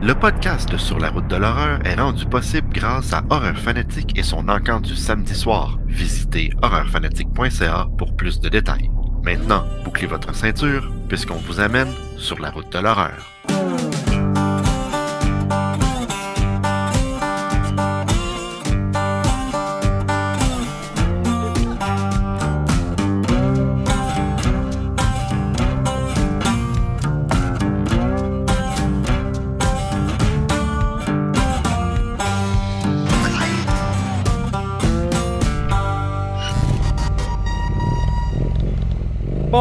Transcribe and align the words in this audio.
Le 0.00 0.14
podcast 0.14 0.76
Sur 0.76 1.00
la 1.00 1.10
route 1.10 1.26
de 1.26 1.34
l'horreur 1.34 1.84
est 1.84 1.96
rendu 1.96 2.24
possible 2.24 2.68
grâce 2.72 3.12
à 3.12 3.24
Horreur 3.30 3.58
Fanatique 3.58 4.16
et 4.16 4.22
son 4.22 4.48
encamp 4.48 4.80
du 4.80 4.94
samedi 4.94 5.34
soir. 5.34 5.80
Visitez 5.86 6.52
horreurfanatique.ca 6.62 7.88
pour 7.98 8.14
plus 8.14 8.38
de 8.38 8.48
détails. 8.48 8.90
Maintenant, 9.24 9.64
bouclez 9.84 10.06
votre 10.06 10.32
ceinture 10.36 10.88
puisqu'on 11.08 11.34
vous 11.34 11.58
amène 11.58 11.92
sur 12.16 12.38
la 12.38 12.50
route 12.50 12.72
de 12.72 12.78
l'horreur. 12.78 13.37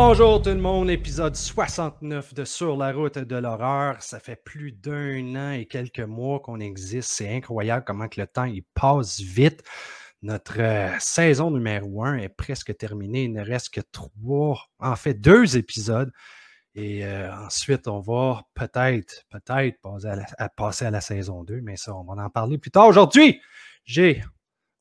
Bonjour 0.09 0.41
tout 0.41 0.51
le 0.51 0.55
monde, 0.55 0.89
épisode 0.89 1.35
69 1.35 2.33
de 2.33 2.45
Sur 2.45 2.77
la 2.77 2.93
route 2.93 3.17
de 3.17 3.35
l'horreur. 3.35 4.01
Ça 4.01 4.21
fait 4.21 4.37
plus 4.37 4.71
d'un 4.71 5.35
an 5.35 5.51
et 5.51 5.65
quelques 5.65 5.99
mois 5.99 6.39
qu'on 6.39 6.61
existe. 6.61 7.11
C'est 7.11 7.35
incroyable 7.35 7.83
comment 7.85 8.07
que 8.07 8.21
le 8.21 8.25
temps 8.25 8.45
il 8.45 8.63
passe 8.73 9.19
vite. 9.19 9.63
Notre 10.21 10.61
euh, 10.61 10.95
saison 10.99 11.51
numéro 11.51 12.05
1 12.05 12.19
est 12.19 12.29
presque 12.29 12.77
terminée. 12.77 13.25
Il 13.25 13.33
ne 13.33 13.41
reste 13.41 13.69
que 13.69 13.81
trois, 13.81 14.69
en 14.79 14.95
fait 14.95 15.15
deux 15.15 15.57
épisodes. 15.57 16.13
Et 16.73 17.05
euh, 17.05 17.29
ensuite, 17.35 17.89
on 17.89 17.99
va 17.99 18.43
peut-être, 18.53 19.25
peut-être 19.29 19.81
passer 19.81 20.07
à, 20.07 20.15
la, 20.15 20.49
passer 20.49 20.85
à 20.85 20.91
la 20.91 21.01
saison 21.01 21.43
2, 21.43 21.59
mais 21.59 21.75
ça, 21.75 21.93
on 21.93 22.05
va 22.05 22.23
en 22.23 22.29
parler 22.29 22.57
plus 22.57 22.71
tard. 22.71 22.87
Aujourd'hui, 22.87 23.41
j'ai 23.83 24.23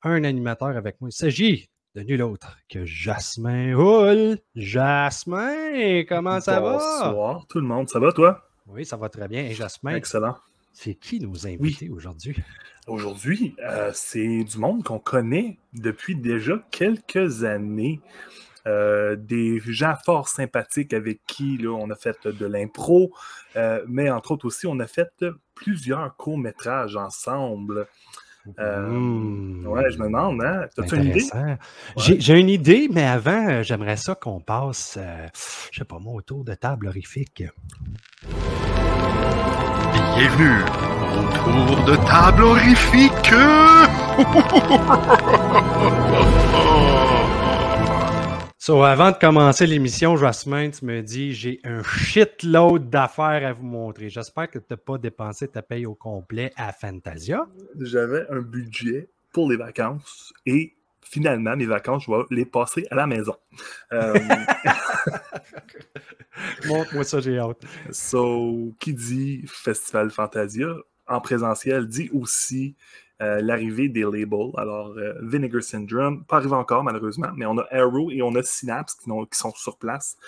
un 0.02 0.22
animateur 0.22 0.76
avec 0.76 1.00
moi. 1.00 1.10
Il 1.10 1.16
s'agit 1.16 1.68
de 1.96 2.02
nul 2.02 2.22
autre 2.22 2.58
que 2.68 2.84
Jasmin 2.84 3.72
Hull. 3.72 4.36
Jasmin, 4.54 6.04
comment 6.06 6.42
ça 6.42 6.60
va? 6.60 6.72
Bonsoir 6.72 7.46
tout 7.46 7.58
le 7.58 7.66
monde, 7.66 7.88
ça 7.88 7.98
va 7.98 8.12
toi? 8.12 8.46
Oui, 8.66 8.84
ça 8.84 8.98
va 8.98 9.08
très 9.08 9.26
bien. 9.28 9.44
Et 9.44 9.54
Jasmin, 9.54 9.94
Excellent. 9.94 10.36
c'est 10.74 10.94
qui 10.94 11.20
nous 11.20 11.46
invités 11.46 11.88
aujourd'hui? 11.88 12.36
Aujourd'hui, 12.86 13.56
euh, 13.60 13.92
c'est 13.94 14.44
du 14.44 14.58
monde 14.58 14.84
qu'on 14.84 14.98
connaît 14.98 15.56
depuis 15.72 16.14
déjà 16.14 16.62
quelques 16.70 17.44
années. 17.44 18.02
Euh, 18.66 19.16
des 19.16 19.58
gens 19.60 19.94
fort 20.04 20.28
sympathiques 20.28 20.92
avec 20.92 21.20
qui 21.26 21.56
là, 21.56 21.70
on 21.70 21.88
a 21.88 21.94
fait 21.94 22.26
de 22.26 22.44
l'impro, 22.44 23.10
euh, 23.54 23.82
mais 23.88 24.10
entre 24.10 24.32
autres 24.32 24.44
aussi, 24.44 24.66
on 24.66 24.78
a 24.80 24.86
fait 24.86 25.24
plusieurs 25.54 26.14
courts-métrages 26.16 26.96
ensemble. 26.96 27.86
Euh, 28.58 28.86
Mmh. 28.88 29.66
Ouais, 29.66 29.90
je 29.90 29.98
me 29.98 30.04
demande, 30.04 30.40
hein? 30.42 30.66
T'as-tu 30.76 30.96
une 30.96 31.04
idée? 31.06 31.24
J'ai 31.96 32.38
une 32.38 32.48
idée, 32.48 32.88
mais 32.92 33.04
avant, 33.04 33.48
euh, 33.48 33.62
j'aimerais 33.62 33.96
ça 33.96 34.14
qu'on 34.14 34.40
passe, 34.40 34.96
euh, 35.00 35.26
je 35.72 35.78
sais 35.78 35.84
pas 35.84 35.98
moi, 35.98 36.14
autour 36.14 36.44
de 36.44 36.54
table 36.54 36.86
horrifique. 36.88 37.42
Bienvenue 40.16 40.62
au 41.16 41.22
tour 41.36 41.84
de 41.84 41.96
table 42.06 42.42
horrifique! 42.44 43.32
So, 48.66 48.82
avant 48.82 49.12
de 49.12 49.16
commencer 49.16 49.64
l'émission, 49.64 50.16
Jasmin, 50.16 50.70
tu 50.70 50.86
me 50.86 51.00
dis 51.00 51.32
j'ai 51.32 51.60
un 51.62 51.84
shitload 51.84 52.90
d'affaires 52.90 53.46
à 53.46 53.52
vous 53.52 53.64
montrer. 53.64 54.08
J'espère 54.08 54.50
que 54.50 54.58
tu 54.58 54.64
n'as 54.70 54.76
pas 54.76 54.98
dépensé 54.98 55.46
ta 55.46 55.62
paye 55.62 55.86
au 55.86 55.94
complet 55.94 56.52
à 56.56 56.72
Fantasia. 56.72 57.46
J'avais 57.78 58.26
un 58.28 58.40
budget 58.40 59.08
pour 59.32 59.48
les 59.48 59.56
vacances 59.56 60.32
et 60.46 60.74
finalement, 61.00 61.54
mes 61.54 61.66
vacances, 61.66 62.06
je 62.06 62.10
vais 62.10 62.24
les 62.32 62.44
passer 62.44 62.84
à 62.90 62.96
la 62.96 63.06
maison. 63.06 63.36
Euh, 63.92 64.18
Montre-moi 66.66 67.04
ça, 67.04 67.20
j'ai 67.20 67.38
hâte. 67.38 67.62
So, 67.92 68.74
qui 68.80 68.94
dit 68.94 69.44
Festival 69.46 70.10
Fantasia 70.10 70.74
en 71.06 71.20
présentiel 71.20 71.86
dit 71.86 72.10
aussi 72.12 72.74
euh, 73.22 73.40
l'arrivée 73.40 73.88
des 73.88 74.02
labels. 74.02 74.52
Alors, 74.58 74.88
euh, 74.98 75.14
Vinegar 75.22 75.62
Syndrome, 75.62 76.24
pas 76.24 76.36
arrivé 76.36 76.52
encore 76.52 76.84
malheureusement, 76.84 77.30
mais 77.34 77.46
on 77.46 77.56
a 77.56 77.66
Arrow 77.70 78.10
et 78.10 78.20
on 78.20 78.34
a 78.34 78.42
Synapse 78.42 78.94
qui, 78.94 79.10
sont 79.32 79.52
sur 79.54 79.78
place. 79.78 80.18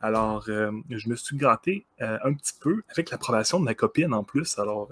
Alors, 0.00 0.44
euh, 0.48 0.70
je 0.90 1.08
me 1.08 1.16
suis 1.16 1.36
gratté 1.36 1.86
un 1.98 2.32
petit 2.34 2.52
peu 2.60 2.82
avec 2.88 3.10
l'approbation 3.10 3.58
de 3.58 3.64
ma 3.64 3.74
copine 3.74 4.14
en 4.14 4.22
plus. 4.22 4.58
Alors, 4.60 4.90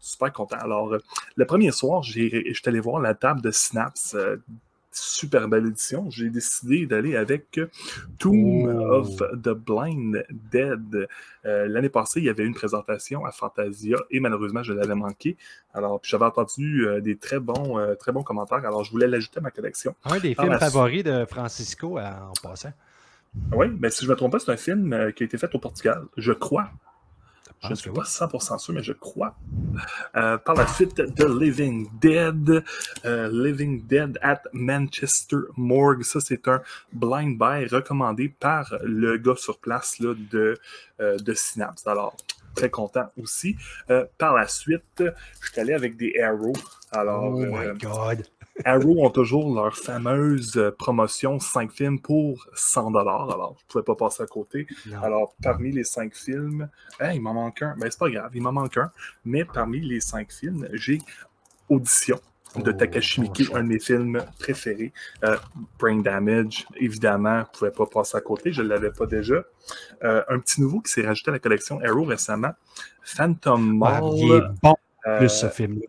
super 0.00 0.32
content. 0.32 0.56
Alors, 0.58 0.96
le 1.36 1.44
premier 1.44 1.70
soir, 1.70 2.02
je 2.02 2.10
suis 2.10 2.62
allé 2.66 2.80
voir 2.80 3.00
la 3.00 3.14
table 3.14 3.40
de 3.40 3.52
Synapse. 3.52 4.16
Super 4.92 5.48
belle 5.48 5.66
édition. 5.66 6.08
J'ai 6.10 6.30
décidé 6.30 6.86
d'aller 6.86 7.16
avec 7.16 7.60
Tomb 8.18 8.66
Oh. 8.68 8.94
of 8.94 9.16
the 9.42 9.50
Blind 9.50 10.24
Dead. 10.50 11.08
Euh, 11.44 11.66
L'année 11.68 11.88
passée, 11.88 12.20
il 12.20 12.26
y 12.26 12.28
avait 12.28 12.44
une 12.44 12.54
présentation 12.54 13.24
à 13.24 13.32
Fantasia 13.32 13.96
et 14.10 14.20
malheureusement, 14.20 14.62
je 14.62 14.72
l'avais 14.72 14.94
manqué. 14.94 15.36
Alors, 15.74 16.00
j'avais 16.02 16.24
entendu 16.24 16.86
euh, 16.86 17.00
des 17.00 17.16
très 17.16 17.38
bons, 17.40 17.78
euh, 17.78 17.94
très 17.94 18.12
bons 18.12 18.22
commentaires. 18.22 18.58
Alors, 18.58 18.84
je 18.84 18.90
voulais 18.90 19.06
l'ajouter 19.06 19.38
à 19.38 19.42
ma 19.42 19.50
collection. 19.50 19.94
Un 20.04 20.18
des 20.18 20.34
films 20.34 20.58
favoris 20.58 21.04
de 21.04 21.24
Francisco 21.24 21.98
en 21.98 22.32
passant. 22.42 22.72
Oui, 23.52 23.66
mais 23.78 23.90
si 23.90 24.04
je 24.04 24.06
ne 24.06 24.12
me 24.12 24.16
trompe 24.16 24.32
pas, 24.32 24.38
c'est 24.40 24.50
un 24.50 24.56
film 24.56 25.12
qui 25.14 25.22
a 25.22 25.26
été 25.26 25.38
fait 25.38 25.54
au 25.54 25.58
Portugal, 25.58 26.02
je 26.16 26.32
crois. 26.32 26.68
Je 27.62 27.66
ne 27.66 27.70
pense 27.70 27.80
suis 27.80 27.90
que 27.90 27.94
pas 27.94 28.02
100% 28.04 28.58
sûr, 28.58 28.74
mais 28.74 28.82
je 28.82 28.92
crois. 28.92 29.36
Euh, 30.16 30.38
par 30.38 30.54
la 30.54 30.66
suite, 30.66 30.94
The 30.94 31.24
Living 31.24 31.88
Dead. 32.00 32.64
euh, 33.04 33.28
Living 33.30 33.86
Dead 33.86 34.18
at 34.22 34.42
Manchester 34.52 35.36
Morgue. 35.56 36.02
Ça, 36.02 36.20
c'est 36.20 36.48
un 36.48 36.62
blind 36.92 37.38
buy 37.38 37.66
recommandé 37.66 38.28
par 38.30 38.74
le 38.82 39.18
gars 39.18 39.36
sur 39.36 39.58
place 39.58 39.98
là, 39.98 40.14
de, 40.30 40.58
euh, 41.00 41.18
de 41.18 41.34
Synapse. 41.34 41.86
Alors, 41.86 42.16
très 42.54 42.70
content 42.70 43.10
aussi. 43.20 43.56
Par 44.18 44.34
la 44.34 44.48
suite, 44.48 44.82
je 44.98 45.50
suis 45.50 45.60
allé 45.60 45.74
avec 45.74 45.96
des 45.96 46.18
Arrow. 46.20 46.54
Alors, 46.92 47.34
oh 47.34 47.44
my 47.46 47.78
God. 47.78 48.26
Arrow 48.64 49.04
ont 49.04 49.10
toujours 49.10 49.54
leur 49.54 49.74
fameuse 49.76 50.56
euh, 50.56 50.70
promotion 50.70 51.38
5 51.38 51.72
films 51.72 52.00
pour 52.00 52.46
100 52.54 52.94
Alors, 52.94 53.56
je 53.58 53.64
ne 53.64 53.68
pouvais 53.68 53.84
pas 53.84 53.94
passer 53.94 54.22
à 54.22 54.26
côté. 54.26 54.66
Non. 54.86 55.02
Alors, 55.02 55.34
parmi 55.42 55.72
les 55.72 55.84
cinq 55.84 56.14
films, 56.14 56.68
il 57.12 57.20
m'en 57.22 57.34
manque 57.34 57.62
un. 57.62 57.74
Ben, 57.78 57.90
c'est 57.90 57.98
pas 57.98 58.10
grave, 58.10 58.30
il 58.34 58.42
m'en 58.42 58.52
manque 58.52 58.76
un. 58.76 58.90
Mais 59.24 59.44
parmi 59.44 59.80
les 59.80 60.00
cinq 60.00 60.32
films, 60.32 60.68
j'ai 60.72 60.98
Audition 61.68 62.18
de 62.56 62.70
Oh, 62.70 62.72
Takashi 62.72 63.20
Miike, 63.20 63.44
un 63.54 63.62
de 63.62 63.68
mes 63.68 63.78
films 63.78 64.24
préférés. 64.40 64.92
Euh, 65.24 65.36
Brain 65.78 66.00
Damage, 66.00 66.66
évidemment, 66.76 67.42
je 67.44 67.48
ne 67.48 67.52
pouvais 67.58 67.70
pas 67.70 67.86
passer 67.86 68.16
à 68.16 68.20
côté, 68.20 68.52
je 68.52 68.62
ne 68.62 68.68
l'avais 68.68 68.90
pas 68.90 69.06
déjà. 69.06 69.44
Euh, 70.02 70.22
un 70.28 70.40
petit 70.40 70.60
nouveau 70.60 70.80
qui 70.80 70.90
s'est 70.92 71.06
rajouté 71.06 71.30
à 71.30 71.32
la 71.34 71.38
collection 71.38 71.80
Arrow 71.84 72.02
récemment, 72.04 72.50
Phantom 73.04 73.80
Ah, 73.84 74.00
Mall. 74.00 74.10
il 74.16 74.32
est 74.32 74.42
bon, 74.62 74.74
euh, 75.06 75.18
plus 75.18 75.28
ce 75.28 75.48
film. 75.48 75.80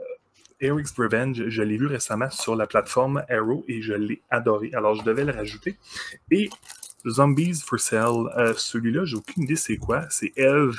Eric's 0.62 0.94
Revenge, 0.98 1.48
je 1.48 1.62
l'ai 1.62 1.78
vu 1.78 1.88
récemment 1.88 2.30
sur 2.30 2.56
la 2.56 2.68
plateforme 2.68 3.24
Arrow 3.30 3.66
et 3.68 3.82
je 3.82 3.94
l'ai 3.94 4.22
adoré. 4.30 4.72
Alors, 4.74 4.96
je 4.96 5.04
devais 5.04 5.26
le 5.26 5.32
rajouter. 5.32 5.78
Et 6.30 6.50
Zombies 7.08 7.62
for 7.66 7.80
Sale, 7.80 8.32
euh, 8.38 8.54
celui-là, 8.56 9.06
j'ai 9.06 9.18
aucune 9.18 9.44
idée 9.44 9.56
c'est 9.56 9.78
quoi. 9.78 10.06
C'est 10.10 10.32
Eve 10.38 10.78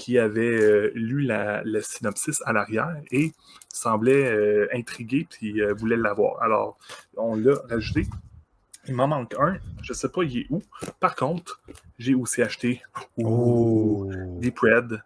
qui 0.00 0.18
avait 0.18 0.60
euh, 0.60 0.90
lu 0.94 1.20
la, 1.20 1.62
le 1.62 1.82
synopsis 1.82 2.42
à 2.46 2.54
l'arrière 2.54 2.96
et 3.10 3.32
semblait 3.68 4.32
euh, 4.32 4.66
intrigué 4.72 5.26
puis 5.28 5.60
euh, 5.60 5.74
voulait 5.74 5.96
l'avoir. 5.96 6.42
Alors, 6.42 6.78
on 7.18 7.34
l'a 7.36 7.56
rajouté. 7.68 8.06
Il 8.88 8.94
m'en 8.94 9.06
manque 9.06 9.34
un. 9.38 9.58
Je 9.82 9.92
ne 9.92 9.96
sais 9.96 10.08
pas 10.08 10.22
il 10.22 10.38
est 10.38 10.46
où. 10.48 10.62
Par 11.00 11.14
contre, 11.14 11.60
j'ai 11.98 12.14
aussi 12.14 12.40
acheté 12.40 12.82
Oh. 13.18 14.10
Deep 14.38 14.58
Red, 14.58 15.02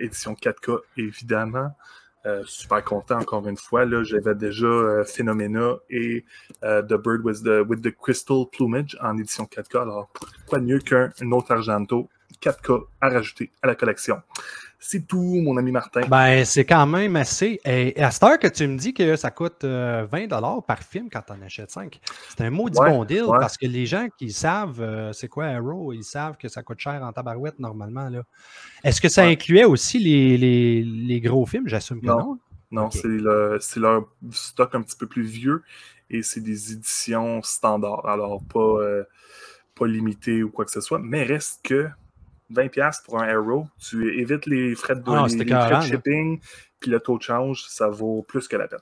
édition 0.00 0.32
4K, 0.32 0.80
évidemment. 0.96 1.76
Euh, 2.26 2.42
super 2.46 2.82
content, 2.82 3.18
encore 3.18 3.46
une 3.46 3.56
fois. 3.56 3.84
Là, 3.84 4.02
j'avais 4.02 4.34
déjà 4.34 4.66
euh, 4.66 5.04
Phenomena 5.04 5.74
et 5.90 6.24
euh, 6.62 6.80
The 6.82 6.94
Bird 6.94 7.22
with 7.22 7.42
the, 7.42 7.68
with 7.68 7.82
the 7.82 7.94
Crystal 7.94 8.46
Plumage 8.50 8.96
en 9.02 9.18
édition 9.18 9.44
4K. 9.44 9.82
Alors, 9.82 10.08
quoi 10.46 10.58
de 10.58 10.64
mieux 10.64 10.78
qu'un 10.78 11.10
autre 11.32 11.52
Argento? 11.52 12.08
4K 12.44 12.84
à 13.00 13.08
rajouter 13.08 13.50
à 13.62 13.66
la 13.66 13.74
collection. 13.74 14.20
C'est 14.86 15.06
tout, 15.06 15.40
mon 15.42 15.56
ami 15.56 15.72
Martin. 15.72 16.02
Ben, 16.08 16.44
c'est 16.44 16.66
quand 16.66 16.86
même 16.86 17.16
assez. 17.16 17.58
Et 17.64 17.98
à 18.02 18.10
cette 18.10 18.22
heure 18.22 18.38
que 18.38 18.48
tu 18.48 18.66
me 18.66 18.76
dis 18.76 18.92
que 18.92 19.16
ça 19.16 19.30
coûte 19.30 19.64
euh, 19.64 20.06
20 20.12 20.28
par 20.60 20.80
film 20.82 21.08
quand 21.10 21.22
tu 21.22 21.32
en 21.32 21.40
achètes 21.40 21.70
5, 21.70 21.98
c'est 22.36 22.44
un 22.44 22.50
maudit 22.50 22.78
Ouais, 22.78 22.90
bon 22.90 23.04
deal 23.06 23.24
ouais. 23.24 23.38
parce 23.40 23.56
que 23.56 23.64
les 23.66 23.86
gens 23.86 24.08
qui 24.18 24.30
savent 24.30 24.82
euh, 24.82 25.10
c'est 25.14 25.28
quoi 25.28 25.46
Arrow, 25.46 25.94
ils 25.94 26.04
savent 26.04 26.36
que 26.36 26.48
ça 26.48 26.62
coûte 26.62 26.80
cher 26.80 27.02
en 27.02 27.12
tabarouette 27.14 27.58
normalement. 27.58 28.10
là. 28.10 28.24
Est-ce 28.82 29.00
que 29.00 29.08
ça 29.08 29.22
Ouais. 29.22 29.32
incluait 29.32 29.64
aussi 29.64 29.98
les, 29.98 30.36
les- 30.36 30.82
les 30.82 31.20
gros 31.22 31.46
films? 31.46 31.66
J'assume 31.66 32.02
que 32.02 32.06
Non. 32.06 32.38
non. 32.70 32.90
C'est 32.90 33.08
le- 33.08 33.56
c'est 33.62 33.80
leur 33.80 34.04
stock 34.32 34.74
un 34.74 34.82
petit 34.82 34.96
peu 34.96 35.06
plus 35.06 35.22
vieux 35.24 35.62
et 36.10 36.22
c'est 36.22 36.40
des 36.42 36.72
éditions 36.72 37.40
standards. 37.42 38.06
Alors, 38.06 38.42
pas, 38.52 38.60
euh, 38.60 39.04
pas 39.74 39.86
limité 39.86 40.42
ou 40.42 40.50
quoi 40.50 40.66
que 40.66 40.70
ce 40.72 40.82
soit. 40.82 40.98
Mais 40.98 41.22
reste 41.22 41.60
que 41.64 41.88
20$ 42.52 43.02
pour 43.04 43.20
un 43.20 43.28
Arrow. 43.28 43.66
Tu 43.78 44.20
évites 44.20 44.46
les 44.46 44.74
frais 44.74 44.96
de, 44.96 45.02
Ah, 45.06 45.26
les- 45.28 45.44
frais 45.44 45.76
de 45.78 45.82
shipping, 45.82 46.40
puis 46.80 46.90
le 46.90 47.00
taux 47.00 47.18
de 47.18 47.22
change, 47.22 47.64
ça 47.68 47.88
vaut 47.88 48.22
plus 48.22 48.46
que 48.48 48.56
la 48.56 48.68
peine. 48.68 48.80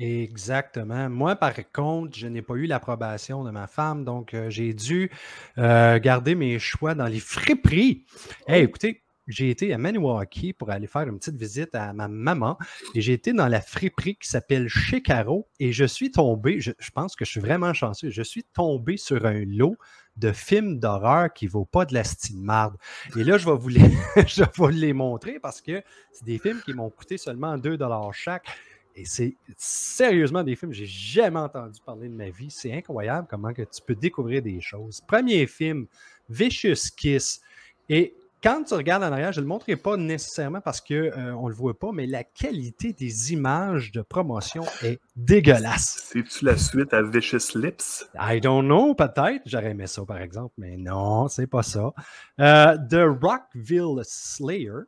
Exactement. 0.00 1.08
Moi, 1.08 1.36
par 1.36 1.54
contre, 1.72 2.16
je 2.16 2.26
n'ai 2.26 2.42
pas 2.42 2.54
eu 2.54 2.66
l'approbation 2.66 3.44
de 3.44 3.50
ma 3.50 3.66
femme, 3.66 4.04
donc 4.04 4.34
euh, 4.34 4.50
j'ai 4.50 4.74
dû 4.74 5.10
euh, 5.58 5.98
garder 6.00 6.34
mes 6.34 6.58
choix 6.58 6.94
dans 6.94 7.06
les 7.06 7.20
friperies. 7.20 8.04
Hey, 8.48 8.64
écoutez, 8.64 9.02
j'ai 9.28 9.50
été 9.50 9.72
à 9.72 9.78
Maniwaki 9.78 10.52
pour 10.54 10.70
aller 10.70 10.88
faire 10.88 11.02
une 11.02 11.18
petite 11.18 11.36
visite 11.36 11.74
à 11.74 11.92
ma 11.92 12.08
maman 12.08 12.58
et 12.94 13.00
j'ai 13.00 13.12
été 13.12 13.32
dans 13.32 13.46
la 13.46 13.60
friperie 13.60 14.16
qui 14.16 14.28
s'appelle 14.28 14.68
Chez 14.68 15.02
Caro 15.02 15.46
et 15.60 15.72
je 15.72 15.84
suis 15.84 16.10
tombé, 16.10 16.60
je, 16.60 16.72
je 16.78 16.90
pense 16.90 17.14
que 17.14 17.24
je 17.24 17.30
suis 17.30 17.40
vraiment 17.40 17.72
chanceux, 17.72 18.10
je 18.10 18.22
suis 18.22 18.42
tombé 18.42 18.96
sur 18.96 19.24
un 19.24 19.44
lot 19.46 19.76
de 20.16 20.32
films 20.32 20.78
d'horreur 20.78 21.32
qui 21.32 21.46
ne 21.46 21.50
vaut 21.50 21.64
pas 21.64 21.84
de 21.84 21.94
la 21.94 22.04
style 22.04 22.40
marde. 22.40 22.76
Et 23.16 23.24
là, 23.24 23.38
je 23.38 23.46
vais 23.46 23.56
vous 23.56 23.68
les, 23.68 23.80
je 24.26 24.42
vais 24.42 24.72
les 24.72 24.92
montrer 24.92 25.38
parce 25.40 25.60
que 25.60 25.82
c'est 26.12 26.24
des 26.24 26.38
films 26.38 26.60
qui 26.64 26.74
m'ont 26.74 26.90
coûté 26.90 27.18
seulement 27.18 27.56
2 27.56 27.78
chaque. 28.12 28.46
Et 28.94 29.06
c'est 29.06 29.34
sérieusement 29.56 30.42
des 30.42 30.54
films 30.54 30.72
que 30.72 30.76
j'ai 30.76 30.86
jamais 30.86 31.38
entendu 31.38 31.80
parler 31.84 32.08
de 32.08 32.14
ma 32.14 32.28
vie. 32.28 32.50
C'est 32.50 32.72
incroyable 32.72 33.26
comment 33.30 33.52
que 33.54 33.62
tu 33.62 33.80
peux 33.86 33.94
découvrir 33.94 34.42
des 34.42 34.60
choses. 34.60 35.00
Premier 35.00 35.46
film, 35.46 35.86
Vicious 36.28 36.90
Kiss. 36.94 37.40
Et 37.88 38.14
quand 38.42 38.64
tu 38.64 38.74
regardes 38.74 39.02
en 39.04 39.12
arrière, 39.12 39.32
je 39.32 39.40
ne 39.40 39.44
le 39.44 39.48
montrerai 39.48 39.76
pas 39.76 39.96
nécessairement 39.96 40.60
parce 40.60 40.80
qu'on 40.80 40.94
ne 40.94 41.48
le 41.48 41.54
voit 41.54 41.78
pas, 41.78 41.92
mais 41.92 42.06
la 42.06 42.24
qualité 42.24 42.92
des 42.92 43.32
images 43.32 43.92
de 43.92 44.02
promotion 44.02 44.64
est 44.82 45.00
dégueulasse. 45.16 46.08
C'est-tu 46.12 46.44
la 46.44 46.56
suite 46.56 46.92
à 46.92 47.02
Vicious 47.02 47.56
Lips? 47.56 48.04
I 48.18 48.40
don't 48.40 48.64
know, 48.64 48.94
peut-être. 48.94 49.42
J'aurais 49.46 49.70
aimé 49.70 49.86
ça, 49.86 50.04
par 50.04 50.18
exemple, 50.20 50.54
mais 50.58 50.76
non, 50.76 51.28
c'est 51.28 51.46
pas 51.46 51.62
ça. 51.62 51.92
Euh, 52.40 52.76
The 52.90 53.04
Rockville 53.22 54.00
Slayer. 54.04 54.80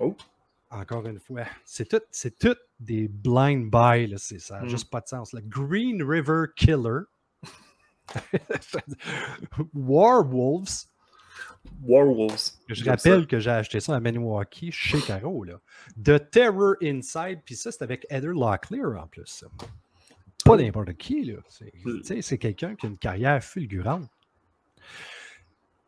Oh. 0.00 0.14
Encore 0.70 1.06
une 1.06 1.18
fois, 1.18 1.42
c'est 1.66 1.86
tout, 1.88 2.00
c'est 2.10 2.38
tout 2.38 2.56
des 2.80 3.06
blind 3.08 3.70
buy, 3.70 4.14
c'est 4.16 4.38
ça, 4.38 4.58
n'a 4.60 4.62
Mm. 4.64 4.68
juste 4.70 4.90
pas 4.90 5.00
de 5.00 5.06
sens. 5.08 5.34
Green 5.34 6.02
River 6.02 6.44
Killer. 6.56 7.00
Warwolves. 9.74 10.86
Warwolves. 11.86 12.52
Je 12.68 12.84
rappelle 12.84 13.26
que 13.26 13.38
j'ai 13.38 13.50
acheté 13.50 13.80
ça 13.80 13.94
à 13.96 14.00
Maniwaki 14.00 14.70
chez 14.72 15.00
Caro. 15.00 15.44
Là. 15.44 15.54
The 16.02 16.30
Terror 16.30 16.74
Inside, 16.82 17.40
puis 17.44 17.56
ça, 17.56 17.72
c'est 17.72 17.82
avec 17.82 18.06
Heather 18.10 18.32
Locklear 18.32 19.02
en 19.02 19.06
plus. 19.06 19.44
Pas 20.44 20.56
n'importe 20.56 20.92
qui, 20.94 21.24
là. 21.24 21.38
C'est, 21.48 21.72
sais, 22.02 22.22
c'est 22.22 22.38
quelqu'un 22.38 22.74
qui 22.74 22.86
a 22.86 22.88
une 22.88 22.98
carrière 22.98 23.42
fulgurante. 23.42 24.08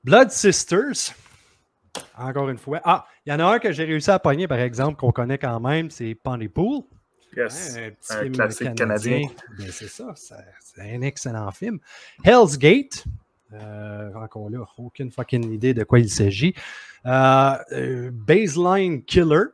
Blood 0.04 0.30
Sisters. 0.30 1.14
Encore 2.16 2.48
une 2.50 2.58
fois. 2.58 2.80
Ah, 2.84 3.06
il 3.24 3.30
y 3.30 3.32
en 3.32 3.38
a 3.40 3.44
un 3.54 3.58
que 3.58 3.72
j'ai 3.72 3.84
réussi 3.84 4.10
à 4.10 4.18
pogner, 4.18 4.48
par 4.48 4.58
exemple, 4.58 4.96
qu'on 4.98 5.12
connaît 5.12 5.38
quand 5.38 5.60
même, 5.60 5.90
c'est 5.90 6.14
Pontypool. 6.14 6.82
ça. 7.34 7.42
Yes. 7.42 7.76
Hein, 7.76 7.82
un 7.86 7.90
petit 7.90 8.12
un 8.12 8.20
film 8.22 8.32
classique 8.34 8.74
canadien. 8.74 9.10
canadien. 9.22 9.30
Ben, 9.58 9.68
c'est 9.72 9.88
ça, 9.88 10.12
ça- 10.16 10.44
c'est 10.60 10.80
un 10.82 11.00
excellent 11.02 11.50
film. 11.52 11.78
Hell's 12.24 12.58
Gate. 12.58 13.04
Euh, 13.54 14.12
encore 14.14 14.50
là, 14.50 14.58
aucune 14.78 15.10
fucking 15.10 15.52
idée 15.52 15.74
de 15.74 15.84
quoi 15.84 15.98
il 16.00 16.08
s'agit. 16.08 16.54
Euh, 17.06 17.52
euh, 17.72 18.10
Baseline 18.12 19.02
Killer. 19.04 19.44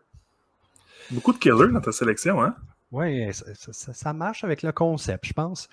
Beaucoup 1.10 1.32
de 1.32 1.38
killers 1.38 1.72
dans 1.72 1.80
ta 1.80 1.92
sélection, 1.92 2.42
hein? 2.42 2.54
Oui, 2.92 3.32
ça, 3.32 3.44
ça- 3.54 3.72
ça- 3.72 3.92
ça 3.92 4.12
marche 4.12 4.44
avec 4.44 4.62
le 4.62 4.72
concept, 4.72 5.26
je 5.26 5.32
pense. 5.32 5.68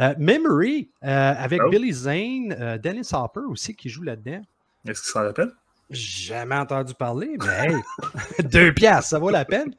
Euh, 0.00 0.14
Memory, 0.18 0.90
avec 1.02 1.60
Oh. 1.64 1.68
Billy 1.70 1.92
Zane, 1.92 2.78
Dennis 2.82 3.10
Hopper 3.12 3.40
aussi 3.48 3.74
qui 3.74 3.88
joue 3.88 4.02
là-dedans. 4.02 4.42
Est-ce 4.86 5.02
qu'il 5.02 5.10
s'en 5.10 5.22
rappelle? 5.22 5.50
Jamais 5.90 6.54
entendu 6.56 6.94
parler, 6.94 7.36
mais 7.38 7.66
hey, 7.72 7.76
deux 8.52 8.72
piastres, 8.72 9.10
ça 9.10 9.18
vaut 9.18 9.30
la 9.30 9.44
peine. 9.44 9.74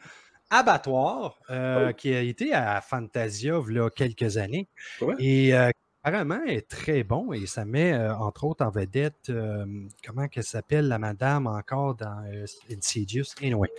Abattoir, 0.50 1.40
Oh. 1.50 1.94
qui 1.96 2.14
a 2.14 2.22
été 2.22 2.54
à 2.54 2.82
Fantasia 2.82 3.62
il 3.70 3.76
y 3.76 3.80
a 3.80 3.90
quelques 3.90 4.38
années. 4.38 4.68
Ouais. 5.02 5.16
Et 5.20 5.54
euh, 5.56 5.70
apparemment 6.04 6.44
est 6.46 6.68
très 6.68 7.04
bon 7.04 7.34
et 7.34 7.46
ça 7.46 7.66
met 7.66 7.94
euh, 7.94 8.16
entre 8.16 8.46
autres 8.46 8.66
en 8.66 8.70
vedette, 8.70 9.30
euh, 9.30 9.66
comment 10.06 10.28
qu'elle 10.28 10.44
s'appelle 10.44 10.88
la 10.88 11.00
madame 11.00 11.48
encore 11.48 11.96
dans 11.96 12.24
euh, 12.34 12.46
Insidious? 12.72 13.26
Anyway, 13.42 13.70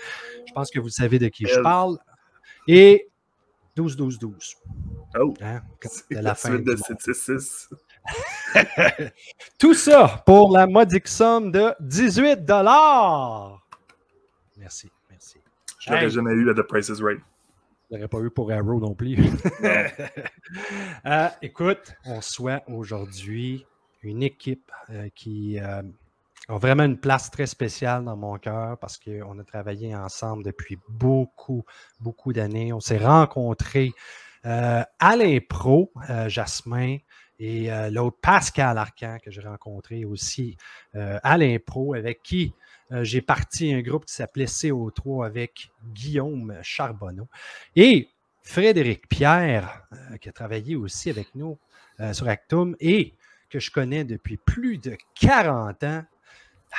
je 0.46 0.52
pense 0.52 0.70
que 0.70 0.78
vous 0.80 0.90
savez 0.90 1.18
de 1.18 1.28
qui 1.28 1.46
je 1.46 1.60
parle. 1.60 1.98
Et 2.68 3.08
12-12-12. 3.76 4.56
Oh, 5.18 5.34
hein, 5.40 5.62
c'est 5.82 6.10
de 6.10 6.14
la, 6.16 6.22
la 6.22 6.34
fin 6.34 6.50
suite 6.50 6.64
du 6.64 6.70
de 6.70 6.76
monde. 6.76 7.00
766. 7.00 7.70
Tout 9.58 9.74
ça 9.74 10.22
pour 10.26 10.52
la 10.52 10.66
modique 10.66 11.08
somme 11.08 11.50
de 11.52 11.72
18 11.80 12.40
Merci, 14.58 14.90
merci. 15.10 15.38
Je 15.78 15.90
l'aurais 15.90 16.04
Hey. 16.04 16.10
jamais 16.10 16.32
eu 16.32 16.50
à 16.50 16.54
The 16.54 16.62
Price 16.62 16.88
is 16.88 17.02
Right. 17.02 17.20
Je 17.90 17.96
l'aurais 17.96 18.08
pas 18.08 18.20
eu 18.20 18.30
pour 18.30 18.52
Arrow 18.52 18.80
non 18.80 18.94
plus. 18.94 19.16
Euh, 21.06 21.28
écoute, 21.42 21.94
on 22.04 22.20
souhaite 22.20 22.64
aujourd'hui 22.66 23.64
une 24.02 24.24
équipe 24.24 24.72
euh, 24.90 25.08
qui 25.14 25.60
euh, 25.60 25.80
a 26.48 26.58
vraiment 26.58 26.82
une 26.82 26.98
place 26.98 27.30
très 27.30 27.46
spéciale 27.46 28.04
dans 28.04 28.16
mon 28.16 28.36
cœur 28.36 28.76
parce 28.78 28.98
qu'on 28.98 29.38
a 29.38 29.44
travaillé 29.44 29.94
ensemble 29.94 30.42
depuis 30.42 30.76
beaucoup, 30.88 31.64
beaucoup 32.00 32.32
d'années. 32.32 32.72
On 32.72 32.80
s'est 32.80 32.98
rencontrés 32.98 33.92
à 34.42 35.16
l'impro, 35.16 35.92
Jasmin, 36.26 36.96
et 37.38 37.70
l'autre 37.90 38.18
Pascal 38.20 38.76
Arcan 38.76 39.18
que 39.22 39.30
j'ai 39.30 39.42
rencontré 39.42 40.04
aussi 40.04 40.56
à 40.94 41.38
l'impro, 41.38 41.94
avec 41.94 42.22
qui 42.24 42.52
euh, 42.92 43.04
j'ai 43.04 43.20
parti 43.20 43.72
un 43.72 43.82
groupe 43.82 44.04
qui 44.06 44.14
s'appelait 44.14 44.46
CO3 44.46 45.24
avec 45.26 45.70
Guillaume 45.92 46.56
Charbonneau. 46.62 47.28
Et 47.76 48.08
Frédéric 48.42 49.08
Pierre, 49.08 49.82
euh, 49.92 50.16
qui 50.16 50.28
a 50.28 50.32
travaillé 50.32 50.76
aussi 50.76 51.10
avec 51.10 51.34
nous 51.34 51.58
euh, 52.00 52.12
sur 52.12 52.28
Actum 52.28 52.74
et 52.80 53.14
que 53.48 53.60
je 53.60 53.70
connais 53.70 54.04
depuis 54.04 54.36
plus 54.38 54.78
de 54.78 54.96
40 55.20 55.84
ans. 55.84 56.04
Ah, 56.72 56.76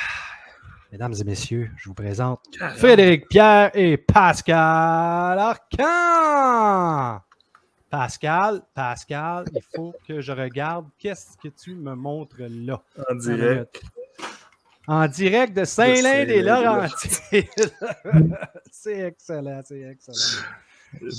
Mesdames 0.91 1.13
et 1.17 1.23
messieurs, 1.23 1.71
je 1.77 1.87
vous 1.87 1.95
présente 1.95 2.41
Frédéric 2.75 3.29
Pierre 3.29 3.71
et 3.73 3.95
Pascal 3.95 5.39
Arcan. 5.39 7.21
Pascal, 7.89 8.61
Pascal, 8.73 9.45
il 9.55 9.61
faut 9.73 9.93
que 10.05 10.19
je 10.19 10.33
regarde 10.33 10.87
qu'est-ce 10.97 11.37
que 11.37 11.47
tu 11.47 11.75
me 11.75 11.95
montres 11.95 12.35
là. 12.39 12.81
En 13.09 13.15
direct. 13.15 13.81
En 14.91 15.07
direct 15.07 15.55
de 15.55 15.63
Saint-Lin 15.63 16.25
des 16.25 16.41
Laurentides. 16.41 17.47
c'est 18.71 18.99
excellent, 18.99 19.61
c'est 19.63 19.83
excellent. 19.83 20.43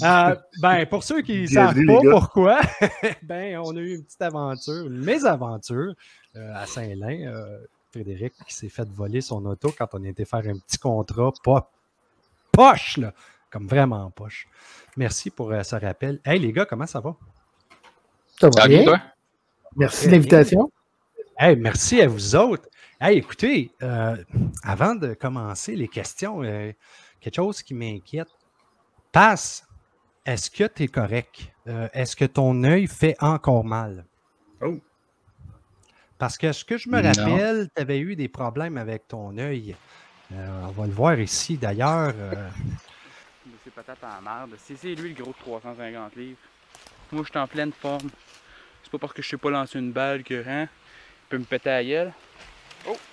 Euh, 0.03 0.37
ben, 0.61 0.85
pour 0.85 1.03
ceux 1.03 1.23
qui 1.23 1.41
ne 1.41 1.47
savent 1.47 1.83
pas 1.87 2.01
pourquoi, 2.11 2.61
ben, 3.23 3.57
on 3.65 3.75
a 3.75 3.81
eu 3.81 3.95
une 3.95 4.05
petite 4.05 4.21
aventure, 4.21 4.87
une 4.87 5.03
mésaventure 5.03 5.95
euh, 6.37 6.55
à 6.55 6.67
Saint-Lin. 6.67 7.33
Euh, 7.33 7.65
Frédéric 7.91 8.35
qui 8.47 8.55
s'est 8.55 8.69
fait 8.69 8.87
voler 8.91 9.23
son 9.23 9.43
auto 9.47 9.73
quand 9.77 9.89
on 9.95 10.05
était 10.05 10.27
faire 10.27 10.47
un 10.47 10.59
petit 10.59 10.77
contrat, 10.77 11.33
pas 11.43 11.71
poche, 12.53 12.99
là, 12.99 13.15
comme 13.51 13.67
vraiment 13.67 14.11
poche. 14.11 14.49
Merci 14.99 15.31
pour 15.31 15.51
euh, 15.51 15.63
ce 15.63 15.77
rappel. 15.77 16.21
Hey 16.27 16.39
les 16.39 16.53
gars, 16.53 16.67
comment 16.67 16.87
ça 16.87 17.01
va? 17.01 17.17
Ça 18.39 18.51
va 18.55 18.69
bien? 18.69 18.85
Merci 19.77 20.09
de 20.09 20.13
l'invitation. 20.13 20.71
Hey, 21.39 21.57
merci 21.57 22.03
à 22.03 22.07
vous 22.07 22.37
autres. 22.37 22.69
Hey, 23.05 23.19
écoutez, 23.19 23.73
euh, 23.83 24.17
avant 24.63 24.95
de 24.95 25.15
commencer 25.15 25.75
les 25.75 25.89
questions, 25.89 26.45
euh, 26.45 26.71
quelque 27.21 27.35
chose 27.35 27.61
qui 27.61 27.75
m'inquiète. 27.75 28.29
Passe, 29.11 29.67
est-ce 30.25 30.49
que 30.49 30.69
tu 30.69 30.85
es 30.85 30.87
correct? 30.87 31.53
Euh, 31.67 31.89
est-ce 31.95 32.15
que 32.15 32.27
ton 32.27 32.63
œil 32.63 32.87
fait 32.87 33.17
encore 33.19 33.65
mal? 33.65 34.05
Oh. 34.61 34.79
Parce 36.17 36.39
que 36.39 36.53
ce 36.53 36.65
que 36.65 36.79
je 36.79 36.89
me 36.89 37.03
rappelle, 37.03 37.69
tu 37.75 37.83
avais 37.83 37.99
eu 37.99 38.15
des 38.15 38.29
problèmes 38.29 38.77
avec 38.79 39.09
ton 39.09 39.37
œil. 39.37 39.75
On 40.31 40.71
va 40.71 40.87
le 40.87 40.93
voir 40.93 41.19
ici 41.19 41.57
d'ailleurs. 41.57 42.15
Monsieur 43.47 43.73
Patate 43.75 43.99
en 44.05 44.23
merde. 44.23 44.55
C'est 44.59 44.77
c'est 44.77 44.95
lui 44.95 45.13
le 45.13 45.21
gros 45.21 45.33
de 45.33 45.39
350 45.39 46.15
livres. 46.15 46.39
Moi, 47.11 47.25
je 47.25 47.31
suis 47.31 47.39
en 47.41 47.49
pleine 47.49 47.73
forme. 47.73 48.11
C'est 48.85 48.93
pas 48.93 48.99
parce 48.99 49.13
que 49.13 49.23
je 49.23 49.29
sais 49.29 49.37
pas 49.39 49.51
lancer 49.51 49.81
une 49.81 49.91
balle 49.91 50.23
que, 50.23 50.45
hein, 50.47 50.69
il 50.69 51.29
peut 51.31 51.39
me 51.39 51.45
péter 51.45 51.69
à 51.69 51.83
la 51.83 51.85
gueule. 51.85 52.13
Oh! 52.87 53.12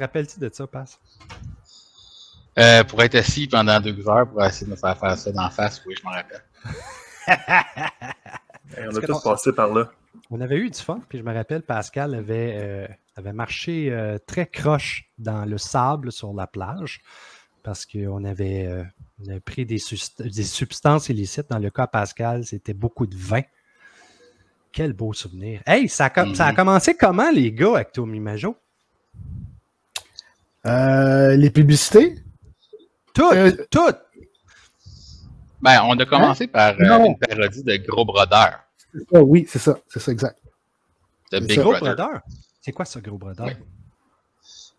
Te 0.00 0.04
rappelles-tu 0.04 0.40
de 0.40 0.50
ça, 0.52 0.66
Passe? 0.66 0.98
Euh, 2.58 2.82
pour 2.84 3.02
être 3.02 3.14
assis 3.14 3.46
pendant 3.46 3.78
deux 3.80 4.08
heures 4.08 4.28
pour 4.28 4.42
essayer 4.44 4.66
de 4.66 4.72
me 4.72 4.76
faire 4.76 4.98
faire 4.98 5.16
ça 5.16 5.30
d'en 5.30 5.50
face, 5.50 5.82
oui, 5.86 5.94
je 5.98 6.04
m'en 6.04 6.10
rappelle. 6.10 6.42
Hey, 8.76 8.86
on 8.88 8.96
a 8.96 9.00
tous 9.00 9.20
passé 9.20 9.52
par 9.52 9.74
là. 9.74 9.90
On 10.30 10.40
avait 10.40 10.56
eu 10.58 10.70
du 10.70 10.78
fun, 10.78 11.00
puis 11.08 11.18
je 11.18 11.24
me 11.24 11.34
rappelle, 11.34 11.62
Pascal 11.62 12.14
avait, 12.14 12.56
euh, 12.56 12.86
avait 13.16 13.32
marché 13.32 13.90
euh, 13.90 14.16
très 14.24 14.46
croche 14.46 15.10
dans 15.18 15.44
le 15.44 15.58
sable 15.58 16.12
sur 16.12 16.32
la 16.32 16.46
plage 16.46 17.02
parce 17.64 17.84
qu'on 17.84 18.22
avait, 18.24 18.66
euh, 18.66 18.84
on 19.20 19.28
avait 19.28 19.40
pris 19.40 19.66
des, 19.66 19.78
substances 19.78 21.08
illicites. 21.08 21.50
Dans 21.50 21.58
le 21.58 21.68
cas 21.70 21.88
Pascal, 21.88 22.44
c'était 22.44 22.74
beaucoup 22.74 23.08
de 23.08 23.16
vin. 23.16 23.42
Quel 24.70 24.92
beau 24.92 25.12
souvenir. 25.12 25.62
Hey, 25.66 25.88
ça 25.88 26.04
a, 26.04 26.10
com- 26.10 26.32
ça 26.36 26.46
a 26.46 26.50
Mhm. 26.50 26.56
commencé 26.56 26.96
comment, 26.96 27.30
les 27.32 27.50
gars, 27.52 27.74
avec 27.74 27.90
Tommy 27.90 28.20
Majo? 28.20 28.56
Euh, 30.66 31.36
les 31.36 31.50
publicités? 31.50 32.16
Tout, 33.14 33.30
Euh, 33.32 33.52
tout. 33.70 33.92
Ben, 35.62 35.82
on 35.84 35.98
a 35.98 36.06
commencé 36.06 36.46
par 36.46 36.74
euh, 36.80 37.04
une 37.06 37.18
parodie 37.18 37.62
de 37.62 37.76
Gros 37.76 38.04
Brodeur, 38.04 38.60
Ah 39.14 39.20
oui, 39.20 39.46
c'est 39.48 39.58
ça, 39.58 39.78
c'est 39.88 40.00
ça, 40.00 40.10
exact. 40.12 40.38
de 41.32 41.38
C'est 41.38 41.46
Big 41.46 41.56
ça. 41.56 41.62
Gros 41.62 41.72
Brother. 41.72 41.96
Brother? 41.96 42.20
C'est 42.62 42.72
quoi 42.72 42.84
ça, 42.86 43.00
Gros 43.00 43.18
Brother? 43.18 43.46
Oui. 43.46 43.52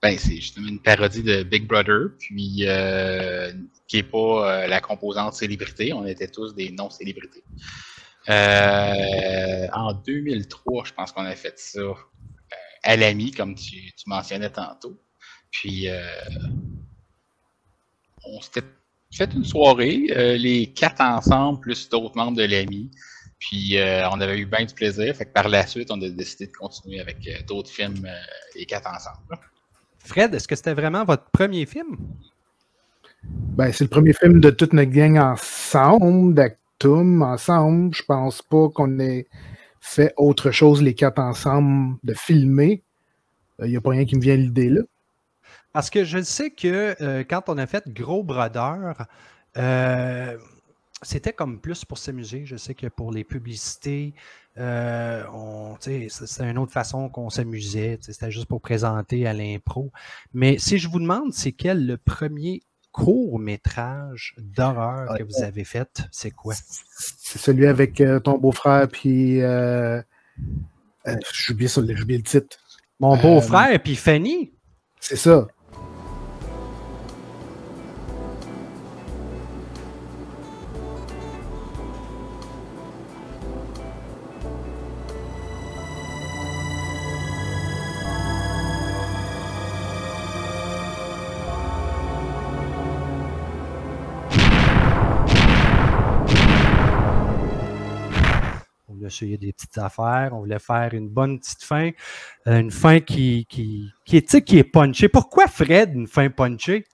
Ben, 0.02 0.18
c'est 0.18 0.36
justement 0.38 0.68
une 0.68 0.80
parodie 0.82 1.22
de 1.22 1.44
Big 1.44 1.68
Brother, 1.68 2.10
puis 2.18 2.64
euh, 2.68 3.54
qui 3.88 3.98
n'est 3.98 4.04
pas 4.04 4.64
euh, 4.64 4.68
la 4.68 4.82
composante 4.82 5.36
célébrité. 5.36 5.94
On 5.94 6.06
était 6.08 6.28
tous 6.28 6.56
des 6.56 6.72
non-célébrités. 6.72 7.44
Euh, 8.30 9.68
en 9.74 9.94
2003, 9.94 10.86
je 10.86 10.94
pense 10.94 11.12
qu'on 11.12 11.26
a 11.26 11.36
fait 11.36 11.60
ça 11.60 11.80
euh, 11.80 11.94
à 12.84 12.96
l'ami, 12.96 13.32
comme 13.32 13.54
tu, 13.54 13.76
tu 13.94 14.04
mentionnais 14.08 14.50
tantôt. 14.50 15.00
Puis, 15.51 15.89
euh, 15.89 16.01
on 18.25 18.41
s'était 18.41 18.63
fait 19.13 19.34
une 19.34 19.43
soirée, 19.43 20.08
euh, 20.12 20.38
les 20.38 20.67
quatre 20.67 21.01
ensemble, 21.01 21.60
plus 21.60 21.89
d'autres 21.89 22.15
membres 22.15 22.38
de 22.38 22.43
l'ami. 22.43 22.89
Puis, 23.39 23.77
euh, 23.77 24.08
on 24.12 24.22
avait 24.22 24.38
eu 24.38 24.46
bien 24.46 24.65
du 24.65 24.74
plaisir. 24.74 25.15
Fait 25.15 25.25
que 25.25 25.34
par 25.34 25.50
la 25.50 25.65
suite, 25.65 25.89
on 25.91 26.01
a 26.01 26.10
décidé 26.10 26.46
de 26.48 26.51
continuer 26.51 27.00
avec 27.00 27.27
euh, 27.27 27.41
d'autres 27.48 27.72
films, 27.72 28.05
euh, 28.05 28.15
les 28.55 28.65
quatre 28.65 28.88
ensemble. 28.88 29.39
Fred, 30.00 30.34
est-ce 30.34 30.48
que 30.48 30.55
c'était 30.55 30.74
vraiment 30.74 31.03
votre 31.03 31.25
premier 31.31 31.65
film? 31.65 31.98
Ben, 33.24 33.72
c'est 33.72 33.84
le 33.84 33.89
premier 33.89 34.13
film 34.13 34.39
de 34.39 34.50
toute 34.51 34.74
notre 34.74 34.91
gang 34.91 35.17
ensemble, 35.17 36.36
d'Actum 36.36 37.24
ensemble. 37.24 37.96
Je 37.96 38.03
pense 38.03 38.41
pas 38.43 38.70
qu'on 38.70 39.00
ait 39.00 39.27
fait 39.79 40.13
autre 40.17 40.51
chose, 40.51 40.81
les 40.81 40.93
quatre 40.93 41.20
ensemble, 41.20 41.98
de 42.03 42.13
filmer. 42.13 42.84
Il 43.60 43.70
n'y 43.70 43.77
a 43.77 43.81
pas 43.81 43.91
rien 43.91 44.05
qui 44.05 44.15
me 44.15 44.22
vient 44.22 44.34
à 44.34 44.38
l'idée 44.38 44.70
là. 44.70 44.81
Parce 45.74 45.90
que 45.90 46.04
je 46.04 46.22
sais 46.22 46.51
que 46.51 46.96
euh, 47.01 47.24
quand 47.28 47.44
on 47.48 47.58
a 47.58 47.68
fait 47.68 47.88
Gros 47.88 48.24
Brodeur, 48.24 49.06
euh, 49.58 50.38
c'était 51.01 51.34
comme 51.34 51.60
plus 51.60 51.86
pour 51.86 51.98
s'amuser. 51.98 52.46
Je 52.46 52.58
sais 52.58 52.75
que 52.75 52.88
pour 52.88 53.12
les 53.12 53.24
publicités, 53.24 54.13
euh, 54.58 55.24
c'était 55.80 56.50
une 56.50 56.58
autre 56.58 56.74
façon 56.74 57.10
qu'on 57.10 57.30
s'amusait. 57.30 57.98
C'était 58.01 58.32
juste 58.32 58.48
pour 58.48 58.62
présenter 58.62 59.25
à 59.28 59.34
l'impro. 59.34 59.92
Mais 60.34 60.58
si 60.58 60.78
je 60.78 60.90
vous 60.90 61.00
demande, 61.00 61.34
c'est 61.34 61.54
quel 61.54 61.86
le 61.88 61.98
premier 61.98 62.62
court 62.92 63.40
métrage 63.40 64.36
d'horreur 64.38 65.18
que 65.18 65.24
vous 65.24 65.44
avez 65.44 65.63
fait, 65.63 66.04
c'est 66.12 66.32
quoi? 66.32 66.54
C'est 66.98 67.40
celui 67.40 67.68
avec 67.68 68.01
euh, 68.01 68.20
ton 68.20 68.38
beau-frère, 68.38 68.88
puis. 68.88 69.42
Euh, 69.42 70.01
euh, 71.08 71.16
j'ai 71.34 71.54
oublié 71.54 72.18
le 72.18 72.24
titre. 72.24 72.58
Mon 73.00 73.16
Euh, 73.16 73.22
beau-frère, 73.22 73.82
puis 73.82 73.96
Fanny. 73.96 74.54
C'est 75.00 75.16
ça. 75.16 75.48
Essayer 99.12 99.38
des 99.38 99.53
petites 99.53 99.77
affaires. 99.77 100.32
On 100.34 100.39
voulait 100.39 100.60
faire 100.60 100.94
une 100.94 101.10
bonne 101.10 101.39
petite 101.39 101.63
fin. 101.63 101.91
euh, 102.48 102.60
une 102.60 102.72
fin 102.72 103.00
qui, 103.00 103.46
qui, 103.50 103.91
qui 104.06 104.18
est, 104.18 104.22
tu 104.22 104.27
sais, 104.30 104.41
qui 104.41 104.58
est 104.58 104.63
punchée. 104.63 105.10
Pourquoi 105.10 105.48
Fred, 105.48 105.94
une 105.94 106.08
fin 106.08 106.30
punchée? 106.30 106.86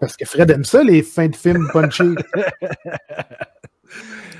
Parce 0.00 0.16
que 0.16 0.24
Fred 0.24 0.50
aime 0.50 0.64
ça, 0.64 0.82
les 0.82 1.02
fins 1.02 1.28
de 1.28 1.36
films 1.36 1.68
punchés. 1.72 2.14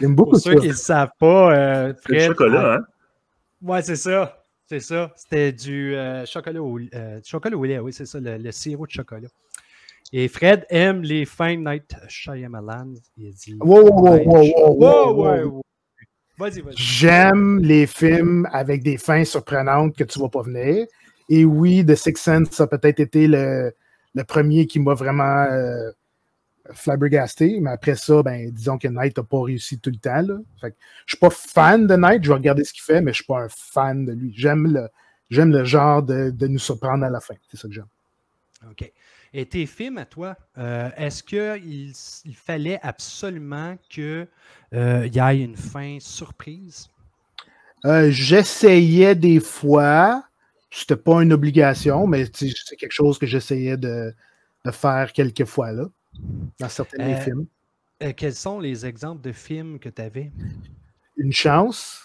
Il 0.00 0.04
aime 0.04 0.14
beaucoup 0.14 0.32
Pour 0.32 0.40
ça. 0.40 0.50
ceux 0.50 0.56
qui 0.56 0.66
ne 0.66 0.72
le 0.72 0.76
savent 0.76 1.12
pas, 1.18 1.54
euh, 1.56 1.92
C'est 1.96 2.02
Fred. 2.02 2.26
chocolat, 2.28 2.74
hein? 2.74 2.80
Ouais, 3.62 3.82
c'est 3.82 3.96
ça. 3.96 4.44
C'est 4.66 4.80
ça. 4.80 5.12
C'était 5.16 5.52
du 5.52 5.94
euh, 5.94 6.24
chocolat, 6.26 6.62
au, 6.62 6.78
euh, 6.78 7.20
du 7.20 7.28
chocolat 7.28 7.56
au 7.56 7.64
lait. 7.64 7.78
Oui, 7.78 7.92
c'est 7.92 8.06
ça, 8.06 8.18
le, 8.20 8.36
le 8.38 8.52
sirop 8.52 8.86
de 8.86 8.90
chocolat. 8.90 9.28
Et 10.12 10.28
Fred 10.28 10.66
aime 10.70 11.02
les 11.02 11.24
fins 11.24 11.54
de 11.54 11.60
Night 11.60 11.94
Shyamalan. 12.08 12.94
Il 13.16 13.28
a 13.28 13.32
dit. 13.32 13.56
Wow, 13.60 13.84
wow, 13.84 13.92
wow, 13.92 14.24
wow, 14.24 14.74
wow, 14.76 15.14
Wow, 15.14 15.44
wow. 15.44 15.62
Ouais. 16.38 16.50
Vas-y, 16.50 16.60
vas-y. 16.60 16.74
J'aime 16.76 17.58
les 17.60 17.86
films 17.86 18.48
avec 18.52 18.82
des 18.82 18.98
fins 18.98 19.24
surprenantes 19.24 19.96
que 19.96 20.04
tu 20.04 20.18
vas 20.18 20.28
pas 20.28 20.42
venir. 20.42 20.86
Et 21.28 21.44
oui, 21.44 21.84
The 21.84 21.94
Sixth 21.94 22.24
Sense 22.24 22.60
a 22.60 22.66
peut-être 22.66 23.00
été 23.00 23.26
le, 23.26 23.72
le 24.14 24.24
premier 24.24 24.66
qui 24.66 24.78
m'a 24.78 24.94
vraiment 24.94 25.44
euh, 25.44 25.90
flabbergasté. 26.72 27.58
Mais 27.60 27.70
après 27.70 27.96
ça, 27.96 28.22
ben, 28.22 28.50
disons 28.50 28.78
que 28.78 28.88
Knight 28.88 29.16
n'a 29.16 29.24
pas 29.24 29.42
réussi 29.42 29.78
tout 29.78 29.90
le 29.90 29.98
temps. 29.98 30.22
Là. 30.22 30.38
Fait 30.60 30.70
que 30.70 30.76
je 31.06 31.14
suis 31.14 31.20
pas 31.20 31.30
fan 31.30 31.86
de 31.86 31.96
Knight, 31.96 32.24
je 32.24 32.28
vais 32.28 32.34
regarder 32.34 32.64
ce 32.64 32.72
qu'il 32.72 32.82
fait, 32.82 33.00
mais 33.00 33.12
je 33.12 33.16
suis 33.16 33.26
pas 33.26 33.40
un 33.40 33.48
fan 33.48 34.04
de 34.04 34.12
lui. 34.12 34.32
J'aime 34.36 34.72
le, 34.72 34.88
j'aime 35.30 35.52
le 35.52 35.64
genre 35.64 36.02
de, 36.02 36.30
de 36.30 36.46
nous 36.46 36.58
surprendre 36.58 37.04
à 37.04 37.10
la 37.10 37.20
fin. 37.20 37.34
C'est 37.50 37.56
ça 37.56 37.68
que 37.68 37.74
j'aime. 37.74 37.86
OK. 38.70 38.92
Et 39.34 39.44
tes 39.46 39.66
films 39.66 39.98
à 39.98 40.06
toi, 40.06 40.34
euh, 40.56 40.90
est-ce 40.96 41.22
qu'il 41.22 41.92
il 42.24 42.36
fallait 42.36 42.80
absolument 42.82 43.76
qu'il 43.90 44.28
y 44.72 45.18
ait 45.18 45.40
une 45.44 45.56
fin 45.56 45.98
surprise? 46.00 46.88
Euh, 47.84 48.10
J'essayais 48.10 49.14
des 49.14 49.40
fois, 49.40 50.24
c'était 50.70 50.96
pas 50.96 51.22
une 51.22 51.32
obligation, 51.32 52.06
mais 52.06 52.24
c'est 52.34 52.76
quelque 52.76 52.92
chose 52.92 53.18
que 53.18 53.26
j'essayais 53.26 53.76
de, 53.76 54.14
de 54.64 54.70
faire 54.70 55.12
quelques 55.12 55.44
fois 55.44 55.72
là, 55.72 55.86
dans 56.60 56.68
certains 56.70 56.98
de 57.00 57.04
mes 57.04 57.16
Euh, 57.16 57.16
films. 57.16 57.46
Euh, 58.02 58.12
quels 58.16 58.34
sont 58.34 58.60
les 58.60 58.86
exemples 58.86 59.22
de 59.22 59.32
films 59.32 59.78
que 59.80 59.88
tu 59.88 60.02
avais? 60.02 60.32
Une 61.16 61.32
chance. 61.32 62.02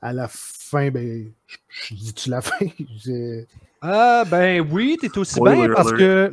À 0.00 0.12
la 0.12 0.28
fin, 0.28 0.90
ben, 0.90 1.32
je, 1.46 1.56
je 1.68 1.94
dis-tu 1.94 2.30
la 2.30 2.40
fin? 2.42 2.66
Ah, 3.82 4.24
ben 4.30 4.66
oui, 4.72 4.96
t'es 5.00 5.16
aussi 5.18 5.34
Spoiler 5.34 5.66
bien 5.66 5.74
parce 5.74 5.92
alert. 5.92 5.98
que. 5.98 6.32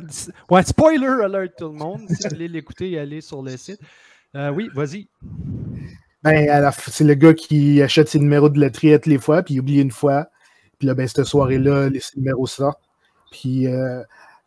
Ouais, 0.50 0.62
spoiler 0.62 1.06
alert 1.24 1.56
tout 1.56 1.68
le 1.68 1.74
monde. 1.74 2.00
Si 2.08 2.22
vous 2.24 2.30
voulez 2.30 2.48
l'écouter, 2.48 2.98
allez 2.98 3.20
sur 3.20 3.42
le 3.42 3.56
site. 3.56 3.80
Euh, 4.34 4.50
oui, 4.50 4.68
vas-y. 4.74 5.08
Ben, 6.22 6.70
c'est 6.88 7.04
le 7.04 7.14
gars 7.14 7.34
qui 7.34 7.82
achète 7.82 8.08
ses 8.08 8.18
numéros 8.18 8.48
de 8.48 8.58
loterie 8.58 8.92
toutes 8.94 9.06
les 9.06 9.18
fois, 9.18 9.42
puis 9.42 9.54
il 9.54 9.60
oublie 9.60 9.80
une 9.80 9.90
fois. 9.90 10.28
Puis 10.78 10.88
là, 10.88 10.94
ben, 10.94 11.06
cette 11.06 11.24
soirée-là, 11.24 11.90
les 11.90 12.00
numéros 12.16 12.46
sortent. 12.46 12.80
Puis 13.30 13.66
euh, 13.66 14.02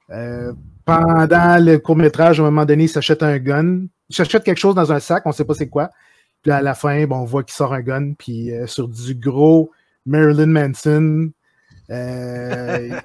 euh, 0.09 0.53
pendant 0.85 1.63
le 1.63 1.77
court-métrage, 1.77 2.39
à 2.39 2.43
un 2.43 2.45
moment 2.45 2.65
donné, 2.65 2.85
il 2.85 2.89
s'achète 2.89 3.21
un 3.21 3.37
gun. 3.37 3.85
Il 4.09 4.15
s'achète 4.15 4.43
quelque 4.43 4.59
chose 4.59 4.75
dans 4.75 4.91
un 4.91 4.99
sac, 4.99 5.23
on 5.25 5.29
ne 5.29 5.33
sait 5.33 5.45
pas 5.45 5.53
c'est 5.53 5.69
quoi. 5.69 5.89
Puis 6.41 6.49
là, 6.49 6.57
à 6.57 6.61
la 6.61 6.73
fin, 6.73 7.05
bon, 7.05 7.17
on 7.17 7.25
voit 7.25 7.43
qu'il 7.43 7.53
sort 7.53 7.73
un 7.73 7.81
gun, 7.81 8.13
puis 8.17 8.51
euh, 8.51 8.67
sur 8.67 8.87
du 8.87 9.15
gros 9.15 9.71
Marilyn 10.05 10.47
Manson, 10.47 11.29
euh, 11.89 12.99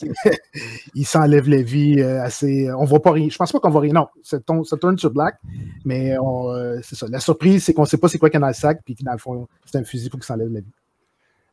il, 0.94 1.04
s'enlève 1.04 1.48
la 1.48 1.62
vie 1.62 2.00
euh, 2.00 2.22
assez. 2.22 2.70
On 2.72 2.84
voit 2.84 3.02
pas 3.02 3.12
rien. 3.12 3.28
Je 3.28 3.36
pense 3.36 3.52
pas 3.52 3.60
qu'on 3.60 3.70
voit 3.70 3.80
rien. 3.80 3.92
Non, 3.92 4.06
ça 4.22 4.38
tourne, 4.40 4.98
sur 4.98 5.10
Black, 5.10 5.36
mais 5.84 6.16
euh, 6.16 6.80
c'est 6.82 6.96
ça. 6.96 7.06
La 7.08 7.20
surprise, 7.20 7.64
c'est 7.64 7.74
qu'on 7.74 7.84
sait 7.84 7.98
pas 7.98 8.08
c'est 8.08 8.18
quoi 8.18 8.30
qu'il 8.30 8.36
y 8.36 8.38
a 8.38 8.40
dans 8.40 8.48
le 8.48 8.54
sac, 8.54 8.80
puis 8.84 8.96
dans 9.00 9.12
le 9.12 9.18
fond, 9.18 9.48
c'est 9.64 9.78
un 9.78 9.84
fusil 9.84 10.10
pour 10.10 10.20
qu'il 10.20 10.26
s'enlève 10.26 10.52
la 10.52 10.60
vie. 10.60 10.72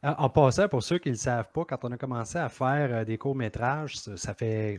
En 0.03 0.29
passant, 0.29 0.67
pour 0.67 0.83
ceux 0.83 0.99
qui 0.99 1.09
ne 1.09 1.15
le 1.15 1.19
savent 1.19 1.51
pas, 1.51 1.65
quand 1.65 1.83
on 1.83 1.91
a 1.91 1.97
commencé 1.97 2.37
à 2.37 2.49
faire 2.49 2.89
euh, 2.93 3.03
des 3.03 3.17
courts-métrages, 3.17 3.97
ça, 3.97 4.15
ça 4.15 4.33
fait, 4.35 4.77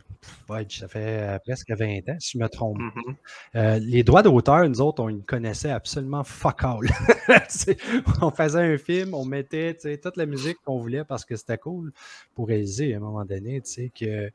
ça 0.48 0.86
fait 0.86 1.34
euh, 1.34 1.38
presque 1.40 1.72
20 1.72 2.08
ans, 2.08 2.16
si 2.20 2.38
je 2.38 2.42
me 2.42 2.48
trompe. 2.48 2.78
Mhm. 2.78 3.16
Euh, 3.56 3.78
les 3.80 4.04
droits 4.04 4.22
d'auteur, 4.22 4.68
nous 4.68 4.80
autres, 4.80 5.02
on 5.02 5.10
ne 5.10 5.20
connaissait 5.20 5.72
absolument 5.72 6.22
fuck 6.22 6.62
all. 6.62 6.86
On 8.22 8.30
faisait 8.30 8.74
un 8.74 8.78
film, 8.78 9.12
on 9.14 9.24
mettait 9.24 9.74
toute 9.74 10.16
la 10.16 10.26
musique 10.26 10.58
qu'on 10.64 10.78
voulait 10.78 11.04
parce 11.04 11.24
que 11.24 11.36
c'était 11.36 11.58
cool 11.58 11.92
pour 12.34 12.48
réaliser 12.48 12.94
à 12.94 12.98
un 12.98 13.00
moment 13.00 13.24
donné, 13.24 13.60
que 13.94 14.30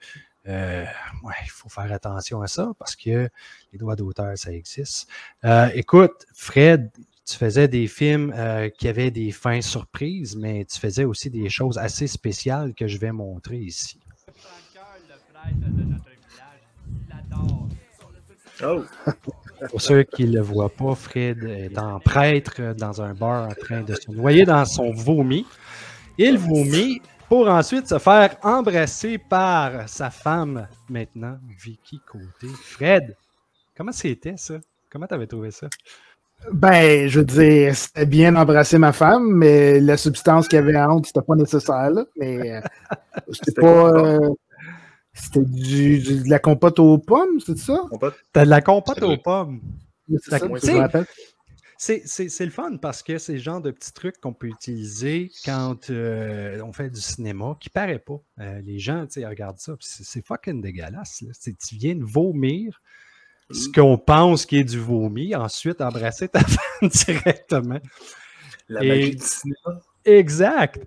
euh, 0.47 0.85
ouais, 1.23 1.33
il 1.43 1.49
faut 1.49 1.69
faire 1.69 1.91
attention 1.91 2.41
à 2.41 2.47
ça 2.47 2.71
parce 2.77 2.95
que 2.95 3.29
les 3.71 3.79
droits 3.79 3.95
d'auteur, 3.95 4.37
ça 4.37 4.51
existe. 4.51 5.09
Euh, 5.45 5.69
écoute, 5.73 6.25
Fred, 6.33 6.91
tu 7.25 7.37
faisais 7.37 7.67
des 7.67 7.87
films 7.87 8.33
euh, 8.35 8.69
qui 8.69 8.87
avaient 8.87 9.11
des 9.11 9.31
fins 9.31 9.61
surprises, 9.61 10.35
mais 10.35 10.65
tu 10.65 10.79
faisais 10.79 11.05
aussi 11.05 11.29
des 11.29 11.49
choses 11.49 11.77
assez 11.77 12.07
spéciales 12.07 12.73
que 12.73 12.87
je 12.87 12.97
vais 12.97 13.11
montrer 13.11 13.57
ici. 13.57 13.99
Oh! 18.63 18.83
Pour 19.69 19.81
ceux 19.81 20.03
qui 20.03 20.25
ne 20.25 20.33
le 20.33 20.41
voient 20.41 20.69
pas, 20.69 20.95
Fred 20.95 21.43
est 21.43 21.77
en 21.77 21.99
prêtre 21.99 22.73
dans 22.77 23.01
un 23.01 23.13
bar 23.13 23.49
en 23.49 23.53
train 23.53 23.81
de 23.81 23.95
se 23.95 24.11
noyer 24.11 24.45
dans 24.45 24.65
son 24.65 24.91
vomi. 24.91 25.45
Il 26.17 26.37
vomit 26.37 27.01
pour 27.29 27.47
ensuite 27.47 27.87
se 27.87 27.97
faire 27.99 28.37
embrasser 28.43 29.17
par 29.17 29.87
sa 29.87 30.09
femme 30.09 30.67
maintenant, 30.89 31.39
Vicky 31.63 31.99
Côté. 32.05 32.47
Fred, 32.61 33.15
comment 33.75 33.91
c'était 33.91 34.37
ça? 34.37 34.59
Comment 34.89 35.07
t'avais 35.07 35.27
trouvé 35.27 35.51
ça? 35.51 35.67
Ben, 36.51 37.07
je 37.07 37.19
veux 37.19 37.25
dire, 37.25 37.75
c'était 37.75 38.05
bien 38.05 38.31
d'embrasser 38.33 38.77
ma 38.77 38.91
femme, 38.91 39.31
mais 39.31 39.79
la 39.79 39.97
substance 39.97 40.47
qu'il 40.47 40.57
y 40.57 40.61
avait 40.61 40.77
entre, 40.77 41.07
c'était 41.07 41.21
pas 41.21 41.35
nécessaire, 41.35 41.89
là. 41.89 42.05
Mais 42.17 42.51
euh, 42.51 42.61
c'était 43.31 43.61
pas. 43.61 43.91
euh, 43.91 44.29
c'était 45.13 45.45
du, 45.45 45.99
du- 45.99 46.23
de 46.23 46.29
la 46.29 46.39
compote 46.39 46.79
aux 46.79 46.97
pommes, 46.97 47.39
c'est 47.45 47.57
ça? 47.57 47.79
T'as 48.33 48.45
de 48.45 48.49
la 48.49 48.61
compote 48.61 49.01
aux 49.03 49.17
pommes. 49.17 49.61
C'est 50.09 50.31
ça. 50.31 50.39
C'est, 51.77 52.45
le 52.45 52.51
fun 52.51 52.77
parce 52.77 53.03
que 53.03 53.17
c'est 53.17 53.33
le 53.33 53.39
genre 53.39 53.59
de 53.61 53.69
petits 53.71 53.91
trucs 53.93 54.17
qu'on 54.21 54.33
peut 54.33 54.47
utiliser 54.47 55.29
quand 55.43 55.89
euh, 55.89 56.61
on 56.63 56.71
fait 56.71 56.89
du 56.89 57.01
cinéma 57.01 57.57
qui 57.59 57.69
paraît 57.69 57.99
pas. 57.99 58.21
Euh, 58.39 58.61
les 58.61 58.79
gens, 58.79 59.05
tu 59.05 59.19
sais, 59.19 59.27
regardent 59.27 59.59
ça, 59.59 59.73
c'est, 59.81 60.25
fucking 60.25 60.61
dégueulasse. 60.61 61.21
là. 61.21 61.31
Tu 61.43 61.75
viens 61.75 61.95
de 61.95 62.03
vomir 62.03 62.81
ce 63.51 63.69
qu'on 63.69 63.97
pense 63.97 64.45
qui 64.45 64.57
est 64.57 64.63
du 64.63 64.79
vomi, 64.79 65.35
ensuite 65.35 65.81
embrasser 65.81 66.27
ta 66.27 66.39
femme 66.43 66.89
directement. 66.89 67.79
La 68.69 68.83
Et- 68.83 68.87
magie 68.87 69.15
du 69.15 69.23
cinéma. 69.23 69.81
Exact. 70.05 70.79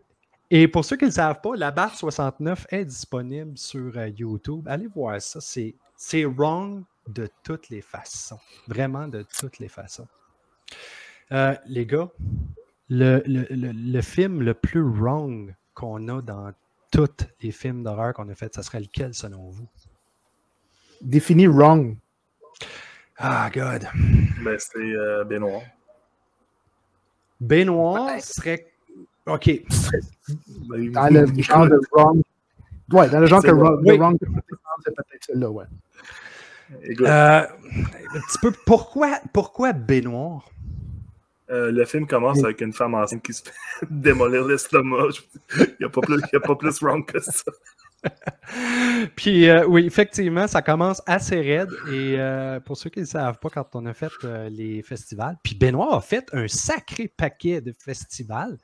Et 0.50 0.68
pour 0.68 0.84
ceux 0.84 0.96
qui 0.96 1.04
ne 1.04 1.08
le 1.10 1.14
savent 1.14 1.40
pas, 1.40 1.56
la 1.56 1.70
barre 1.70 1.96
69 1.96 2.66
est 2.70 2.84
disponible 2.84 3.56
sur 3.58 3.96
euh, 3.96 4.08
YouTube. 4.08 4.66
Allez 4.68 4.86
voir 4.86 5.20
ça. 5.20 5.40
C'est, 5.40 5.74
c'est 5.96 6.24
wrong 6.24 6.84
de 7.08 7.28
toutes 7.42 7.68
les 7.68 7.80
façons. 7.82 8.38
Vraiment 8.68 9.08
de 9.08 9.24
toutes 9.38 9.58
les 9.58 9.68
façons. 9.68 10.06
Euh, 11.32 11.54
les 11.66 11.84
gars, 11.86 12.08
le, 12.88 13.22
le- 13.26 13.46
le- 13.50 13.72
le 13.72 14.00
film 14.02 14.42
le 14.42 14.54
plus 14.54 14.82
wrong 14.82 15.54
qu'on 15.74 16.06
a 16.08 16.22
dans 16.22 16.52
tous 16.92 17.08
les 17.42 17.50
films 17.50 17.82
d'horreur 17.82 18.14
qu'on 18.14 18.28
a 18.28 18.34
fait, 18.36 18.54
ça 18.54 18.62
serait 18.62 18.80
lequel 18.80 19.14
selon 19.14 19.50
vous? 19.50 19.66
Défini 21.02 21.46
wrong. 21.48 21.96
Ah, 23.18 23.50
God. 23.52 23.88
Ben, 24.42 24.58
c'était 24.58 24.78
euh, 24.94 25.24
Benoît. 25.24 25.62
Benoît 27.40 28.18
serait. 28.20 28.66
OK. 29.26 29.50
Ben, 30.68 30.92
Dans 30.92 31.08
le 31.12 31.26
genre 31.42 31.66
de 31.68 31.80
wrong. 31.92 32.22
Ouais, 32.92 33.08
dans 33.08 33.20
le 33.20 33.26
genre 33.26 33.40
C'est 33.42 33.48
que 33.48 33.54
wrong, 33.54 33.82
de 33.84 33.90
Oui. 33.92 33.98
wrong, 33.98 34.16
c'est 34.84 34.94
peut-être 34.94 35.24
celle-là, 35.24 35.50
ouais. 35.50 35.64
Euh, 37.00 37.42
un 37.42 38.20
petit 38.20 38.38
peu. 38.40 38.52
Pourquoi, 38.64 39.18
pourquoi 39.32 39.72
Benoît? 39.72 40.44
euh, 41.48 41.70
le 41.70 41.84
film 41.84 42.08
commence 42.08 42.42
avec 42.42 42.60
une 42.60 42.72
femme 42.72 42.94
enceinte 42.94 43.22
qui 43.22 43.32
se 43.32 43.42
fait 43.44 43.52
démolir 43.90 44.44
l'estomac. 44.44 45.08
Il 45.58 45.76
n'y 45.80 45.86
a, 45.86 45.88
pas 45.88 46.00
plus- 46.00 46.16
il 46.16 46.28
y 46.32 46.36
a 46.36 46.40
pas 46.40 46.56
plus 46.56 46.80
wrong 46.82 47.04
que 47.06 47.20
ça. 47.20 47.32
Puis 49.16 49.48
euh, 49.48 49.66
oui, 49.66 49.86
effectivement, 49.86 50.46
ça 50.46 50.62
commence 50.62 51.02
assez 51.06 51.40
raide. 51.40 51.70
Et 51.90 52.16
euh, 52.18 52.60
pour 52.60 52.76
ceux 52.76 52.90
qui 52.90 53.00
ne 53.00 53.04
savent 53.04 53.38
pas, 53.38 53.48
quand 53.50 53.74
on 53.74 53.86
a 53.86 53.94
fait 53.94 54.12
euh, 54.24 54.48
les 54.48 54.82
festivals, 54.82 55.36
puis 55.42 55.54
Benoît 55.54 55.96
a 55.96 56.00
fait 56.00 56.28
un 56.32 56.48
sacré 56.48 57.08
paquet 57.08 57.60
de 57.60 57.72
festivals. 57.72 58.58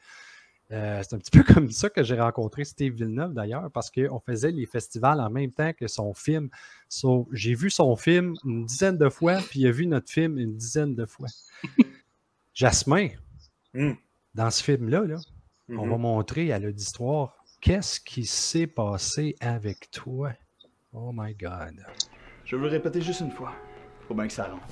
C'est 0.71 1.13
un 1.13 1.19
petit 1.19 1.31
peu 1.31 1.43
comme 1.55 1.71
ça 1.71 1.91
que 1.91 2.03
j'ai 2.03 2.19
rencontré 2.19 2.65
Steve 2.65 2.95
Villeneuve 2.95 3.35
d'ailleurs, 3.35 3.71
parce 3.73 3.91
qu'on 3.91 4.21
faisait 4.21 4.53
les 4.53 4.65
festivals 4.65 5.21
en 5.21 5.29
même 5.29 5.53
temps 5.53 5.73
que 5.75 5.87
son 5.87 6.15
film. 6.15 6.49
So, 6.89 7.29
j'ai 7.31 7.55
vu 7.55 7.69
son 7.69 7.95
film 7.95 8.35
une 8.47 8.65
dizaine 8.65 8.97
de 8.97 9.11
fois, 9.11 9.37
puis 9.51 9.61
il 9.61 9.67
a 9.67 9.71
vu 9.71 9.87
notre 9.87 10.11
film 10.11 10.39
une 10.39 10.57
dizaine 10.57 10.95
de 10.95 11.05
fois. 11.05 11.29
Jasmin, 12.55 13.09
Hmm. 13.75 13.93
dans 14.35 14.51
ce 14.51 14.63
film-là, 14.63 15.05
là, 15.05 15.17
on 15.71 15.89
va 15.89 15.97
montrer 15.97 16.53
à 16.53 16.59
l'auditoire 16.59 17.42
qu'est-ce 17.63 18.01
qui 18.01 18.27
s'est 18.27 18.67
passé 18.67 19.37
avec 19.41 19.91
toi? 19.93 20.33
Oh 20.93 21.13
my 21.15 21.33
God. 21.35 21.87
Je 22.45 22.57
veux 22.57 22.63
le 22.63 22.69
répéter 22.69 23.01
juste 23.01 23.21
une 23.21 23.31
fois. 23.31 23.53
Faut 24.07 24.15
bien 24.15 24.27
que 24.27 24.33
ça 24.33 24.49
rentre. 24.49 24.67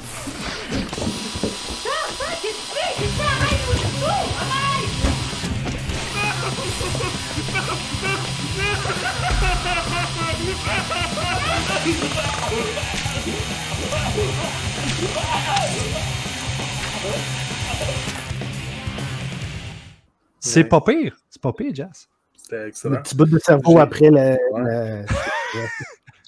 C'est 20.40 20.64
pas 20.64 20.81
pire. 20.81 21.16
C'est 21.29 21.40
pas 21.40 21.53
pire, 21.53 21.72
Jazz. 21.72 22.09
C'était 22.51 22.63
Le 22.63 22.69
excellent. 22.69 23.03
petit 23.03 23.15
bout 23.17 23.27
de 23.27 23.39
cerveau 23.39 23.79
après 23.79 24.11
le. 24.11 24.37
Ouais. 24.53 25.05
le- 25.05 25.05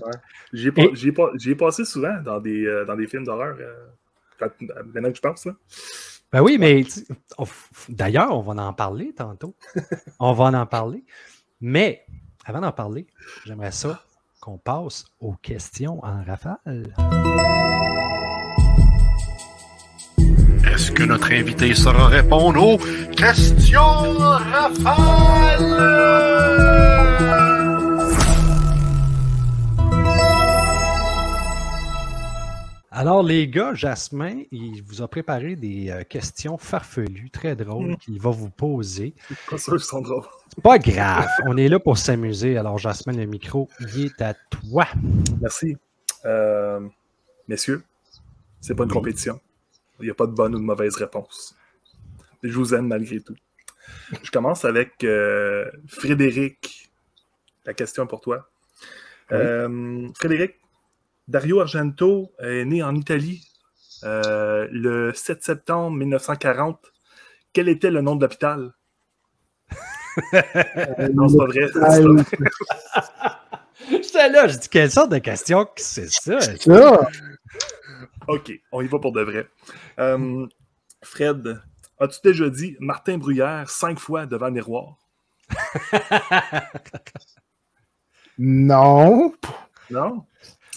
J'y 0.52 0.68
ai, 0.68 0.72
pas- 0.72 0.82
Et- 0.82 0.94
j'y 0.94 1.08
ai, 1.08 1.12
pas- 1.12 1.30
j'y 1.36 1.50
ai 1.50 1.54
passé 1.54 1.84
souvent 1.84 2.20
dans 2.24 2.40
des, 2.40 2.64
euh, 2.66 2.84
dans 2.84 2.96
des 2.96 3.06
films 3.06 3.24
d'horreur. 3.24 3.56
euh, 3.60 4.48
maintenant 4.92 5.10
que 5.10 5.16
je 5.16 5.20
pense, 5.20 5.46
là. 5.46 5.52
Ben 6.32 6.42
oui, 6.42 6.58
mais 6.58 6.82
d'ailleurs, 7.88 8.36
on 8.36 8.40
va 8.42 8.62
en 8.62 8.72
parler 8.72 9.12
tantôt. 9.14 9.54
on 10.20 10.32
va 10.32 10.44
en 10.46 10.66
parler. 10.66 11.04
Mais 11.60 12.04
avant 12.44 12.60
d'en 12.60 12.72
parler, 12.72 13.06
j'aimerais 13.44 13.70
ça 13.72 14.02
qu'on 14.40 14.58
passe 14.58 15.04
aux 15.20 15.34
questions 15.34 16.04
en 16.04 16.24
rafale. 16.24 16.92
Est-ce 20.72 20.90
que 20.90 21.02
notre 21.02 21.30
invité 21.32 21.74
saura 21.74 22.06
répondre 22.06 22.62
aux 22.66 22.78
questions 23.14 24.16
rafales? 24.18 25.82
Alors, 32.90 33.22
les 33.22 33.48
gars, 33.48 33.74
Jasmin, 33.74 34.44
il 34.50 34.82
vous 34.82 35.02
a 35.02 35.08
préparé 35.08 35.56
des 35.56 35.90
euh, 35.90 36.04
questions 36.04 36.56
farfelues, 36.56 37.28
très 37.30 37.54
drôles, 37.54 37.98
qu'il 37.98 38.18
va 38.18 38.30
vous 38.30 38.48
poser. 38.48 39.12
Pas 39.50 39.58
sûr 39.58 39.74
qu'ils 39.74 39.84
sont 39.84 40.00
drôles. 40.00 40.24
C'est 40.54 40.62
pas 40.62 40.78
grave, 40.78 41.28
on 41.46 41.58
est 41.58 41.68
là 41.68 41.80
pour 41.80 41.98
s'amuser. 41.98 42.56
Alors, 42.56 42.78
Jasmin, 42.78 43.12
le 43.12 43.26
micro, 43.26 43.68
il 43.80 44.06
est 44.06 44.22
à 44.22 44.32
toi. 44.32 44.86
Merci. 45.38 45.76
Euh, 46.24 46.80
messieurs, 47.46 47.82
c'est 48.62 48.74
pas 48.74 48.84
une 48.84 48.90
compétition. 48.90 49.38
Il 50.00 50.04
n'y 50.06 50.10
a 50.10 50.14
pas 50.14 50.26
de 50.26 50.32
bonne 50.32 50.54
ou 50.54 50.58
de 50.58 50.64
mauvaise 50.64 50.96
réponse. 50.96 51.54
Je 52.42 52.52
vous 52.52 52.74
aime 52.74 52.88
malgré 52.88 53.20
tout. 53.20 53.36
Je 54.22 54.30
commence 54.30 54.64
avec 54.64 55.04
euh, 55.04 55.70
Frédéric. 55.86 56.90
La 57.64 57.74
question 57.74 58.04
est 58.04 58.08
pour 58.08 58.20
toi. 58.20 58.48
Euh, 59.30 60.08
Frédéric, 60.16 60.56
Dario 61.28 61.60
Argento 61.60 62.32
est 62.38 62.64
né 62.64 62.82
en 62.82 62.94
Italie 62.94 63.46
euh, 64.04 64.66
le 64.70 65.12
7 65.14 65.42
septembre 65.42 65.96
1940. 65.96 66.92
Quel 67.52 67.68
était 67.68 67.90
le 67.90 68.00
nom 68.02 68.16
de 68.16 68.22
l'hôpital? 68.22 68.72
Non, 71.14 71.26
c'est 71.26 71.38
pas 71.38 71.46
vrai. 71.46 71.68
c'est. 71.72 72.02
J'étais 74.02 74.28
là, 74.28 74.46
je 74.46 74.58
dis 74.58 74.68
quelle 74.68 74.90
sorte 74.90 75.10
de 75.10 75.18
question 75.18 75.64
que 75.64 75.70
c'est 75.76 76.10
ça? 76.10 76.38
Ça, 76.40 77.08
OK, 78.28 78.52
on 78.70 78.82
y 78.82 78.86
va 78.86 78.98
pour 78.98 79.12
de 79.12 79.22
vrai. 79.22 79.48
Euh, 79.98 80.46
Fred, 81.02 81.60
as-tu 81.98 82.18
déjà 82.24 82.48
dit 82.50 82.76
Martin 82.80 83.18
Bruyère 83.18 83.68
cinq 83.70 83.98
fois 83.98 84.26
devant 84.26 84.46
le 84.46 84.52
miroir? 84.52 84.96
non. 88.38 89.32
Non? 89.90 90.24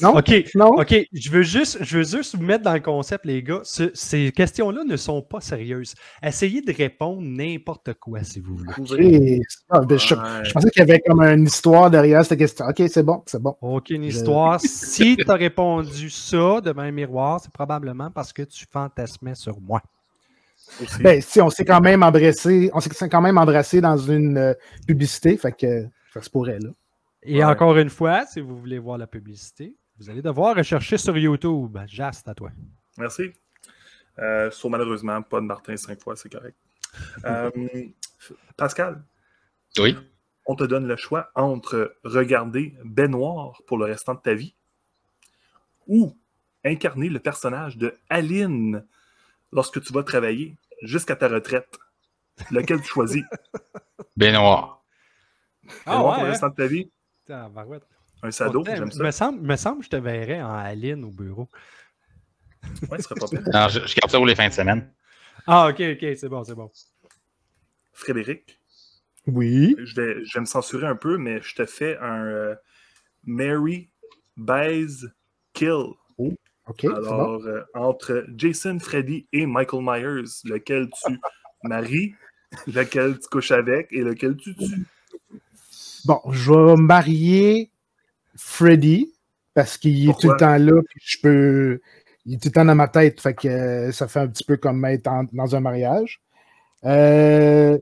Non? 0.01 0.17
OK, 0.17 0.45
Non? 0.55 0.67
OK, 0.77 0.93
je 1.13 1.31
veux 1.31 1.43
juste, 1.43 1.77
je 1.81 1.97
veux 1.99 2.03
juste 2.03 2.35
vous 2.35 2.43
mettre 2.43 2.63
dans 2.65 2.73
le 2.73 2.81
concept, 2.81 3.25
les 3.25 3.41
gars. 3.41 3.61
Ce- 3.63 3.91
ces 3.93 4.31
questions-là 4.33 4.83
ne 4.83 4.97
sont 4.97 5.21
pas 5.21 5.39
sérieuses. 5.39 5.93
Essayez 6.21 6.61
de 6.61 6.73
répondre 6.73 7.21
n'importe 7.21 7.93
quoi, 7.93 8.21
si 8.23 8.41
vous 8.41 8.57
voulez. 8.77 9.39
Ah, 9.69 9.79
ben, 9.79 9.97
je, 9.97 10.13
pensais 10.51 10.69
qu'il 10.71 10.79
y 10.81 10.83
avait 10.83 10.99
comme 10.99 11.21
une 11.21 11.45
histoire 11.45 11.89
derrière 11.89 12.25
cette 12.25 12.39
question. 12.39 12.65
Ok, 12.67 12.83
c'est 12.89 13.03
bon, 13.03 13.23
c'est 13.25 13.41
bon. 13.41 13.55
Aucune 13.61 14.03
Je- 14.03 14.09
histoire. 14.09 14.59
si 14.63 15.15
tu 15.15 15.31
as 15.31 15.35
répondu 15.35 16.09
ça 16.09 16.59
devant 16.61 16.81
un 16.81 16.91
miroir, 16.91 17.39
c'est 17.41 17.51
probablement 17.53 18.11
parce 18.11 18.33
que 18.33 18.41
tu 18.41 18.65
fantasmais 18.69 19.35
sur 19.35 19.59
moi. 19.61 19.81
Ben, 20.99 21.21
si 21.21 21.39
on 21.41 21.49
s'est 21.49 21.63
quand 21.65 21.79
même 21.81 22.03
embrassé, 22.03 22.69
on 22.73 22.79
s'est 22.81 23.07
quand 23.09 23.21
même 23.21 23.37
embrassé 23.37 23.79
dans 23.81 23.97
une 23.97 24.37
euh, 24.37 24.53
publicité, 24.87 25.37
fait 25.37 25.51
que 25.55 25.85
ça 26.13 26.21
se 26.21 26.29
pourrait 26.29 26.59
là. 26.59 26.69
Et 27.23 27.37
Ouais. 27.37 27.43
encore 27.45 27.77
une 27.77 27.89
fois, 27.89 28.25
si 28.25 28.41
vous 28.41 28.57
voulez 28.57 28.77
voir 28.79 28.97
la 28.97 29.07
publicité, 29.07 29.75
vous 29.97 30.09
allez 30.09 30.21
devoir 30.21 30.55
rechercher 30.55 30.97
sur 30.97 31.17
YouTube. 31.17 31.77
Jas, 31.87 32.13
c'est 32.13 32.27
à 32.29 32.33
toi. 32.35 32.51
Merci. 32.97 33.31
Euh, 34.19 34.49
sauf 34.51 34.71
malheureusement, 34.71 35.21
pas 35.21 35.39
de 35.41 35.45
Martin 35.45 35.75
cinq 35.77 36.01
fois, 36.01 36.15
c'est 36.15 36.29
correct. 36.31 36.57
Euh, 37.25 37.51
Pascal, 38.55 39.03
Oui. 39.79 39.97
on 40.45 40.55
te 40.55 40.63
donne 40.63 40.87
le 40.87 40.95
choix 40.95 41.29
entre 41.35 41.97
regarder 42.05 42.73
Baignoire 42.85 43.61
pour 43.67 43.77
le 43.77 43.83
restant 43.85 44.13
de 44.13 44.21
ta 44.21 44.33
vie 44.33 44.55
ou 45.87 46.17
incarner 46.63 47.09
le 47.09 47.19
personnage 47.19 47.77
de 47.77 47.93
Aline 48.09 48.85
lorsque 49.51 49.81
tu 49.83 49.91
vas 49.91 50.03
travailler 50.03 50.55
jusqu'à 50.83 51.17
ta 51.17 51.27
retraite. 51.27 51.77
Lequel 52.49 52.79
tu 52.81 52.87
choisis? 52.87 53.23
Baignoire. 54.15 54.81
Ah 55.85 55.97
Baignoire 55.97 56.05
ouais, 56.05 56.13
pour 56.13 56.23
le 56.23 56.27
hein? 56.27 56.31
restant 56.31 56.49
de 56.49 56.55
ta 56.55 56.67
vie? 56.67 56.89
Tabarouette. 57.25 57.87
Un 58.25 58.31
sado, 58.31 58.63
j'aime 58.65 58.91
ça. 58.91 59.03
Me 59.03 59.11
semble, 59.11 59.41
me 59.41 59.55
semble 59.55 59.79
que 59.79 59.85
je 59.85 59.89
te 59.89 59.95
verrais 59.97 60.41
en 60.41 60.53
Aline 60.53 61.03
au 61.05 61.11
bureau. 61.11 61.49
Ouais, 62.89 62.97
ce 62.97 63.03
serait 63.03 63.15
pas 63.15 63.27
pire. 63.29 63.41
Non, 63.53 63.67
je, 63.69 63.79
je 63.85 63.95
garde 63.95 64.09
ça 64.11 64.17
pour 64.17 64.25
les 64.25 64.35
fins 64.35 64.47
de 64.47 64.53
semaine. 64.53 64.89
Ah, 65.47 65.67
ok, 65.69 65.79
ok, 65.79 66.17
c'est 66.17 66.29
bon, 66.29 66.43
c'est 66.43 66.55
bon. 66.55 66.71
Frédéric, 67.93 68.59
Oui? 69.27 69.75
je 69.83 69.95
vais, 69.95 70.25
je 70.25 70.33
vais 70.33 70.39
me 70.41 70.45
censurer 70.45 70.87
un 70.87 70.95
peu, 70.95 71.17
mais 71.17 71.39
je 71.41 71.55
te 71.55 71.65
fais 71.65 71.97
un 71.99 72.25
euh, 72.25 72.55
Mary 73.25 73.89
Baise 74.35 75.13
Kill. 75.53 75.93
OK, 76.17 76.33
c'est 76.81 76.87
bon. 76.87 76.95
Alors, 76.95 77.45
euh, 77.45 77.61
entre 77.75 78.25
Jason, 78.35 78.79
Freddy 78.79 79.27
et 79.31 79.45
Michael 79.45 79.81
Myers, 79.83 80.29
lequel 80.45 80.89
tu 80.89 81.19
maries, 81.63 82.15
lequel 82.67 83.19
tu 83.19 83.27
couches 83.29 83.51
avec 83.51 83.87
et 83.91 84.01
lequel 84.01 84.35
tu 84.35 84.55
tues. 84.55 84.85
Bon, 86.05 86.19
je 86.31 86.51
vais 86.51 86.75
marier 86.81 87.71
Freddy 88.37 89.11
parce 89.53 89.77
qu'il 89.77 90.09
est 90.09 90.19
tout 90.19 90.29
le 90.29 90.37
temps 90.37 90.57
là, 90.57 90.81
puis 90.89 91.01
je 91.03 91.17
peux. 91.21 91.79
Il 92.25 92.33
est 92.35 92.37
tout 92.37 92.47
le 92.49 92.53
temps 92.53 92.65
dans 92.65 92.75
ma 92.75 92.87
tête, 92.87 93.21
fait 93.21 93.33
que 93.35 93.47
euh, 93.47 93.91
ça 93.91 94.07
fait 94.07 94.19
un 94.19 94.27
petit 94.27 94.43
peu 94.43 94.57
comme 94.57 94.83
être 94.85 95.07
en- 95.07 95.25
dans 95.31 95.55
un 95.55 95.59
mariage. 95.59 96.21
Euh, 96.83 97.77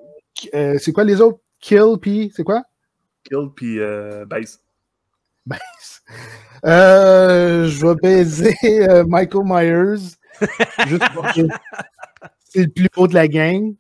euh, 0.53 0.77
c'est 0.79 0.91
quoi 0.91 1.03
les 1.05 1.21
autres? 1.21 1.39
Kill, 1.61 1.97
puis 2.01 2.31
c'est 2.35 2.43
quoi? 2.43 2.63
Kill 3.23 3.49
puis 3.55 3.79
euh, 3.79 4.25
baise. 4.25 4.59
Je 6.63 7.85
vais 7.85 7.95
baiser 8.01 8.55
Michael 9.07 9.43
Myers. 9.45 10.15
juste 10.87 11.03
parce 11.15 11.35
que 11.37 11.41
c'est 12.45 12.63
le 12.63 12.69
plus 12.69 12.89
haut 12.97 13.07
de 13.07 13.13
la 13.13 13.27
gang. 13.27 13.73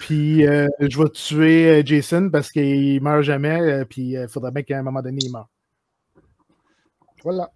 Puis 0.00 0.42
je 0.42 1.02
vais 1.02 1.08
tuer 1.10 1.82
Jason 1.84 2.30
parce 2.30 2.50
qu'il 2.50 3.02
meurt 3.02 3.22
jamais. 3.22 3.84
puis 3.86 4.12
il 4.12 4.28
faudrait 4.28 4.52
bien 4.52 4.62
qu'à 4.62 4.78
un 4.78 4.82
moment 4.82 5.02
donné, 5.02 5.18
il 5.22 5.32
meure. 5.32 5.48
Voilà. 7.22 7.50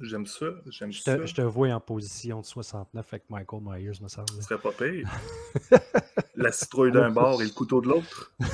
J'aime 0.00 0.24
ça, 0.26 0.46
j'aime 0.70 0.92
Je 0.92 1.02
ça. 1.02 1.18
te, 1.18 1.26
je 1.26 1.34
te 1.34 1.42
vois 1.42 1.68
en 1.68 1.80
position 1.80 2.40
de 2.40 2.46
69 2.46 3.06
avec 3.12 3.28
Michael 3.28 3.60
Myers, 3.62 3.92
me 4.00 4.08
semble. 4.08 4.30
Ce 4.30 4.40
serait 4.42 4.58
pas 4.58 4.72
pire. 4.72 5.08
La 6.36 6.50
citrouille 6.52 6.90
d'un 6.92 7.10
bord 7.10 7.42
et 7.42 7.44
le 7.44 7.50
couteau 7.50 7.80
de 7.82 7.88
l'autre. 7.88 8.32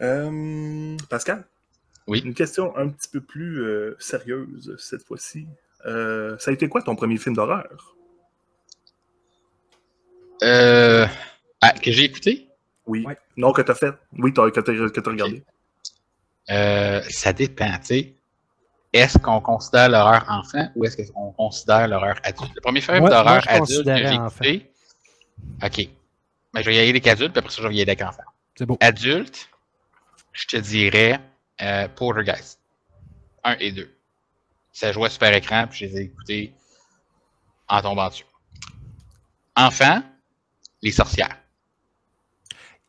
Euh, 0.00 0.96
Pascal, 1.08 1.44
Oui. 2.06 2.22
une 2.24 2.34
question 2.34 2.76
un 2.76 2.88
petit 2.88 3.08
peu 3.08 3.20
plus 3.20 3.62
euh, 3.62 3.96
sérieuse 3.98 4.74
cette 4.78 5.04
fois-ci. 5.06 5.46
Euh, 5.86 6.36
ça 6.38 6.50
a 6.50 6.54
été 6.54 6.68
quoi 6.68 6.82
ton 6.82 6.96
premier 6.96 7.16
film 7.18 7.34
d'horreur? 7.36 7.94
Euh, 10.42 11.06
ah, 11.60 11.72
que 11.72 11.90
j'ai 11.92 12.04
écouté? 12.04 12.48
Oui. 12.86 13.04
Ouais. 13.06 13.18
Non, 13.36 13.52
que 13.52 13.60
t'as 13.62 13.74
fait. 13.74 13.94
Oui, 14.18 14.32
que 14.32 14.60
t'as 14.60 14.72
que 14.72 15.00
t'as 15.00 15.10
regardé. 15.10 15.44
Euh, 16.50 17.02
ça 17.08 17.32
dépend, 17.32 17.72
tu 17.78 17.86
sais. 17.86 18.14
Est-ce 18.92 19.18
qu'on 19.18 19.40
considère 19.40 19.88
l'horreur 19.88 20.24
enfant 20.28 20.68
ou 20.74 20.84
est-ce 20.84 21.12
qu'on 21.12 21.32
considère 21.32 21.86
l'horreur 21.86 22.16
adulte? 22.24 22.52
Le 22.56 22.60
premier 22.60 22.80
film 22.80 23.08
d'horreur 23.08 23.42
adulte 23.46 23.86
que 23.86 23.96
j'ai 23.96 24.14
écouté. 24.14 24.72
OK. 25.62 25.88
Ben, 26.52 26.60
je 26.62 26.66
vais 26.66 26.74
y 26.74 26.78
aller 26.80 26.88
avec 26.88 27.06
adulte, 27.06 27.32
puis 27.32 27.38
après 27.38 27.52
ça, 27.52 27.62
je 27.62 27.68
vais 27.68 27.74
y 27.74 27.82
aller 27.82 27.92
avec 27.92 28.02
enfant. 28.02 28.24
C'est 28.56 28.66
beau. 28.66 28.76
Adulte, 28.80 29.48
je 30.32 30.46
te 30.46 30.56
dirais 30.56 31.20
euh, 31.62 31.86
Poltergeist. 31.88 32.58
1 33.44 33.56
et 33.60 33.70
2. 33.72 33.88
Ça 34.72 34.92
jouait 34.92 35.08
super 35.08 35.32
écran, 35.34 35.66
puis 35.68 35.78
je 35.78 35.84
les 35.86 36.00
ai 36.00 36.04
écoutés 36.04 36.54
en 37.68 37.80
tombant 37.80 38.08
dessus. 38.08 38.26
Enfant, 39.56 40.02
Les 40.82 40.92
sorcières. 40.92 41.39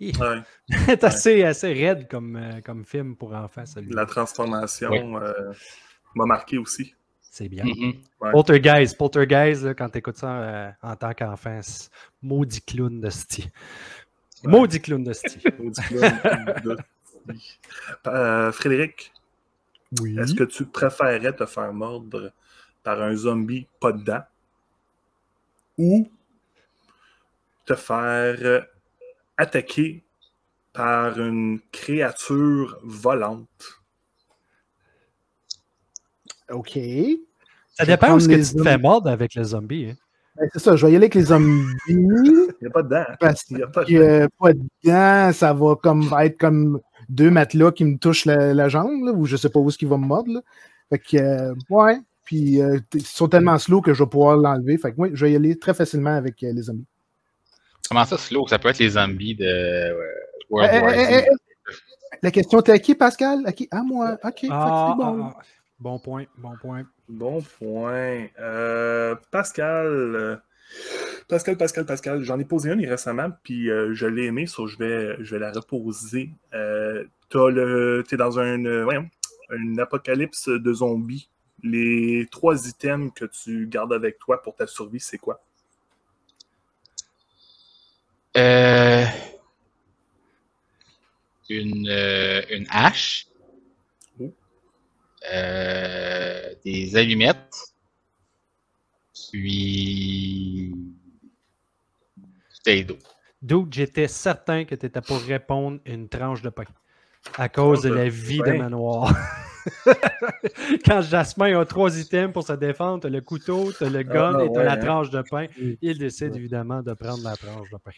Ouais. 0.02 0.42
C'est 0.86 1.04
assez, 1.04 1.44
assez 1.44 1.74
raide 1.74 2.08
comme, 2.10 2.36
euh, 2.36 2.62
comme 2.62 2.84
film 2.86 3.16
pour 3.16 3.34
enfants, 3.34 3.66
celui 3.66 3.94
La 3.94 4.06
transformation 4.06 5.18
euh, 5.22 5.54
m'a 6.16 6.26
marqué 6.26 6.58
aussi. 6.58 6.96
C'est 7.22 7.48
bien. 7.48 7.64
Mhm. 7.64 7.94
Ouais. 8.20 8.32
Poltergeist, 8.32 8.98
Poltergeist, 8.98 9.64
là, 9.64 9.74
quand 9.74 9.90
tu 9.90 10.00
écoutes 10.00 10.18
ça 10.18 10.36
euh, 10.42 10.72
en 10.82 10.96
tant 10.96 11.14
qu'enfant, 11.14 11.60
maudit 12.22 12.62
clown 12.62 13.00
de. 13.00 13.08
Ouais. 14.44 14.52
Maudit 14.52 14.82
clown 14.82 15.04
de 15.04 15.14
sti. 15.14 15.40
Maudit 15.60 15.82
clown 15.82 16.56
de- 16.64 16.78
Euh, 18.08 18.52
Frédéric, 18.52 19.14
Oui. 20.02 20.18
est-ce 20.20 20.34
que 20.34 20.44
tu 20.44 20.66
préférerais 20.66 21.36
te 21.36 21.46
faire 21.46 21.72
mordre 21.72 22.34
par 22.84 23.00
un 23.02 23.16
zombie 23.16 23.68
pas 23.80 23.92
dedans 23.92 24.24
ou 25.78 26.10
te 27.66 27.76
faire 27.76 28.66
attaquer 29.42 30.06
par 30.74 31.20
une 31.20 31.60
créature 31.72 32.78
volante? 32.84 33.82
OK. 36.52 36.78
Ça 37.74 37.86
dépend 37.86 38.14
où 38.14 38.18
est-ce 38.18 38.28
que 38.28 38.36
les 38.36 38.44
tu 38.46 38.56
te 38.56 38.64
fais 38.64 38.72
zombies. 38.74 38.82
mordre 38.82 39.10
avec 39.10 39.36
le 39.36 39.44
zombie. 39.44 39.88
hein. 39.92 39.96
Ben, 40.38 40.50
c'est 40.54 40.60
ça, 40.60 40.76
je 40.76 40.86
vais 40.86 40.94
y 40.94 40.96
aller 40.96 41.06
avec 41.06 41.16
les 41.16 41.24
zombies. 41.24 41.66
Il 41.88 41.98
n'y 42.62 42.68
a 42.68 42.70
pas 42.72 42.84
dedans. 42.84 43.06
Parce 43.20 43.46
Il 43.50 43.58
n'y 43.58 43.64
a 43.64 43.68
pas 43.68 43.86
que 43.86 43.94
euh, 43.94 44.28
pas 44.40 44.54
dedans, 44.54 45.34
ça 45.34 45.54
va 45.54 45.76
comme 45.76 46.10
être 46.22 46.38
comme 46.38 46.80
deux 47.10 47.30
matelas 47.32 47.72
qui 47.72 47.86
me 47.86 47.98
touchent 47.98 48.26
la, 48.26 48.54
la 48.54 48.70
jambe, 48.70 49.04
là, 49.06 49.12
ou 49.14 49.26
je 49.26 49.36
sais 49.38 49.50
pas 49.50 49.60
où 49.60 49.70
est-ce 49.70 49.78
qu'il 49.78 49.88
va 49.90 49.98
me 49.98 50.06
mordre. 50.06 50.32
là. 50.34 50.42
Fait 50.90 51.00
que, 51.00 51.18
euh, 51.18 51.54
ouais. 51.70 52.00
Puis, 52.24 52.62
euh, 52.62 52.80
ils 52.94 53.06
sont 53.06 53.28
tellement 53.28 53.58
slow 53.58 53.82
que 53.82 53.94
je 53.94 54.04
vais 54.04 54.10
pouvoir 54.10 54.38
l'enlever. 54.38 54.78
Fait 54.78 54.92
que, 54.92 54.96
oui, 55.02 55.10
je 55.14 55.26
vais 55.26 55.34
y 55.34 55.36
aller 55.36 55.58
très 55.58 55.74
facilement 55.74 56.16
avec 56.16 56.42
euh, 56.44 56.54
les 56.54 56.62
zombies. 56.64 56.86
Comment 57.90 58.06
ça, 58.06 58.18
slow? 58.18 58.48
Ça 58.48 58.60
peut 58.60 58.70
être 58.70 58.80
les 58.80 58.92
zombies 58.92 59.36
de 59.36 59.46
euh, 59.46 59.94
World 60.50 60.72
Eh, 60.74 60.80
War 60.80 60.94
eh, 60.94 61.00
eh, 61.00 61.22
Z. 61.22 61.26
La 62.24 62.32
question 62.32 62.60
était 62.60 62.72
à 62.74 62.80
qui, 62.80 62.96
Pascal? 62.96 63.40
À 63.46 63.52
qui? 63.52 63.68
À 63.72 63.82
moi. 63.84 64.18
OK. 64.24 64.40
fait 64.42 64.48
que 64.48 64.54
Ah, 64.54 64.96
c'est 64.98 65.04
bon. 65.04 65.24
ah, 65.24 65.36
ah. 65.38 65.42
Bon 65.80 65.98
point, 65.98 66.26
bon 66.38 66.54
point. 66.62 66.84
Bon 67.10 67.42
point. 67.42 68.28
Euh, 68.40 69.16
Pascal, 69.32 69.88
euh, 69.88 70.36
Pascal, 71.28 71.58
Pascal, 71.58 71.86
Pascal, 71.88 72.22
j'en 72.24 72.40
ai 72.40 72.46
posé 72.46 72.70
une 72.72 72.86
récemment, 72.86 73.30
puis 73.42 73.72
euh, 73.72 73.94
je 73.94 74.06
l'ai 74.06 74.26
aimé, 74.26 74.46
so 74.46 74.68
je 74.68 74.78
vais, 74.78 75.16
je 75.20 75.34
vais 75.36 75.40
la 75.40 75.52
reposer. 75.52 76.30
Euh, 76.54 77.04
t'es 77.30 78.18
dans 78.18 78.38
euh, 78.38 78.88
un 79.50 79.78
apocalypse 79.80 80.50
de 80.50 80.74
zombies. 80.74 81.30
Les 81.64 82.28
trois 82.32 82.68
items 82.68 83.12
que 83.16 83.26
tu 83.26 83.68
gardes 83.68 83.94
avec 83.94 84.20
toi 84.20 84.42
pour 84.42 84.56
ta 84.56 84.68
survie, 84.68 85.00
c'est 85.00 85.18
quoi? 85.18 85.44
Euh, 88.38 89.06
une, 91.50 91.88
euh, 91.90 92.42
une 92.50 92.66
hache. 92.70 93.28
Euh, 95.32 96.54
des 96.66 96.96
allumettes. 96.96 97.74
Puis. 99.32 100.74
Bouteille 102.18 102.86
d'eau. 102.86 102.98
D'où 103.42 103.68
j'étais 103.70 104.08
certain 104.08 104.66
que 104.66 104.76
tu 104.76 104.86
étais 104.86 105.02
pour 105.02 105.20
répondre 105.22 105.80
une 105.86 106.10
tranche 106.10 106.42
de 106.42 106.50
pain. 106.50 106.64
À 107.38 107.50
cause 107.50 107.82
de 107.82 107.94
la 107.94 108.10
vie 108.10 108.40
de 108.40 108.52
manoir. 108.54 109.14
Quand 110.86 111.02
Jasmin 111.02 111.60
a 111.60 111.66
trois 111.66 112.00
items 112.00 112.34
pour 112.34 112.44
se 112.44 112.54
défendre, 112.54 113.02
t'as 113.02 113.10
le 113.10 113.22
couteau, 113.22 113.72
t'as 113.72 113.90
le 113.90 114.02
gun 114.02 114.38
Ah, 114.40 114.44
et 114.44 114.48
t'as 114.48 114.60
ouais, 114.60 114.66
la 114.66 114.74
hein. 114.74 114.78
tranche 114.78 115.10
de 115.12 115.22
pain, 115.22 115.46
il 115.82 115.98
décide 116.00 116.36
évidemment 116.36 116.82
de 116.82 116.94
prendre 116.94 117.24
la 117.24 117.36
tranche 117.36 117.70
de 117.70 117.78
pain. 117.78 117.92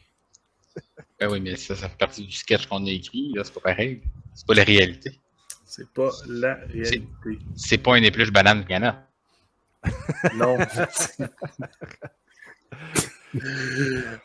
Ben 1.20 1.30
oui, 1.32 1.40
mais 1.40 1.56
ça, 1.56 1.76
ça 1.76 1.90
fait 1.90 1.98
partie 1.98 2.26
du 2.26 2.32
sketch 2.32 2.66
qu'on 2.68 2.86
a 2.86 2.90
écrit. 2.90 3.32
Là, 3.36 3.44
c'est 3.44 3.54
pas 3.54 3.62
pareil. 3.62 4.02
C'est 4.34 4.46
pas 4.48 4.54
la 4.56 4.64
réalité. 4.64 5.20
C'est 5.66 5.88
pas 5.90 6.10
la 6.28 6.56
réalité. 6.56 7.08
C'est 7.56 7.78
pas 7.78 7.98
une 7.98 8.04
épluche 8.04 8.32
banane 8.32 8.66
qu'il 8.66 8.76
y 8.76 8.78
en 8.80 8.84
a. 8.84 9.08
Non. 10.36 10.58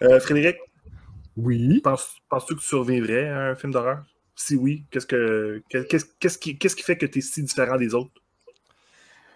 Euh, 0.02 0.20
Frédéric, 0.20 0.58
Oui? 1.36 1.80
penses- 1.82 2.16
penses-tu 2.28 2.54
que 2.56 2.60
tu 2.60 2.66
survivrais 2.66 3.28
à 3.28 3.38
un 3.50 3.54
film 3.54 3.72
d'horreur? 3.72 4.04
Si 4.36 4.54
oui, 4.54 4.84
qu'est-ce 4.90 5.06
que 5.06 5.62
qu'est-ce 5.68 6.04
qu'est-ce 6.20 6.38
qui, 6.38 6.58
qu'est-ce 6.58 6.76
qui 6.76 6.82
fait 6.82 6.96
que 6.96 7.06
tu 7.06 7.18
es 7.18 7.22
si 7.22 7.42
différent 7.42 7.76
des 7.76 7.94
autres? 7.94 8.12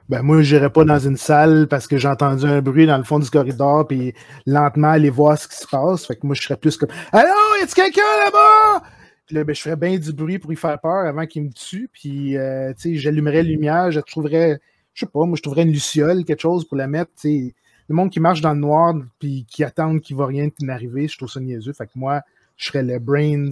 Ben, 0.08 0.22
moi, 0.22 0.42
je 0.42 0.56
n'irai 0.56 0.70
pas 0.70 0.84
dans 0.84 0.98
une 0.98 1.16
salle 1.16 1.68
parce 1.68 1.86
que 1.86 1.96
j'ai 1.96 2.08
entendu 2.08 2.44
un 2.44 2.60
bruit 2.60 2.86
dans 2.86 2.98
le 2.98 3.04
fond 3.04 3.18
du 3.18 3.30
corridor, 3.30 3.86
puis 3.86 4.14
lentement 4.46 4.88
aller 4.88 5.10
voir 5.10 5.38
ce 5.38 5.48
qui 5.48 5.56
se 5.56 5.66
passe. 5.66 6.06
Fait 6.06 6.16
que 6.16 6.26
moi, 6.26 6.34
je 6.34 6.42
serais 6.42 6.56
plus 6.56 6.76
comme 6.76 6.90
Allô, 7.12 7.28
y 7.60 7.64
a-tu 7.64 7.74
quelqu'un 7.74 8.02
là-bas? 8.24 8.82
Puis 9.26 9.36
là, 9.36 9.44
ben, 9.44 9.54
je 9.54 9.62
ferais 9.62 9.76
bien 9.76 9.96
du 9.96 10.12
bruit 10.12 10.38
pour 10.38 10.52
y 10.52 10.56
faire 10.56 10.78
peur 10.80 11.06
avant 11.06 11.26
qu'il 11.26 11.44
me 11.44 11.52
tue. 11.52 11.88
Puis, 11.92 12.36
euh, 12.36 12.72
tu 12.74 12.94
sais, 12.94 12.94
j'allumerais 12.96 13.42
la 13.42 13.48
lumière, 13.48 13.90
je 13.90 14.00
trouverais, 14.00 14.60
je 14.94 15.06
sais 15.06 15.10
pas, 15.10 15.24
moi, 15.24 15.36
je 15.36 15.42
trouverais 15.42 15.62
une 15.62 15.72
luciole, 15.72 16.24
quelque 16.24 16.42
chose 16.42 16.66
pour 16.66 16.76
la 16.76 16.88
mettre, 16.88 17.12
le 17.24 17.94
monde 17.94 18.10
qui 18.10 18.20
marche 18.20 18.40
dans 18.40 18.52
le 18.54 18.60
noir 18.60 18.94
puis 19.18 19.44
qui 19.48 19.64
attendent 19.64 20.00
qu'il 20.00 20.16
va 20.16 20.26
rien 20.26 20.48
n'arriver, 20.60 21.08
je 21.08 21.16
trouve 21.16 21.30
ça 21.30 21.40
niaiseux. 21.40 21.72
Fait 21.72 21.86
que 21.86 21.92
moi, 21.94 22.22
je 22.56 22.66
serais 22.66 22.82
le 22.82 22.98
brains. 22.98 23.50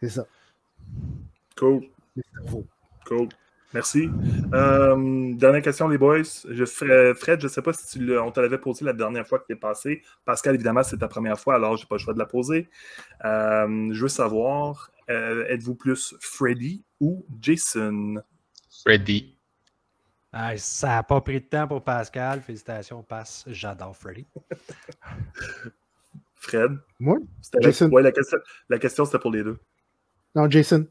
C'est 0.00 0.08
ça. 0.08 0.26
Cool. 1.56 1.84
Cool. 3.06 3.28
Merci. 3.74 4.08
Euh, 4.52 5.34
dernière 5.34 5.60
question, 5.60 5.88
les 5.88 5.98
boys. 5.98 6.22
Je, 6.48 6.64
Fred, 6.64 7.40
je 7.40 7.46
ne 7.46 7.48
sais 7.48 7.60
pas 7.60 7.72
si 7.72 7.98
tu 7.98 8.18
on 8.18 8.30
te 8.30 8.38
l'avait 8.38 8.58
posé 8.58 8.84
la 8.84 8.92
dernière 8.92 9.26
fois 9.26 9.40
que 9.40 9.46
tu 9.46 9.52
es 9.52 9.56
passé. 9.56 10.00
Pascal, 10.24 10.54
évidemment, 10.54 10.84
c'est 10.84 10.98
ta 10.98 11.08
première 11.08 11.40
fois, 11.40 11.56
alors 11.56 11.76
je 11.76 11.82
n'ai 11.82 11.88
pas 11.88 11.96
le 11.96 12.00
choix 12.00 12.14
de 12.14 12.20
la 12.20 12.26
poser. 12.26 12.68
Euh, 13.24 13.92
je 13.92 14.00
veux 14.00 14.08
savoir, 14.08 14.92
euh, 15.10 15.44
êtes-vous 15.48 15.74
plus 15.74 16.14
Freddy 16.20 16.84
ou 17.00 17.26
Jason? 17.40 18.22
Freddy. 18.82 19.36
Ah, 20.32 20.56
ça 20.56 20.88
n'a 20.88 21.02
pas 21.02 21.20
pris 21.20 21.40
de 21.40 21.46
temps 21.46 21.66
pour 21.66 21.82
Pascal. 21.82 22.42
Félicitations, 22.42 23.02
passe. 23.02 23.44
J'adore 23.48 23.96
Freddy. 23.96 24.24
Fred? 26.36 26.78
Moi? 27.00 27.18
Jason. 27.60 27.90
Ouais, 27.90 28.02
la 28.02 28.12
question, 28.12 28.38
la 28.68 28.78
question 28.78 29.04
c'était 29.04 29.18
pour 29.18 29.32
les 29.32 29.42
deux. 29.42 29.58
Non, 30.36 30.48
Jason. 30.48 30.86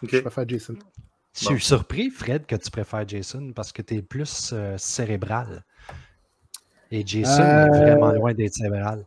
Ok. 0.00 0.10
Je 0.10 0.20
préfère 0.20 0.48
Jason. 0.48 0.76
Je 1.34 1.46
suis 1.46 1.60
surpris, 1.60 2.10
Fred, 2.10 2.46
que 2.46 2.54
tu 2.56 2.70
préfères 2.70 3.06
Jason 3.08 3.52
parce 3.54 3.72
que 3.72 3.82
tu 3.82 3.94
es 3.94 4.02
plus 4.02 4.50
euh, 4.52 4.76
cérébral. 4.78 5.64
Et 6.90 7.04
Jason 7.04 7.42
Euh, 7.42 7.66
est 7.66 7.80
vraiment 7.80 8.12
loin 8.12 8.34
d'être 8.34 8.54
cérébral. 8.54 9.04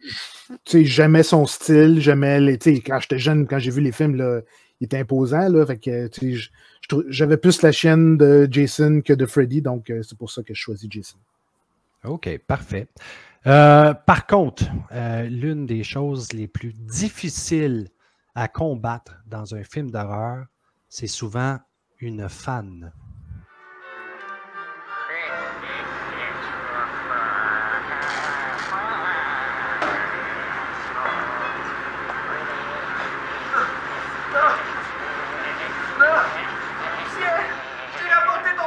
Tu 0.00 0.56
sais, 0.64 0.84
j'aimais 0.84 1.22
son 1.22 1.44
style, 1.46 2.00
j'aimais 2.00 2.40
les. 2.40 2.58
Tu 2.58 2.76
sais, 2.76 2.80
quand 2.80 3.00
j'étais 3.00 3.18
jeune, 3.18 3.46
quand 3.46 3.58
j'ai 3.58 3.70
vu 3.70 3.82
les 3.82 3.92
films, 3.92 4.16
là, 4.16 4.40
il 4.80 4.86
était 4.86 4.98
imposant, 4.98 5.48
là. 5.48 5.66
Fait 5.66 5.78
que, 5.78 6.08
j'avais 7.08 7.36
plus 7.36 7.60
la 7.60 7.72
chienne 7.72 8.16
de 8.16 8.48
Jason 8.50 9.02
que 9.04 9.12
de 9.12 9.26
Freddy, 9.26 9.60
donc 9.60 9.90
euh, 9.90 10.02
c'est 10.02 10.16
pour 10.16 10.30
ça 10.30 10.42
que 10.42 10.54
je 10.54 10.60
choisis 10.60 10.88
Jason. 10.90 11.18
OK, 12.04 12.38
parfait. 12.46 12.86
Euh, 13.46 13.92
par 13.92 14.26
contre, 14.26 14.64
euh, 14.92 15.24
l'une 15.24 15.66
des 15.66 15.82
choses 15.82 16.32
les 16.32 16.48
plus 16.48 16.72
difficiles 16.72 17.88
à 18.34 18.48
combattre 18.48 19.20
dans 19.26 19.54
un 19.54 19.64
film 19.64 19.90
d'horreur, 19.90 20.46
c'est 20.88 21.06
souvent 21.06 21.58
une 22.00 22.28
fan. 22.28 22.92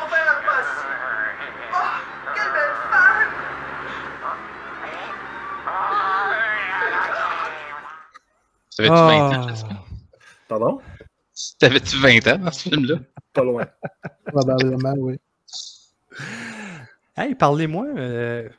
Verre 0.09 0.29
à 0.29 0.41
passe. 0.45 0.85
Oh, 1.73 2.33
quelle 2.35 2.51
belle 2.51 2.75
femme! 2.91 3.31
T'avais-tu 8.77 8.93
20 8.95 9.19
ans, 9.19 9.31
Ah. 9.43 9.47
Jessica? 9.49 9.75
Pardon? 10.47 10.81
T'avais-tu 11.61 11.97
20 11.97 12.27
ans 12.27 12.39
dans 12.39 12.51
ce 12.51 12.69
film-là? 12.69 12.95
Pas 13.33 13.43
loin. 13.43 13.67
Probablement, 14.25 14.95
oui. 14.97 15.19
Hey, 17.15 17.35
parlez-moi 17.35 17.85
euh, 17.97 18.49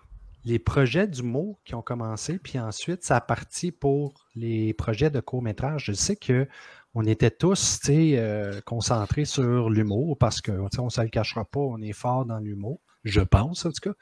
les 0.44 0.60
projets 0.60 1.08
du 1.08 1.24
mot 1.24 1.58
qui 1.64 1.74
ont 1.74 1.82
commencé, 1.82 2.38
puis 2.38 2.60
ensuite, 2.60 3.02
ça 3.02 3.16
a 3.16 3.20
parti 3.20 3.72
pour 3.72 4.28
les 4.36 4.72
projets 4.72 5.10
de 5.10 5.18
court-métrage. 5.18 5.86
Je 5.86 5.92
sais 5.94 6.14
que 6.14 6.46
on 6.94 7.04
était 7.04 7.32
tous 7.32 7.80
tu 7.80 7.86
sais, 7.86 8.18
euh, 8.18 8.60
concentrés 8.64 9.24
sur 9.24 9.68
l'humour 9.68 10.16
parce 10.16 10.40
que 10.40 10.52
tu 10.52 10.68
sais, 10.70 10.80
on 10.80 10.84
ne 10.84 10.90
se 10.90 11.00
le 11.00 11.08
cachera 11.08 11.44
pas, 11.44 11.58
on 11.58 11.82
est 11.82 11.92
fort 11.92 12.24
dans 12.24 12.38
l'humour, 12.38 12.78
je 13.02 13.20
pense 13.20 13.66
en 13.66 13.72
tout 13.72 13.90
cas. 13.90 13.96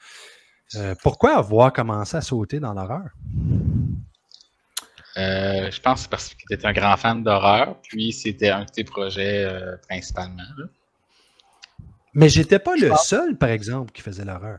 Euh, 0.74 0.94
pourquoi 1.02 1.38
avoir 1.38 1.72
commencé 1.72 2.18
à 2.18 2.20
sauter 2.20 2.60
dans 2.60 2.74
l'horreur? 2.74 3.08
Euh, 5.16 5.70
je 5.70 5.80
pense 5.80 5.94
que 5.94 6.02
c'est 6.02 6.10
parce 6.10 6.28
que 6.28 6.34
tu 6.48 6.54
étais 6.54 6.66
un 6.66 6.72
grand 6.72 6.96
fan 6.96 7.22
d'horreur, 7.22 7.76
puis 7.82 8.12
c'était 8.12 8.50
un 8.50 8.64
de 8.64 8.70
tes 8.70 8.84
projets 8.84 9.44
euh, 9.44 9.76
principalement. 9.88 10.42
là. 10.56 10.66
Mais 12.14 12.28
j'étais 12.28 12.58
pas 12.58 12.76
le 12.76 12.90
seul, 12.96 13.36
par 13.36 13.50
exemple, 13.50 13.92
qui 13.92 14.02
faisait 14.02 14.24
l'horreur. 14.24 14.58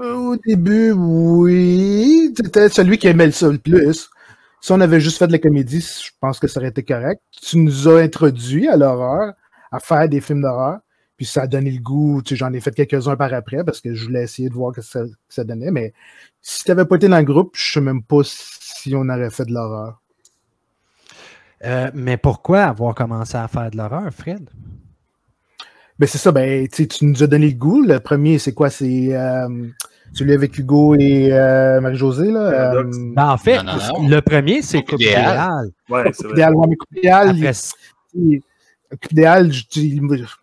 Au 0.00 0.36
début, 0.36 0.92
oui. 0.92 2.32
C'était 2.36 2.68
celui 2.68 2.98
qui 2.98 3.08
aimait 3.08 3.30
ça 3.30 3.48
le 3.48 3.58
plus. 3.58 4.08
Si 4.60 4.72
on 4.72 4.80
avait 4.80 5.00
juste 5.00 5.18
fait 5.18 5.26
de 5.26 5.32
la 5.32 5.38
comédie, 5.38 5.80
je 5.80 6.10
pense 6.20 6.38
que 6.38 6.48
ça 6.48 6.60
aurait 6.60 6.70
été 6.70 6.82
correct. 6.82 7.22
Tu 7.42 7.58
nous 7.58 7.88
as 7.88 8.00
introduit 8.00 8.68
à 8.68 8.76
l'horreur, 8.76 9.34
à 9.70 9.78
faire 9.80 10.08
des 10.08 10.20
films 10.20 10.42
d'horreur. 10.42 10.78
Puis 11.18 11.26
ça 11.26 11.42
a 11.42 11.46
donné 11.46 11.70
le 11.72 11.80
goût. 11.80 12.22
Tu 12.22 12.30
sais, 12.30 12.36
j'en 12.36 12.52
ai 12.54 12.60
fait 12.60 12.70
quelques-uns 12.74 13.16
par 13.16 13.34
après 13.34 13.62
parce 13.64 13.80
que 13.82 13.92
je 13.92 14.04
voulais 14.06 14.22
essayer 14.22 14.48
de 14.48 14.54
voir 14.54 14.72
ce 14.74 14.80
que 14.80 14.86
ça, 14.86 15.02
que 15.02 15.10
ça 15.28 15.44
donnait. 15.44 15.70
Mais 15.72 15.92
si 16.40 16.64
tu 16.64 16.70
n'avais 16.70 16.86
pas 16.86 16.96
été 16.96 17.08
dans 17.08 17.18
le 17.18 17.24
groupe, 17.24 17.50
je 17.56 17.72
sais 17.74 17.80
même 17.80 18.02
pas 18.02 18.20
si 18.24 18.94
on 18.94 19.06
aurait 19.08 19.28
fait 19.30 19.44
de 19.44 19.52
l'horreur. 19.52 20.00
Euh, 21.64 21.90
mais 21.92 22.16
pourquoi 22.16 22.62
avoir 22.62 22.94
commencé 22.94 23.36
à 23.36 23.48
faire 23.48 23.70
de 23.70 23.76
l'horreur, 23.76 24.08
Fred? 24.14 24.48
Ben 25.98 26.06
c'est 26.06 26.18
ça, 26.18 26.30
ben 26.30 26.68
tu 26.68 26.86
nous 27.04 27.22
as 27.24 27.26
donné 27.26 27.48
le 27.48 27.56
goût. 27.56 27.82
Le 27.82 27.98
premier, 27.98 28.38
c'est 28.38 28.54
quoi? 28.54 28.70
C'est 28.70 29.16
euh, 29.16 29.48
celui 30.12 30.32
avec 30.32 30.56
Hugo 30.56 30.94
et 30.94 31.32
euh, 31.32 31.80
Marie-Josée, 31.80 32.30
là. 32.30 32.74
Euh, 32.76 32.84
Ben, 33.16 33.30
en 33.30 33.36
fait, 33.36 33.60
Non, 33.64 33.72
non, 33.72 34.02
non. 34.02 34.08
le 34.08 34.20
premier, 34.20 34.62
c'est 34.62 34.82
Coupe 34.84 35.00
idéale. 35.00 35.70
Ouais, 35.88 36.04
c'est 36.12 36.18
Coupe 36.18 36.26
vrai. 36.26 36.32
idéal, 36.34 36.54
ouais, 36.54 36.66
mais 36.68 36.76
coupe 36.76 36.96
idéal, 36.96 37.36
idéal, 39.10 39.50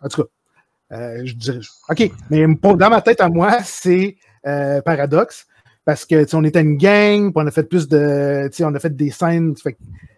en 0.01 0.09
tout 0.09 0.23
cas, 0.23 0.27
euh, 0.95 1.21
je 1.25 1.34
dirais, 1.34 1.60
OK, 1.89 2.12
mais 2.29 2.45
dans 2.45 2.89
ma 2.89 3.01
tête 3.01 3.21
à 3.21 3.29
moi, 3.29 3.60
c'est 3.63 4.17
euh, 4.45 4.81
paradoxe, 4.81 5.47
parce 5.84 6.05
que, 6.05 6.36
on 6.36 6.43
était 6.43 6.62
une 6.62 6.77
gang, 6.77 7.31
puis 7.31 7.43
on 7.43 7.47
a 7.47 7.51
fait 7.51 7.63
plus 7.63 7.88
de, 7.88 8.49
on 8.62 8.75
a 8.75 8.79
fait 8.79 8.95
des 8.95 9.12
scènes, 9.12 9.55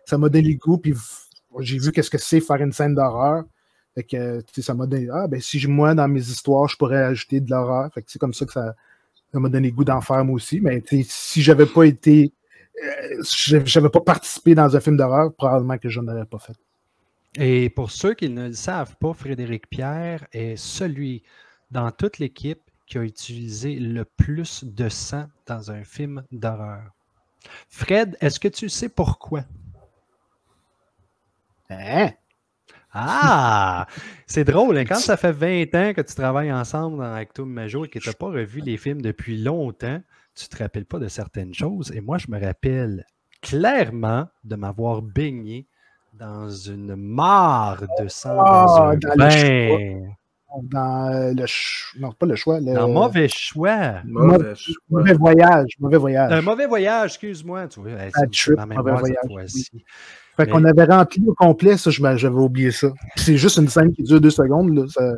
ça 0.06 0.18
m'a 0.18 0.30
donné 0.30 0.50
le 0.50 0.58
goût, 0.58 0.78
puis 0.78 0.94
j'ai 1.60 1.80
vu 1.80 1.92
qu'est-ce 1.92 2.10
que 2.10 2.18
c'est 2.18 2.40
faire 2.40 2.58
une 2.58 2.74
scène 2.74 2.96
d'horreur, 2.96 3.44
fait 3.96 4.04
que, 4.04 4.44
ça 4.62 4.74
m'a 4.74 4.86
donné, 4.86 5.08
ah, 5.12 5.28
ben, 5.28 5.40
si 5.42 5.66
moi, 5.68 5.96
dans 5.96 6.08
mes 6.08 6.22
histoires, 6.22 6.68
je 6.68 6.78
pourrais 6.78 7.04
ajouter 7.04 7.40
de 7.40 7.50
l'horreur, 7.50 7.90
c'est 8.06 8.20
comme 8.20 8.34
ça 8.34 8.46
que 8.46 8.52
ça 8.52 8.76
m'a 9.34 9.50
donné 9.50 9.70
le 9.70 9.76
goût 9.76 9.84
d'en 9.86 10.02
faire 10.02 10.24
moi 10.24 10.36
aussi, 10.36 10.60
mais, 10.62 10.84
si 11.04 11.42
j'avais 11.42 11.66
pas 11.66 11.84
été, 11.84 12.34
euh, 12.84 13.24
j'avais 13.66 13.90
pas 13.90 14.02
participé 14.02 14.54
dans 14.54 14.76
un 14.76 14.80
film 14.80 14.98
d'horreur, 14.98 15.34
probablement 15.34 15.78
que 15.78 15.90
je 15.90 16.00
n'aurais 16.00 16.26
pas 16.26 16.40
fait. 16.40 16.54
Et 17.36 17.70
pour 17.70 17.92
ceux 17.92 18.14
qui 18.14 18.30
ne 18.30 18.48
le 18.48 18.54
savent 18.54 18.96
pas, 18.98 19.14
Frédéric 19.14 19.70
Pierre 19.70 20.26
est 20.32 20.56
celui 20.56 21.24
dans 21.72 21.92
toute 21.92 22.20
l'équipe 22.20 22.62
qui 22.88 22.98
a 22.98 23.04
utilisé 23.04 23.76
le 23.76 24.06
plus 24.06 24.64
de 24.64 24.90
sang 24.90 25.28
dans 25.46 25.72
un 25.72 25.84
film 25.84 26.24
d'horreur. 26.32 26.92
Fred, 27.70 28.18
est-ce 28.22 28.40
que 28.40 28.48
tu 28.48 28.70
sais 28.70 28.90
pourquoi? 28.90 29.44
Hein? 31.70 32.12
Ah! 32.92 33.86
C'est 34.26 34.46
drôle, 34.46 34.78
hein, 34.78 34.86
quand 34.86 34.96
ça 34.96 35.18
fait 35.18 35.32
20 35.32 35.76
ans 35.76 35.94
que 35.94 36.02
tu 36.02 36.16
travailles 36.16 36.52
ensemble 36.52 36.98
dans 36.98 37.14
Actum 37.14 37.50
Major 37.50 37.86
et 37.86 37.90
que 37.90 38.00
tu 38.00 38.10
n'as 38.10 38.14
pas 38.14 38.28
revu 38.28 38.62
les 38.62 38.78
films 38.78 39.02
depuis 39.02 39.38
longtemps, 39.38 40.02
tu 40.34 40.46
ne 40.46 40.50
te 40.50 40.64
rappelles 40.64 40.86
pas 40.86 41.00
de 41.00 41.08
certaines 41.08 41.54
choses. 41.54 41.92
Et 41.92 42.02
moi, 42.02 42.18
je 42.18 42.28
me 42.30 42.40
rappelle 42.40 43.06
clairement 43.42 44.28
de 44.44 44.56
m'avoir 44.56 45.02
baigné 45.02 45.68
dans 46.20 46.50
une 46.50 46.96
mare 46.96 47.84
de 48.02 48.08
sang 48.08 48.36
dans 48.36 48.42
Ah, 48.44 48.90
un 48.92 48.98
dans 48.98 49.10
le 49.14 49.18
bain. 49.18 50.02
dans 50.64 51.34
le 51.36 51.46
ch- 51.48 51.94
non 52.00 52.12
pas 52.12 52.26
le 52.26 52.36
choix 52.36 52.60
le 52.60 52.74
Dans 52.74 52.88
mauvais 52.90 53.28
choix. 53.28 54.02
Mauvais 54.06 54.56
choix. 54.56 54.76
mauvais 54.90 55.14
voyage 55.14 55.70
mauvais 55.80 55.98
voyage 55.98 56.32
Un 56.32 56.42
mauvais 56.42 56.66
voyage, 56.68 57.12
excuse-moi. 57.12 57.68
Tu 57.68 57.80
vois, 57.82 57.92
trip, 58.32 58.58
mauvais 58.76 58.92
voyage, 58.94 59.18
fois-ci. 59.32 59.66
fait 59.72 60.46
mais- 60.46 60.48
qu'on 60.48 60.64
avait 60.66 60.84
rempli 60.86 61.24
au 61.28 61.34
complet 61.34 61.78
ça 61.78 61.90
j'avais 61.92 62.28
oublié 62.36 62.72
ça 62.72 62.88
c'est 63.16 63.38
juste 63.38 63.58
une 63.58 63.68
scène 63.68 63.92
qui 63.92 64.04
dure 64.04 64.22
deux 64.22 64.30
secondes 64.30 64.74
là, 64.76 64.84
ça... 64.88 65.14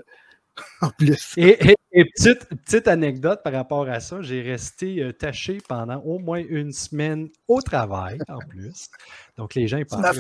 en 0.82 0.90
plus 0.92 1.34
Et, 1.38 1.70
et- 1.72 1.76
et 1.92 2.06
petite, 2.06 2.46
petite 2.46 2.88
anecdote 2.88 3.42
par 3.44 3.54
rapport 3.54 3.88
à 3.90 4.00
ça, 4.00 4.22
j'ai 4.22 4.42
resté 4.42 5.02
euh, 5.02 5.12
taché 5.12 5.58
pendant 5.68 6.00
au 6.02 6.20
moins 6.20 6.44
une 6.48 6.72
semaine 6.72 7.30
au 7.48 7.62
travail, 7.62 8.20
en 8.28 8.38
plus. 8.40 8.90
Donc, 9.38 9.56
les 9.56 9.68
gens 9.68 9.78
ils 9.78 9.86
pensaient 9.86 10.20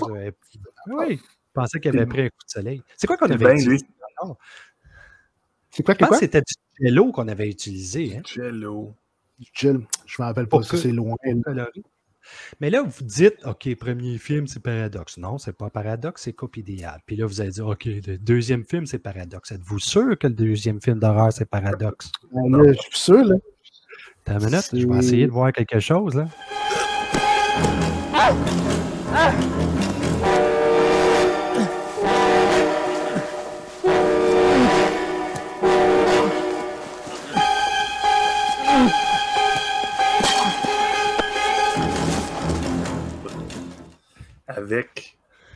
Oui, 0.88 1.20
qu'il 1.80 1.90
avait 1.92 2.06
pris 2.08 2.22
un 2.22 2.30
coup 2.30 2.46
de 2.46 2.52
soleil. 2.52 2.82
C'est 2.98 3.06
quoi 3.08 3.18
qu'on 3.18 3.30
avait 3.30 3.46
encore? 4.20 4.38
c'est 5.72 5.84
quoi 5.84 5.94
Je 5.94 6.00
que 6.00 6.04
pense 6.06 6.10
quoi? 6.10 6.18
que 6.18 6.26
c'était 6.26 6.42
du 6.42 6.54
jello 6.86 7.12
qu'on 7.12 7.28
avait 7.28 7.50
utilisé. 7.50 8.18
Hein, 8.18 8.22
Jello. 8.26 8.94
Jill, 9.54 9.82
je 10.06 10.22
me 10.22 10.26
rappelle 10.28 10.48
pas 10.48 10.60
que- 10.60 10.78
c'est 10.78 10.92
loin 10.92 11.16
là. 11.46 11.70
Mais 12.60 12.70
là, 12.70 12.84
vous 12.84 13.04
dites, 13.04 13.36
OK, 13.46 13.74
premier 13.76 14.18
film, 14.18 14.48
c'est 14.48 14.62
Paradoxe. 14.62 15.18
Non, 15.18 15.38
c'est 15.38 15.56
pas 15.56 15.70
Paradoxe, 15.70 16.24
c'est 16.24 16.34
Coupe 16.34 16.58
idéale. 16.58 17.00
Puis 17.06 17.16
là, 17.16 17.26
vous 17.26 17.42
allez 17.42 17.52
dire, 17.52 17.68
OK, 17.68 17.86
le 17.86 18.18
deuxième 18.18 18.64
film, 18.64 18.86
c'est 18.86 19.00
Paradoxe. 19.00 19.52
Êtes-vous 19.52 19.80
sûr 19.80 20.18
que 20.18 20.28
le 20.28 20.34
deuxième 20.34 20.82
film 20.82 21.00
d'horreur, 21.00 21.32
c'est 21.32 21.50
Paradoxe? 21.50 22.12
Ben 22.32 22.58
là, 22.58 22.74
je 22.74 22.80
suis 22.82 23.00
sûr 23.00 23.24
là 23.24 23.36
T'as 24.26 24.34
une 24.34 24.46
minute, 24.46 24.70
je 24.74 24.88
vais 24.88 24.98
essayer 25.00 25.26
de 25.26 25.32
voir 25.32 25.52
quelque 25.52 25.80
chose, 25.80 26.16
là. 26.16 26.28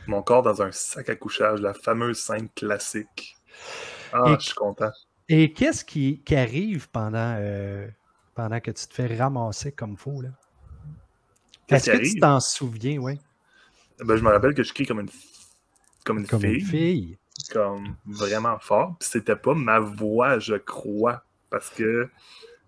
Mon 0.06 0.22
corps 0.22 0.42
dans 0.42 0.62
un 0.62 0.72
sac 0.72 1.08
à 1.08 1.16
couchage, 1.16 1.60
la 1.60 1.74
fameuse 1.74 2.18
scène 2.18 2.48
classique. 2.50 3.36
Ah, 4.12 4.24
Et- 4.30 4.36
je 4.40 4.46
suis 4.46 4.54
content. 4.54 4.90
Et 5.28 5.52
qu'est-ce 5.52 5.84
qui, 5.84 6.20
qui 6.24 6.36
arrive 6.36 6.90
pendant, 6.90 7.36
euh, 7.38 7.88
pendant 8.34 8.60
que 8.60 8.70
tu 8.70 8.86
te 8.86 8.94
fais 8.94 9.16
ramasser 9.16 9.72
comme 9.72 9.96
faux? 9.96 10.20
là? 10.20 10.30
Est-ce 11.68 11.90
que 11.90 11.96
tu 11.96 12.18
t'en 12.18 12.40
souviens, 12.40 12.98
oui? 12.98 13.18
Ben, 14.00 14.16
je 14.16 14.22
me 14.24 14.30
rappelle 14.30 14.54
que 14.54 14.62
je 14.62 14.72
crie 14.72 14.86
comme 14.86 15.00
une, 15.00 15.08
comme 16.04 16.18
une 16.18 16.26
Comme 16.26 16.40
fille. 16.40 16.54
une 16.54 16.60
fille. 16.60 17.18
comme 17.52 17.96
vraiment 18.06 18.58
fort. 18.58 18.96
Puis 18.98 19.08
c'était 19.10 19.36
pas 19.36 19.54
ma 19.54 19.80
voix, 19.80 20.38
je 20.38 20.54
crois, 20.54 21.24
parce 21.50 21.70
que 21.70 22.08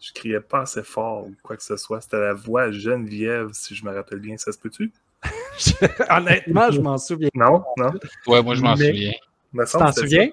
je 0.01 0.13
criais 0.13 0.41
pas 0.41 0.63
assez 0.63 0.83
fort 0.85 1.27
ou 1.27 1.35
quoi 1.43 1.57
que 1.57 1.63
ce 1.65 1.77
soit. 1.77 2.01
C'était 2.01 2.21
la 2.21 2.35
voix 2.35 2.71
Geneviève, 2.73 3.51
si 3.53 3.75
je 3.75 3.85
me 3.85 3.93
rappelle 3.95 4.21
bien. 4.21 4.37
Ça 4.39 4.53
se 4.53 4.59
peut-tu? 4.59 4.93
Honnêtement, 6.11 6.71
je 6.71 6.81
m'en 6.81 6.99
souviens. 6.99 7.29
Non, 7.35 7.65
non. 7.77 7.91
Ouais, 8.27 8.43
moi, 8.43 8.55
je 8.55 8.63
m'en 8.63 8.77
souviens. 8.77 9.13
Me 9.53 9.65
Tu 9.65 9.71
semble 9.71 9.85
t'en 9.87 9.93
souviens? 9.93 10.29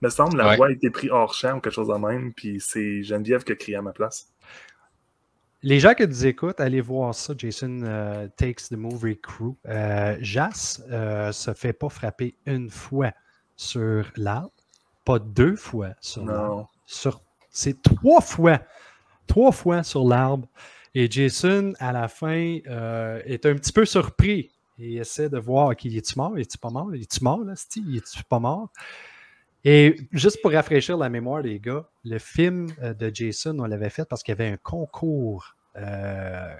Me 0.00 0.08
semble 0.08 0.36
la 0.36 0.48
Ouais. 0.48 0.56
voix 0.56 0.68
a 0.68 0.70
été 0.70 0.90
prise 0.90 1.10
hors 1.10 1.34
champ 1.34 1.56
ou 1.56 1.60
quelque 1.60 1.74
chose 1.74 1.88
de 1.88 1.94
même, 1.94 2.32
puis 2.32 2.58
c'est 2.60 3.02
Geneviève 3.02 3.44
qui 3.44 3.52
a 3.52 3.54
crié 3.56 3.76
à 3.76 3.82
ma 3.82 3.92
place. 3.92 4.28
Les 5.64 5.78
gens 5.78 5.94
qui 5.94 6.06
nous 6.06 6.26
écoutent, 6.26 6.60
allez 6.60 6.80
voir 6.80 7.14
ça. 7.14 7.34
Jason 7.38 7.82
euh, 7.84 8.26
Takes 8.36 8.68
the 8.70 8.76
Movie 8.76 9.18
Crew. 9.20 9.54
Euh, 9.68 10.16
Jas 10.20 10.80
euh, 10.90 11.30
se 11.30 11.52
fait 11.54 11.72
pas 11.72 11.88
frapper 11.88 12.34
une 12.46 12.68
fois 12.68 13.12
sur 13.56 14.10
l'arbre, 14.16 14.50
pas 15.04 15.20
deux 15.20 15.54
fois 15.54 15.90
sur 16.00 16.24
l'arbre. 16.24 16.68
C'est 17.50 17.80
trois 17.82 18.20
fois, 18.20 18.60
trois 19.28 19.52
fois 19.52 19.82
sur 19.84 20.04
l'arbre. 20.04 20.48
Et 20.94 21.08
Jason, 21.10 21.74
à 21.78 21.92
la 21.92 22.08
fin, 22.08 22.58
euh, 22.66 23.20
est 23.24 23.46
un 23.46 23.54
petit 23.54 23.72
peu 23.72 23.84
surpris. 23.84 24.50
Il 24.82 24.98
essaie 24.98 25.28
de 25.28 25.38
voir 25.38 25.76
qui 25.76 25.96
est-tu 25.96 26.18
mort, 26.18 26.36
est-tu 26.38 26.58
pas 26.58 26.70
mort, 26.70 26.92
est-tu 26.94 27.22
mort, 27.22 27.44
là, 27.44 27.54
Steve? 27.54 27.96
est-tu 27.96 28.24
pas 28.24 28.40
mort? 28.40 28.70
Et 29.64 29.96
juste 30.10 30.42
pour 30.42 30.50
rafraîchir 30.50 30.96
la 30.96 31.08
mémoire 31.08 31.42
des 31.42 31.60
gars, 31.60 31.88
le 32.04 32.18
film 32.18 32.66
euh, 32.82 32.94
de 32.94 33.10
Jason, 33.14 33.56
on 33.60 33.64
l'avait 33.64 33.90
fait 33.90 34.04
parce 34.08 34.22
qu'il 34.24 34.32
y 34.32 34.40
avait 34.40 34.50
un 34.50 34.56
concours 34.56 35.54
euh, 35.76 36.54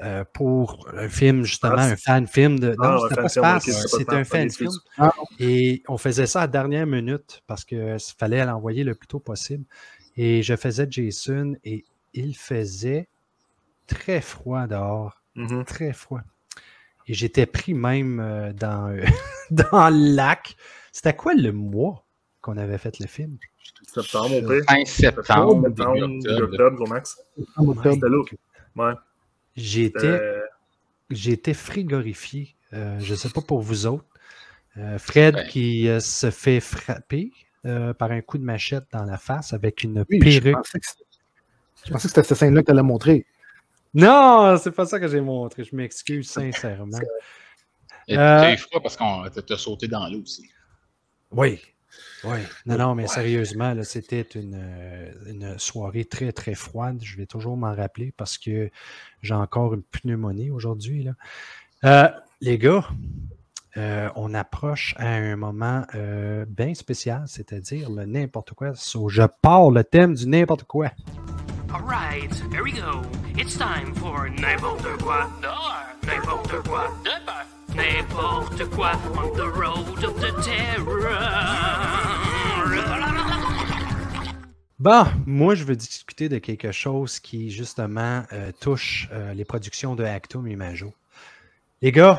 euh, 0.00 0.24
pour 0.32 0.88
un 0.96 1.08
film, 1.08 1.44
justement, 1.44 1.74
Ah, 1.76 1.84
un 1.90 1.96
fan 1.96 2.26
film 2.26 2.58
de. 2.58 2.74
Ah, 2.80 2.88
Non, 2.88 3.04
un 3.04 3.28
c'était 3.28 3.40
pas 3.40 3.56
ok, 3.56 3.62
c'était 3.62 4.14
un 4.14 4.24
fan 4.24 4.46
ok, 4.46 4.52
film. 4.54 4.70
Ah, 4.96 5.12
Et 5.38 5.82
on 5.88 5.98
faisait 5.98 6.26
ça 6.26 6.40
à 6.40 6.42
la 6.44 6.48
dernière 6.48 6.86
minute 6.86 7.42
parce 7.46 7.64
qu'il 7.64 7.96
fallait 8.16 8.44
l'envoyer 8.44 8.84
le 8.84 8.94
plus 8.94 9.08
tôt 9.08 9.20
possible. 9.20 9.64
Et 10.16 10.42
je 10.42 10.56
faisais 10.56 10.86
Jason 10.88 11.56
et 11.62 11.84
il 12.14 12.36
faisait 12.36 13.08
très 13.86 14.20
froid 14.20 14.66
dehors. 14.66 15.22
Mhm. 15.34 15.64
Très 15.64 15.92
froid. 15.92 16.22
Et 17.08 17.14
j'étais 17.14 17.46
pris 17.46 17.74
même 17.74 18.20
euh, 18.20 18.52
dans, 18.52 18.88
euh, 18.90 19.02
dans 19.50 19.88
le 19.90 20.14
lac. 20.14 20.56
C'était 20.92 21.14
quoi 21.16 21.34
le 21.34 21.52
mois 21.52 22.04
qu'on 22.42 22.56
avait 22.56 22.78
fait 22.78 22.98
le 23.00 23.06
film? 23.06 23.38
Septembre, 23.86 24.36
au 24.36 24.48
pire. 24.48 24.62
Fin 24.68 24.84
septembre, 24.84 25.66
Septembre, 25.68 26.18
octobre. 26.42 26.88
max. 26.88 27.16
C'était 27.36 28.08
là. 28.08 28.22
Ouais. 28.76 28.94
J'étais 29.56 30.06
Euh, 30.06 30.40
J'étais 31.10 31.54
frigorifié. 31.54 32.54
Euh, 32.74 32.98
je 33.00 33.12
ne 33.12 33.16
sais 33.16 33.30
pas 33.30 33.40
pour 33.40 33.62
vous 33.62 33.86
autres. 33.86 34.04
Euh, 34.76 34.98
Fred 34.98 35.34
Ouais. 35.36 35.46
qui 35.48 35.88
euh, 35.88 36.00
se 36.00 36.30
fait 36.30 36.60
frapper 36.60 37.30
euh, 37.64 37.94
par 37.94 38.10
un 38.12 38.20
coup 38.20 38.36
de 38.38 38.44
machette 38.44 38.84
dans 38.92 39.04
la 39.04 39.16
face 39.16 39.52
avec 39.54 39.82
une 39.82 40.04
Oui, 40.10 40.18
perruque. 40.18 40.44
je 40.44 41.90
pensais 41.90 42.08
que 42.08 42.08
c'était 42.08 42.22
cette 42.22 42.36
scène-là 42.36 42.60
que 42.60 42.66
tu 42.66 42.72
allais 42.72 42.82
montrer. 42.82 43.24
Non, 43.94 44.56
c'est 44.58 44.72
pas 44.72 44.86
ça 44.86 45.00
que 45.00 45.08
j'ai 45.08 45.20
montré. 45.20 45.64
Je 45.64 45.74
m'excuse 45.74 46.28
sincèrement. 46.30 46.98
Et 48.06 48.16
Euh, 48.16 48.40
T'as 48.40 48.52
eu 48.54 48.56
froid 48.56 48.80
parce 48.80 48.96
qu'on 48.96 49.24
t'a 49.28 49.56
sauté 49.56 49.88
dans 49.88 50.06
l'eau 50.08 50.22
aussi. 50.22 50.48
Oui. 51.30 51.60
Oui. 52.24 52.38
Non, 52.66 52.76
non, 52.78 52.94
mais 52.94 53.06
sérieusement, 53.06 53.74
c'était 53.84 54.22
une, 54.22 54.56
euh, 54.56 55.12
une 55.26 55.58
soirée 55.58 56.04
très, 56.04 56.32
très 56.32 56.54
froide. 56.54 56.98
Je 57.02 57.16
vais 57.16 57.26
toujours 57.26 57.56
m'en 57.56 57.74
rappeler 57.74 58.12
parce 58.16 58.38
que 58.38 58.70
j'ai 59.22 59.34
encore 59.34 59.74
une 59.74 59.82
pneumonie 59.82 60.50
aujourd'hui. 60.50 61.08
Euh, 61.84 62.08
les 62.40 62.58
gars, 62.58 62.88
euh, 63.76 64.08
on 64.16 64.34
approche 64.34 64.94
à 64.98 65.08
un 65.08 65.36
moment 65.36 65.84
euh, 65.94 66.44
bien 66.48 66.74
spécial, 66.74 67.22
c'est-à-dire 67.26 67.90
le 67.90 68.04
n'importe 68.04 68.52
quoi. 68.54 68.74
So, 68.74 69.08
je 69.08 69.22
pars 69.42 69.70
le 69.70 69.84
thème 69.84 70.14
du 70.14 70.26
n'importe 70.26 70.64
quoi. 70.64 70.90
Alright, 71.70 72.34
here 72.50 72.64
we 72.64 72.72
go. 72.72 73.02
It's 73.36 73.56
time 73.58 73.94
for 73.94 74.30
n'importe 74.30 75.02
quoi 75.02 75.28
dehors. 75.42 75.84
N'importe 76.06 76.66
quoi 76.66 76.90
dehors. 77.04 77.44
N'importe 77.74 78.64
quoi 78.70 78.92
on 79.18 79.36
the 79.36 79.46
road 79.46 80.02
of 80.02 80.18
the 80.18 80.32
terror. 80.42 81.12
Bon, 84.78 85.04
moi, 85.26 85.54
je 85.54 85.64
veux 85.64 85.76
discuter 85.76 86.30
de 86.30 86.38
quelque 86.38 86.72
chose 86.72 87.20
qui, 87.20 87.50
justement, 87.50 88.22
euh, 88.32 88.50
touche 88.60 89.08
euh, 89.12 89.34
les 89.34 89.44
productions 89.44 89.94
de 89.94 90.04
Actum 90.04 90.46
et 90.46 90.56
Majo. 90.56 90.94
Les 91.82 91.92
gars, 91.92 92.18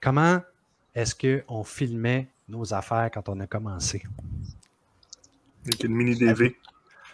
comment 0.00 0.40
est-ce 0.94 1.14
qu'on 1.14 1.64
filmait 1.64 2.28
nos 2.48 2.72
affaires 2.72 3.10
quand 3.12 3.28
on 3.28 3.40
a 3.40 3.46
commencé? 3.46 4.02
Avec 5.66 5.84
une 5.84 5.94
mini 5.94 6.16
DV. 6.16 6.56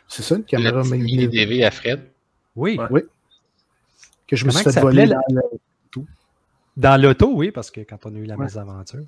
C'est 0.09 0.23
ça, 0.23 0.37
une 0.37 0.45
caméra 0.45 0.83
mini 0.85 1.27
DV 1.29 1.65
à 1.65 1.71
Fred. 1.71 2.01
Oui, 2.57 2.79
Ouais. 2.91 3.05
que 4.29 4.37
je 4.37 4.45
me 4.45 4.51
suis 4.51 4.65
que 4.65 4.71
fait 4.71 4.75
ça 4.75 4.81
voler 4.81 5.07
dans 5.07 5.21
le- 5.29 5.43
dans 6.77 7.01
l'auto, 7.01 7.33
oui, 7.35 7.53
parce 7.53 7.71
que 7.71 7.81
quand 7.83 8.05
on 8.05 8.15
a 8.17 8.19
eu 8.19 8.25
la 8.25 8.37
Ouais. 8.37 8.45
mésaventure. 8.47 9.05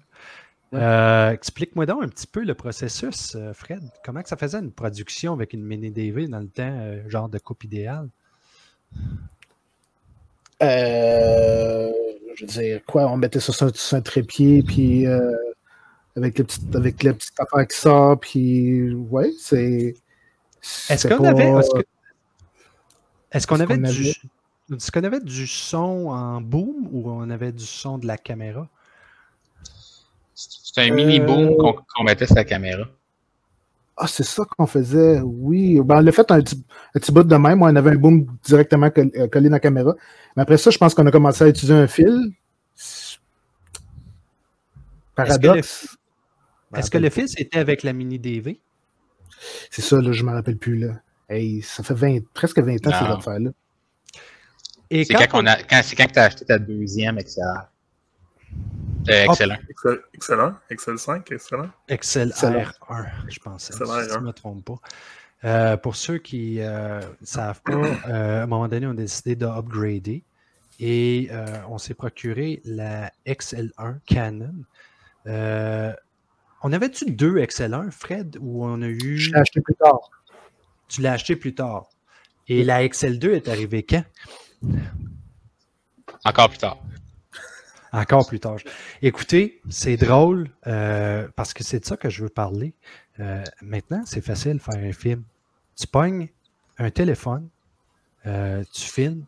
Ouais. 0.72 0.80
Euh, 0.80 1.30
Explique-moi 1.32 1.84
donc 1.86 2.02
un 2.04 2.08
petit 2.08 2.26
peu 2.28 2.44
le 2.44 2.54
processus, 2.54 3.34
euh, 3.36 3.52
Fred. 3.52 3.82
Comment 4.04 4.22
que 4.22 4.28
ça 4.28 4.36
faisait 4.36 4.58
une 4.58 4.70
production 4.72 5.32
avec 5.32 5.52
une 5.52 5.64
mini 5.64 5.90
DV 5.90 6.28
dans 6.28 6.38
le 6.40 6.48
temps, 6.48 6.62
euh, 6.80 7.08
genre 7.08 7.28
de 7.28 7.38
coupe 7.38 7.64
idéale? 7.64 8.08
Euh, 10.62 11.92
je 12.34 12.42
veux 12.44 12.46
dire, 12.46 12.80
quoi, 12.86 13.06
on 13.10 13.16
mettait 13.16 13.40
ça 13.40 13.52
sur 13.52 13.66
un, 13.66 13.72
sur 13.74 13.96
un 13.96 14.00
trépied, 14.00 14.62
puis 14.62 15.06
euh, 15.06 15.32
avec, 16.16 16.38
le 16.38 16.44
petit, 16.44 16.60
avec 16.74 17.02
la 17.02 17.12
petite 17.12 17.38
affaire 17.38 17.66
qui 17.66 17.76
sort, 17.76 18.18
puis 18.20 18.92
ouais, 18.94 19.32
c'est. 19.38 19.94
Est-ce 20.62 21.02
c'était 21.02 21.14
qu'on 21.16 21.22
pas- 21.24 21.30
avait, 21.30 21.50
est-ce 21.50 21.70
que- 21.70 21.86
est-ce 23.32 23.46
qu'on 23.46 23.54
Est-ce 23.56 23.62
avait, 23.64 23.74
qu'on 23.76 23.80
du, 23.88 24.00
avait- 24.00 24.76
est-ce 24.76 24.90
qu'on 24.92 25.04
avait 25.04 25.20
du 25.20 25.46
son 25.46 26.08
en 26.08 26.40
boom 26.40 26.88
ou 26.92 27.10
on 27.10 27.28
avait 27.30 27.52
du 27.52 27.64
son 27.64 27.98
de 27.98 28.06
la 28.06 28.16
caméra? 28.18 28.68
C'est 30.34 30.90
un 30.90 30.94
mini 30.94 31.20
boom 31.20 31.48
Euh, 31.52 31.56
qu'on 31.58 31.72
qu'on 31.74 32.04
mettait 32.04 32.26
sur 32.26 32.36
la 32.36 32.44
caméra. 32.44 32.84
Ah, 33.96 34.06
c'est 34.06 34.24
ça 34.24 34.44
qu'on 34.44 34.66
faisait, 34.66 35.20
oui. 35.20 35.80
Ben, 35.82 35.96
on 35.96 36.00
l'a 36.00 36.12
fait 36.12 36.30
un 36.30 36.42
petit, 36.42 36.62
un 36.94 37.00
petit 37.00 37.10
bout 37.12 37.22
de 37.22 37.36
même. 37.36 37.62
On 37.62 37.74
avait 37.74 37.92
un 37.92 37.94
boom 37.96 38.26
directement 38.44 38.90
euh, 38.98 39.26
collé 39.28 39.48
dans 39.48 39.54
la 39.56 39.60
caméra. 39.60 39.94
Mais 40.36 40.42
après 40.42 40.58
ça, 40.58 40.70
je 40.70 40.76
pense 40.76 40.92
qu'on 40.94 41.06
a 41.06 41.10
commencé 41.10 41.44
à 41.44 41.48
utiliser 41.48 41.72
un 41.72 41.86
fil. 41.86 42.32
Paradoxe. 45.14 45.96
Est-ce 46.74 46.90
que 46.90 46.98
le 46.98 47.08
fils 47.08 47.34
était 47.38 47.58
avec 47.58 47.82
la 47.82 47.92
mini 47.94 48.18
DV? 48.18 48.60
C'est 49.70 49.82
ça, 49.82 50.00
là, 50.00 50.12
je 50.12 50.22
ne 50.24 50.28
me 50.30 50.34
rappelle 50.34 50.56
plus. 50.56 50.78
Là. 50.78 50.94
Hey, 51.28 51.62
ça 51.62 51.82
fait 51.82 51.94
20, 51.94 52.18
presque 52.32 52.58
20 52.60 52.86
ans 52.86 52.90
affaire-là. 53.18 53.50
Et 54.90 55.04
C'est 55.04 55.14
quand, 55.14 55.26
on 55.42 55.46
a- 55.46 55.62
quand, 55.62 55.80
c'est 55.82 55.96
quand 55.96 56.06
tu 56.12 56.18
as 56.18 56.24
acheté 56.24 56.44
ta 56.44 56.58
deuxième 56.58 57.16
XLR. 57.18 57.68
Euh, 59.08 59.24
excellent. 59.24 59.56
Excel- 59.68 60.00
Excellent. 60.14 60.54
Excel 60.70 60.98
5, 60.98 61.30
excellent. 61.32 61.68
Excel 61.88 62.28
Excellent. 62.28 62.60
R1, 62.88 63.06
je 63.28 63.38
pense. 63.40 63.70
Excel 63.70 63.86
si 63.86 63.92
je 63.92 63.98
ne 64.14 64.18
R1. 64.18 64.20
me 64.22 64.32
trompe 64.32 64.64
pas. 64.64 64.78
Euh, 65.44 65.76
pour 65.76 65.96
ceux 65.96 66.18
qui 66.18 66.58
ne 66.58 67.00
savent 67.22 67.60
pas, 67.62 67.72
euh, 68.08 68.40
à 68.40 68.42
un 68.44 68.46
moment 68.46 68.68
donné, 68.68 68.86
on 68.86 68.90
a 68.90 68.94
décidé 68.94 69.36
d'upgrader 69.36 70.24
et 70.80 71.28
euh, 71.30 71.46
on 71.68 71.78
s'est 71.78 71.94
procuré 71.94 72.62
la 72.64 73.10
XL1 73.26 73.98
Canon. 74.06 74.54
On 76.62 76.72
avait-tu 76.72 77.10
deux 77.10 77.36
XL1, 77.36 77.90
Fred, 77.90 78.38
ou 78.40 78.64
on 78.64 78.82
a 78.82 78.88
eu. 78.88 79.16
Je 79.18 79.30
l'ai 79.30 79.38
acheté 79.38 79.60
plus 79.60 79.74
tard. 79.74 80.10
Tu 80.88 81.02
l'as 81.02 81.12
acheté 81.12 81.36
plus 81.36 81.54
tard. 81.54 81.88
Et 82.48 82.64
la 82.64 82.86
XL2 82.86 83.30
est 83.32 83.48
arrivée 83.48 83.82
quand? 83.82 84.04
Encore 86.24 86.48
plus 86.48 86.58
tard. 86.58 86.78
Encore 87.92 88.26
plus 88.26 88.40
tard. 88.40 88.56
Écoutez, 89.02 89.60
c'est 89.68 89.96
drôle 89.96 90.50
euh, 90.66 91.28
parce 91.36 91.54
que 91.54 91.64
c'est 91.64 91.80
de 91.80 91.84
ça 91.84 91.96
que 91.96 92.10
je 92.10 92.22
veux 92.22 92.28
parler. 92.28 92.74
Euh, 93.20 93.42
maintenant, 93.62 94.02
c'est 94.06 94.20
facile 94.20 94.54
de 94.54 94.58
faire 94.58 94.76
un 94.76 94.92
film. 94.92 95.24
Tu 95.76 95.86
pognes 95.86 96.28
un 96.78 96.90
téléphone, 96.90 97.48
euh, 98.26 98.64
tu 98.72 98.82
filmes, 98.82 99.24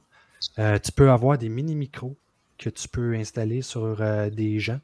euh, 0.58 0.78
tu 0.78 0.92
peux 0.92 1.10
avoir 1.10 1.38
des 1.38 1.48
mini-micros 1.48 2.16
que 2.58 2.68
tu 2.70 2.88
peux 2.88 3.14
installer 3.14 3.62
sur 3.62 4.00
euh, 4.00 4.28
des 4.30 4.58
gens. 4.58 4.80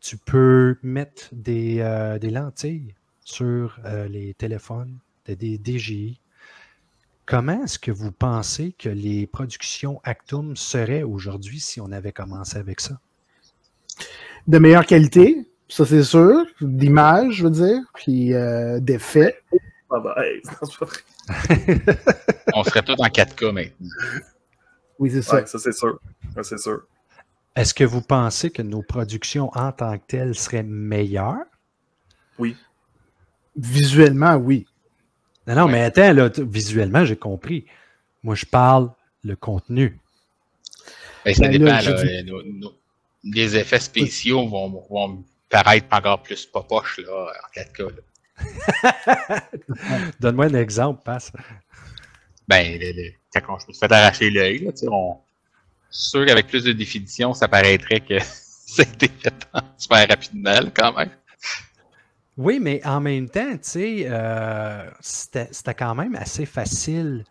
Tu 0.00 0.16
peux 0.16 0.76
mettre 0.82 1.28
des, 1.32 1.80
euh, 1.80 2.18
des 2.18 2.30
lentilles 2.30 2.94
sur 3.24 3.78
euh, 3.84 4.08
les 4.08 4.34
téléphones, 4.34 4.98
des, 5.26 5.36
des 5.36 5.78
DJI. 5.78 6.20
Comment 7.26 7.64
est-ce 7.64 7.78
que 7.78 7.90
vous 7.90 8.12
pensez 8.12 8.72
que 8.72 8.88
les 8.88 9.26
productions 9.26 10.00
Actum 10.04 10.56
seraient 10.56 11.02
aujourd'hui 11.02 11.60
si 11.60 11.80
on 11.80 11.92
avait 11.92 12.12
commencé 12.12 12.56
avec 12.56 12.80
ça? 12.80 13.00
de 14.48 14.58
meilleure 14.58 14.86
qualité, 14.86 15.46
ça 15.68 15.84
c'est 15.84 16.02
sûr, 16.02 16.44
d'image, 16.60 17.34
je 17.34 17.44
veux 17.44 17.50
dire, 17.50 17.80
puis 17.94 18.32
euh, 18.34 18.80
d'effets. 18.80 19.38
Ah 19.90 20.00
bah, 20.00 20.16
hey. 20.18 20.42
On 22.54 22.64
serait 22.64 22.82
tous 22.82 22.94
en 22.98 23.06
4K 23.06 23.52
maintenant. 23.52 23.88
Oui, 24.98 25.10
c'est 25.10 25.22
ça. 25.22 25.36
Ouais, 25.36 25.46
ça 25.46 25.58
c'est 25.58 25.72
sûr. 25.72 26.00
Ça, 26.34 26.42
c'est 26.42 26.58
sûr. 26.58 26.82
Est-ce 27.58 27.74
que 27.74 27.84
vous 27.84 28.02
pensez 28.02 28.50
que 28.50 28.62
nos 28.62 28.82
productions 28.82 29.50
en 29.54 29.72
tant 29.72 29.98
que 29.98 30.04
telles 30.06 30.34
seraient 30.34 30.62
meilleures? 30.62 31.44
Oui. 32.38 32.56
Visuellement, 33.56 34.34
oui. 34.36 34.66
Non, 35.46 35.54
non, 35.56 35.64
Ouais. 35.66 35.72
mais 35.72 35.82
attends, 35.82 36.12
là, 36.12 36.30
visuellement, 36.38 37.04
j'ai 37.04 37.16
compris. 37.16 37.66
Moi, 38.22 38.34
je 38.34 38.44
parle 38.46 38.90
le 39.24 39.34
contenu. 39.34 39.98
Ben, 41.24 41.34
ça 41.34 41.48
Ben 41.48 41.52
dépend. 41.52 41.64
là, 41.64 41.88
euh, 41.88 42.22
nos- 42.22 42.42
nos- 42.44 42.74
les 43.24 43.56
effets 43.56 43.80
spéciaux 43.80 44.46
vont, 44.48 44.68
vont 44.88 45.24
paraître 45.48 45.86
encore 45.90 46.22
plus 46.22 46.46
popoche 46.46 47.00
là, 47.00 47.26
en 47.26 47.50
4K. 47.52 47.88
là. 47.90 48.02
Donne-moi 50.20 50.46
un 50.46 50.54
exemple, 50.54 51.02
passe. 51.04 51.32
Ben, 52.46 52.78
le- 52.80 52.92
le- 52.92 53.12
quand 53.34 53.54
on- 53.54 53.58
je 53.58 53.66
me 53.68 53.72
suis 53.72 53.80
fait 53.80 53.90
arracher 53.92 54.30
l'œil, 54.30 54.58
là, 54.64 54.72
tu 54.72 54.78
sais, 54.78 54.86
on... 54.90 55.18
sûr 55.90 56.26
qu'avec 56.26 56.46
plus 56.46 56.64
de 56.64 56.72
définition, 56.72 57.34
ça 57.34 57.48
paraîtrait 57.48 58.00
que 58.00 58.18
fait 58.68 59.10
super 59.76 60.08
rapidement, 60.08 60.60
là, 60.60 60.70
quand 60.74 60.92
même. 60.96 61.10
Oui, 62.36 62.60
mais 62.60 62.80
en 62.86 63.00
même 63.00 63.28
temps, 63.28 63.52
tu 63.54 63.58
sais, 63.62 64.06
euh, 64.06 64.88
c'était 65.00 65.48
c'était 65.50 65.74
quand 65.74 65.94
même 65.96 66.14
assez 66.14 66.46
facile. 66.46 67.24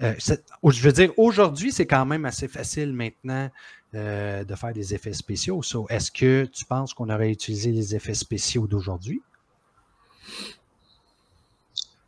Euh, 0.00 0.14
je 0.18 0.80
veux 0.80 0.92
dire, 0.92 1.12
aujourd'hui, 1.18 1.70
c'est 1.70 1.86
quand 1.86 2.06
même 2.06 2.24
assez 2.24 2.48
facile 2.48 2.92
maintenant 2.94 3.50
euh, 3.94 4.44
de 4.44 4.54
faire 4.54 4.72
des 4.72 4.94
effets 4.94 5.12
spéciaux. 5.12 5.62
So, 5.62 5.86
Est-ce 5.90 6.10
que 6.10 6.46
tu 6.46 6.64
penses 6.64 6.94
qu'on 6.94 7.10
aurait 7.10 7.30
utilisé 7.30 7.72
les 7.72 7.94
effets 7.94 8.14
spéciaux 8.14 8.66
d'aujourd'hui? 8.66 9.20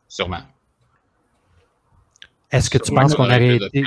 Sûrement. 0.08 0.42
Est-ce 2.50 2.70
que 2.70 2.78
tu 2.78 2.92
penses 2.92 3.14
qu'on 3.14 3.24
aurait 3.24 3.56
été. 3.56 3.84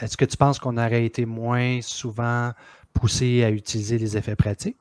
Est-ce 0.00 0.16
que 0.16 0.24
tu 0.24 0.36
penses 0.36 0.58
qu'on 0.58 0.76
aurait 0.76 1.04
été 1.04 1.26
moins 1.26 1.80
souvent 1.82 2.52
poussé 2.92 3.44
à 3.44 3.50
utiliser 3.50 3.98
les 3.98 4.16
effets 4.16 4.36
pratiques? 4.36 4.76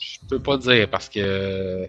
Je 0.00 0.18
peux 0.28 0.40
pas 0.40 0.56
dire 0.56 0.88
parce 0.90 1.08
que 1.08 1.88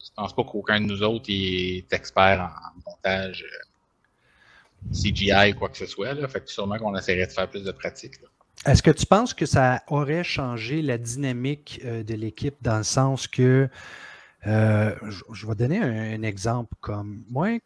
je 0.00 0.10
pense 0.16 0.34
pas 0.34 0.44
qu'aucun 0.44 0.80
de 0.80 0.86
nous 0.86 1.02
autres 1.02 1.26
est 1.28 1.92
expert 1.92 2.40
en 2.40 2.90
montage 2.90 3.44
euh, 3.44 4.92
CGI 4.92 5.52
ou 5.52 5.58
quoi 5.58 5.68
que 5.68 5.76
ce 5.76 5.86
soit. 5.86 6.14
Là. 6.14 6.28
Fait 6.28 6.40
que 6.40 6.50
sûrement 6.50 6.78
qu'on 6.78 6.96
essaierait 6.96 7.26
de 7.26 7.32
faire 7.32 7.48
plus 7.48 7.64
de 7.64 7.72
pratique. 7.72 8.14
Est-ce 8.66 8.82
que 8.82 8.90
tu 8.90 9.06
penses 9.06 9.34
que 9.34 9.44
ça 9.44 9.82
aurait 9.88 10.24
changé 10.24 10.82
la 10.82 10.98
dynamique 10.98 11.80
euh, 11.84 12.02
de 12.02 12.14
l'équipe 12.14 12.54
dans 12.62 12.78
le 12.78 12.84
sens 12.84 13.26
que, 13.26 13.68
euh, 14.46 14.94
je, 15.32 15.46
vais 15.46 15.54
donner 15.54 15.78
un, 15.78 16.18
un 16.18 16.22
exemple 16.22 16.74
comme 16.80 17.24
moi, 17.28 17.58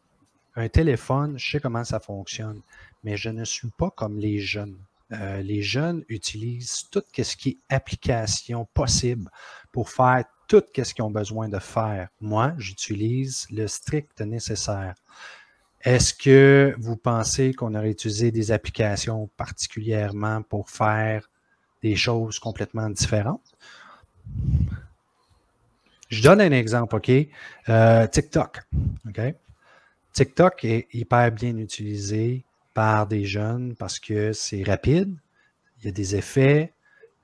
un 0.57 0.68
téléphone, 0.68 1.39
je 1.39 1.53
sais 1.53 1.61
comment 1.61 1.85
ça 1.85 2.01
fonctionne, 2.01 2.61
mais 3.05 3.16
je 3.16 3.31
ne 3.31 3.45
suis 3.45 3.70
pas 3.79 3.91
comme 3.91 4.18
les 4.18 4.41
jeunes. 4.41 4.76
Euh, 5.12 5.41
les 5.41 5.62
jeunes 5.62 6.05
utilisent 6.09 6.85
tout 6.91 7.03
ce 7.16 7.37
qui 7.37 7.49
est 7.49 7.74
application 7.74 8.66
possible 8.74 9.31
pour 9.72 9.89
faire 9.89 10.24
tout 10.49 10.62
ce 10.76 10.95
qu'ils 10.95 11.05
ont 11.05 11.11
besoin 11.11 11.49
de 11.49 11.59
faire. 11.59 12.09
Moi, 12.20 12.55
j'utilise 12.59 13.47
le 13.51 13.66
strict 13.68 14.20
nécessaire. 14.20 14.95
Est-ce 15.83 16.12
que 16.12 16.74
vous 16.79 16.97
pensez 16.97 17.55
qu'on 17.55 17.74
aurait 17.74 17.91
utilisé 17.91 18.31
des 18.33 18.51
applications 18.51 19.31
particulièrement 19.37 20.43
pour 20.43 20.68
faire 20.68 21.31
des 21.83 21.97
choses 21.97 22.39
complètement 22.39 22.91
différentes? 22.91 23.55
Je 26.09 26.22
donne 26.22 26.40
un 26.40 26.52
exemple, 26.52 26.96
OK? 26.96 27.11
Euh, 27.68 28.06
TikTok. 28.06 28.62
OK? 29.09 29.20
TikTok 30.12 30.64
est 30.64 30.88
hyper 30.92 31.30
bien 31.32 31.56
utilisé 31.59 32.44
par 32.72 33.06
des 33.06 33.24
jeunes 33.24 33.74
parce 33.76 33.98
que 33.98 34.32
c'est 34.32 34.62
rapide, 34.62 35.14
il 35.78 35.86
y 35.86 35.88
a 35.88 35.92
des 35.92 36.16
effets 36.16 36.72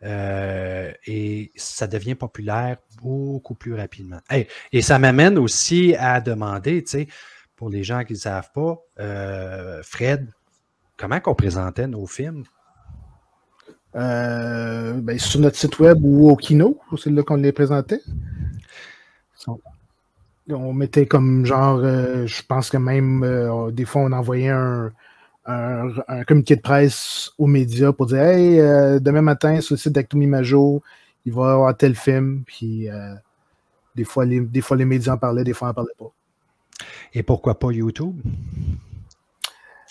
euh, 0.03 0.93
et 1.07 1.51
ça 1.57 1.87
devient 1.87 2.15
populaire 2.15 2.77
beaucoup 3.01 3.55
plus 3.55 3.75
rapidement. 3.75 4.21
Et 4.73 4.83
ça 4.83 4.99
m'amène 4.99 5.39
aussi 5.39 5.95
à 5.99 6.21
demander, 6.21 6.85
tu 6.85 6.91
sais, 6.91 7.09
pour 7.57 7.71
les 7.71 7.85
gens 7.85 8.05
qui 8.05 8.13
ne 8.13 8.19
savent 8.19 8.51
pas, 8.53 8.79
euh, 9.01 9.83
Fred, 9.83 10.31
comment 10.99 11.21
qu'on 11.21 11.35
présentait 11.35 11.87
nos 11.87 12.07
films? 12.07 12.45
Ben, 13.95 15.19
sur 15.19 15.41
notre 15.41 15.57
site 15.57 15.79
web 15.79 15.99
ou 16.03 16.29
au 16.29 16.37
Kino, 16.37 16.81
c'est 16.99 17.11
là 17.11 17.23
qu'on 17.23 17.37
les 17.37 17.53
présentait. 17.53 18.01
On- 19.47 19.59
On 20.51 20.73
mettait 20.75 21.07
comme 21.07 21.47
genre, 21.47 21.79
euh, 21.83 22.27
je 22.27 22.43
pense 22.47 22.69
que 22.69 22.77
même 22.77 23.23
euh, 23.25 23.71
des 23.71 23.87
fois 23.87 24.03
on 24.03 24.13
envoyait 24.13 24.51
un, 24.51 24.93
un, 25.47 25.89
un 26.07 26.25
communiqué 26.25 26.57
de 26.57 26.61
presse 26.61 27.31
aux 27.39 27.47
médias 27.47 27.93
pour 27.93 28.07
dire 28.07 28.19
Hey, 28.23 28.61
euh, 28.61 28.99
demain 29.01 29.23
matin 29.23 29.61
sur 29.63 29.75
le 29.75 29.79
site 29.79 29.93
d'Actomi 29.93 30.27
Majo, 30.27 30.83
il 31.25 31.33
va 31.33 31.49
y 31.49 31.53
avoir 31.53 31.77
tel 31.77 31.95
film. 31.95 32.43
Puis 32.47 32.91
euh, 32.91 33.15
des, 33.95 34.05
fois, 34.05 34.27
les, 34.27 34.41
des 34.41 34.61
fois 34.61 34.77
les 34.77 34.85
médias 34.85 35.15
en 35.15 35.19
parlaient, 35.19 35.45
des 35.45 35.55
fois 35.55 35.69
on 35.69 35.71
n'en 35.71 35.75
parlait 35.75 35.95
pas. 35.99 36.13
Et 37.15 37.23
pourquoi 37.23 37.59
pas 37.59 37.71
YouTube? 37.73 38.15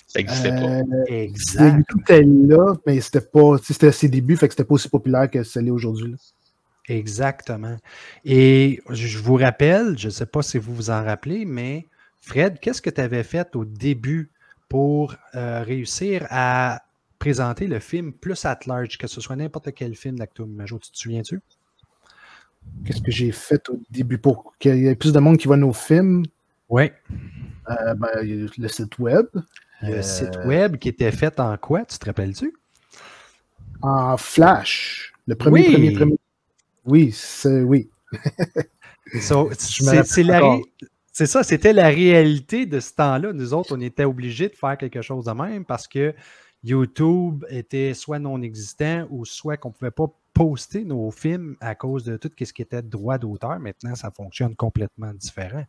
Ça 0.07 0.19
n'existait 0.19 0.49
pas. 0.49 0.61
Euh, 0.61 0.83
Exact. 1.07 1.77
YouTube 1.77 2.01
était 2.01 2.21
là, 2.23 2.75
mais 2.85 3.01
c'était 3.01 3.21
pas, 3.21 3.57
c'était 3.63 3.87
à 3.87 3.91
ses 3.91 4.07
débuts, 4.09 4.37
fait 4.37 4.47
que 4.47 4.53
c'était 4.53 4.65
pas 4.65 4.75
aussi 4.75 4.89
populaire 4.89 5.31
que 5.31 5.41
ce 5.41 5.57
l'est 5.59 5.71
aujourd'hui. 5.71 6.15
Exactement. 6.87 7.77
Et 8.25 8.81
je 8.89 9.17
vous 9.17 9.35
rappelle, 9.35 9.97
je 9.97 10.07
ne 10.07 10.11
sais 10.11 10.25
pas 10.25 10.41
si 10.41 10.57
vous 10.57 10.73
vous 10.75 10.89
en 10.89 11.03
rappelez, 11.03 11.45
mais 11.45 11.87
Fred, 12.21 12.59
qu'est-ce 12.59 12.81
que 12.81 12.89
tu 12.89 12.99
avais 13.01 13.23
fait 13.23 13.55
au 13.55 13.63
début 13.65 14.31
pour 14.69 15.15
euh, 15.35 15.61
réussir 15.63 16.25
à 16.29 16.81
présenter 17.19 17.67
le 17.67 17.79
film 17.79 18.11
plus 18.11 18.43
at 18.45 18.59
large, 18.65 18.97
que 18.97 19.07
ce 19.07 19.21
soit 19.21 19.35
n'importe 19.37 19.73
quel 19.73 19.95
film 19.95 20.17
d'Acto 20.19 20.45
Majo, 20.45 20.77
tu 20.79 20.91
te 20.91 20.97
souviens-tu? 20.97 21.39
Qu'est-ce 22.85 23.01
que 23.01 23.11
j'ai 23.11 23.31
fait 23.31 23.69
au 23.69 23.79
début 23.89 24.17
pour 24.17 24.53
qu'il 24.59 24.77
y 24.77 24.87
ait 24.87 24.95
plus 24.95 25.13
de 25.13 25.19
monde 25.19 25.37
qui 25.37 25.47
voit 25.47 25.57
nos 25.57 25.73
films? 25.73 26.23
Oui. 26.69 26.91
Euh, 27.69 27.93
ben, 27.95 28.09
le 28.21 28.67
site 28.67 28.99
web. 28.99 29.25
Le 29.81 29.95
Euh, 29.95 30.01
site 30.01 30.37
web 30.45 30.77
qui 30.77 30.89
était 30.89 31.11
fait 31.11 31.39
en 31.39 31.55
quoi, 31.57 31.85
tu 31.85 31.97
te 31.97 32.05
rappelles-tu? 32.05 32.53
En 33.81 34.15
Flash. 34.17 35.13
Le 35.27 35.35
premier, 35.35 35.61
Oui. 35.67 35.71
premier, 35.73 35.91
premier. 35.93 36.17
Oui, 36.85 37.11
c'est 37.11 37.61
oui. 37.61 37.89
So, 39.19 39.49
la 39.49 40.03
c'est 41.11 41.27
ça, 41.27 41.43
c'était 41.43 41.73
la 41.73 41.89
réalité 41.89 42.65
de 42.65 42.79
ce 42.79 42.93
temps-là. 42.93 43.33
Nous 43.33 43.53
autres, 43.53 43.75
on 43.77 43.81
était 43.81 44.05
obligés 44.05 44.49
de 44.49 44.55
faire 44.55 44.75
quelque 44.77 45.03
chose 45.03 45.25
de 45.25 45.31
même 45.31 45.63
parce 45.63 45.87
que 45.87 46.15
YouTube 46.63 47.45
était 47.49 47.93
soit 47.93 48.17
non 48.17 48.41
existant 48.41 49.05
ou 49.11 49.23
soit 49.23 49.57
qu'on 49.57 49.69
ne 49.69 49.73
pouvait 49.73 49.91
pas 49.91 50.07
poster 50.33 50.83
nos 50.85 51.11
films 51.11 51.55
à 51.61 51.75
cause 51.75 52.03
de 52.03 52.17
tout 52.17 52.31
ce 52.43 52.51
qui 52.51 52.63
était 52.63 52.81
droit 52.81 53.19
d'auteur. 53.19 53.59
Maintenant, 53.59 53.93
ça 53.93 54.09
fonctionne 54.09 54.55
complètement 54.55 55.13
différent. 55.13 55.65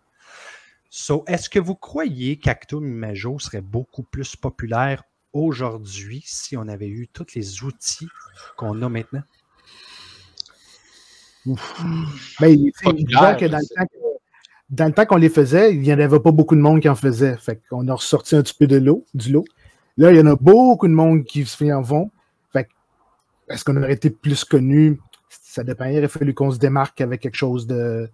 So, 0.88 1.24
est-ce 1.26 1.50
que 1.50 1.58
vous 1.58 1.74
croyez 1.74 2.38
qu'Actum 2.38 2.86
Imago 2.86 3.38
serait 3.38 3.60
beaucoup 3.60 4.04
plus 4.04 4.36
populaire 4.36 5.02
aujourd'hui 5.34 6.22
si 6.24 6.56
on 6.56 6.68
avait 6.68 6.88
eu 6.88 7.06
tous 7.08 7.34
les 7.34 7.64
outils 7.64 8.08
qu'on 8.56 8.80
a 8.80 8.88
maintenant? 8.88 9.24
Ben, 11.46 11.56
tu 12.56 12.72
sais, 12.74 12.84
Populaire, 12.84 13.36
disons 13.36 13.36
que 13.38 13.44
dans 13.46 13.58
le 13.58 13.64
temps 13.76 13.84
que- 13.86 13.98
dans 14.70 14.86
le 14.86 14.92
temps 14.92 15.06
qu'on 15.06 15.16
les 15.16 15.28
faisait, 15.28 15.74
il 15.74 15.80
n'y 15.82 15.92
en 15.92 15.98
avait 15.98 16.18
pas 16.20 16.32
beaucoup 16.32 16.54
de 16.56 16.60
monde 16.60 16.80
qui 16.80 16.88
en 16.88 16.94
faisait. 16.94 17.36
Fait 17.36 17.60
qu'on 17.68 17.86
a 17.88 17.94
ressorti 17.94 18.34
un 18.34 18.42
petit 18.42 18.54
peu 18.54 18.66
de 18.66 18.76
l'eau, 18.76 19.04
du 19.14 19.30
lot. 19.32 19.44
Là, 19.96 20.10
il 20.10 20.16
y 20.16 20.20
en 20.20 20.26
a 20.26 20.36
beaucoup 20.36 20.88
de 20.88 20.92
monde 20.92 21.24
qui 21.24 21.44
se 21.44 21.72
en 21.72 21.82
vont. 21.82 22.10
Fait 22.52 22.64
que, 22.64 22.70
est-ce 23.52 23.64
qu'on 23.64 23.76
aurait 23.76 23.92
été 23.92 24.10
plus 24.10 24.44
connu? 24.44 24.98
Ça 25.28 25.62
dépend. 25.62 25.84
Il 25.84 25.98
aurait 25.98 26.08
fallu 26.08 26.34
qu'on 26.34 26.50
se 26.50 26.58
démarque 26.58 27.00
avec 27.00 27.20
quelque 27.20 27.36
chose 27.36 27.66
de 27.66 28.08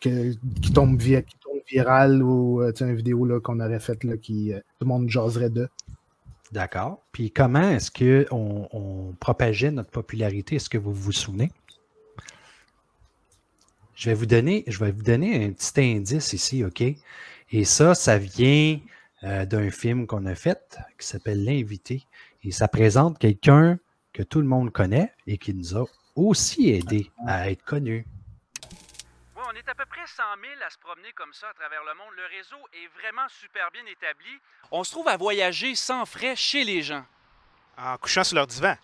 que- 0.00 0.32
qui, 0.60 0.72
tombe 0.72 0.98
qui 0.98 1.38
tombe 1.42 1.60
viral 1.70 2.22
ou 2.22 2.60
euh, 2.60 2.72
une 2.80 2.94
vidéo 2.94 3.24
là, 3.24 3.40
qu'on 3.40 3.60
aurait 3.60 3.80
faite 3.80 4.04
là, 4.04 4.16
qui 4.16 4.52
euh, 4.52 4.58
tout 4.58 4.82
le 4.82 4.86
monde 4.88 5.08
jaserait 5.08 5.48
de. 5.48 5.68
D'accord. 6.52 7.00
Puis 7.12 7.30
comment 7.30 7.70
est-ce 7.70 7.90
qu'on 7.90 8.68
on 8.72 9.14
propageait 9.18 9.70
notre 9.70 9.90
popularité? 9.90 10.56
Est-ce 10.56 10.68
que 10.68 10.78
vous 10.78 10.92
vous 10.92 11.12
souvenez? 11.12 11.50
Je 13.94 14.10
vais 14.10 14.14
vous 14.14 14.26
donner, 14.26 14.64
je 14.66 14.78
vais 14.78 14.90
vous 14.90 15.02
donner 15.02 15.44
un 15.44 15.52
petit 15.52 15.80
indice 15.80 16.32
ici, 16.32 16.64
OK? 16.64 16.82
Et 17.50 17.64
ça, 17.64 17.94
ça 17.94 18.18
vient 18.18 18.80
euh, 19.22 19.46
d'un 19.46 19.70
film 19.70 20.06
qu'on 20.06 20.26
a 20.26 20.34
fait 20.34 20.78
qui 20.98 21.06
s'appelle 21.06 21.44
L'invité. 21.44 22.04
Et 22.42 22.50
ça 22.50 22.68
présente 22.68 23.18
quelqu'un 23.18 23.78
que 24.12 24.22
tout 24.22 24.40
le 24.40 24.46
monde 24.46 24.72
connaît 24.72 25.12
et 25.26 25.38
qui 25.38 25.54
nous 25.54 25.76
a 25.76 25.86
aussi 26.16 26.70
aidé 26.70 27.10
à 27.26 27.50
être 27.50 27.64
connu. 27.64 28.06
One 29.36 29.44
on 29.50 29.56
est 29.56 29.68
à 29.68 29.74
peu 29.74 29.86
près 29.86 30.06
100 30.06 30.22
000 30.40 30.52
à 30.66 30.70
se 30.70 30.78
promener 30.78 31.12
comme 31.14 31.32
ça 31.32 31.48
à 31.48 31.54
travers 31.54 31.82
le 31.84 31.94
monde. 31.94 32.12
Le 32.16 32.36
réseau 32.36 32.56
est 32.72 32.88
vraiment 33.00 33.28
super 33.28 33.70
bien 33.72 33.84
établi. 33.86 34.30
On 34.70 34.84
se 34.84 34.90
trouve 34.90 35.08
à 35.08 35.16
voyager 35.16 35.74
sans 35.74 36.04
frais 36.04 36.36
chez 36.36 36.64
les 36.64 36.82
gens. 36.82 37.04
En 37.78 37.96
couchant 37.98 38.24
sur 38.24 38.36
leur 38.36 38.46
divan. 38.46 38.76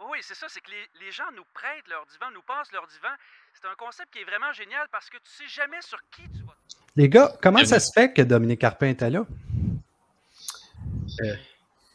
Oui, 0.00 0.18
c'est 0.22 0.34
ça, 0.34 0.46
c'est 0.48 0.60
que 0.60 0.70
les, 0.70 1.04
les 1.06 1.10
gens 1.10 1.24
nous 1.36 1.42
prêtent 1.52 1.88
leur 1.90 2.06
divan, 2.12 2.26
nous 2.32 2.42
passent 2.46 2.70
leur 2.72 2.86
divan. 2.86 3.12
C'est 3.54 3.66
un 3.66 3.74
concept 3.76 4.12
qui 4.12 4.20
est 4.20 4.24
vraiment 4.24 4.52
génial 4.52 4.86
parce 4.92 5.10
que 5.10 5.16
tu 5.16 5.30
sais 5.30 5.48
jamais 5.48 5.80
sur 5.80 5.98
qui 6.14 6.22
tu 6.30 6.44
vas. 6.44 6.54
Les 6.96 7.08
gars, 7.08 7.32
comment 7.42 7.64
ça 7.64 7.80
se 7.80 7.90
fait 7.92 8.12
que 8.12 8.22
Dominique 8.22 8.60
Carpin 8.60 8.88
était 8.88 9.10
là? 9.10 9.26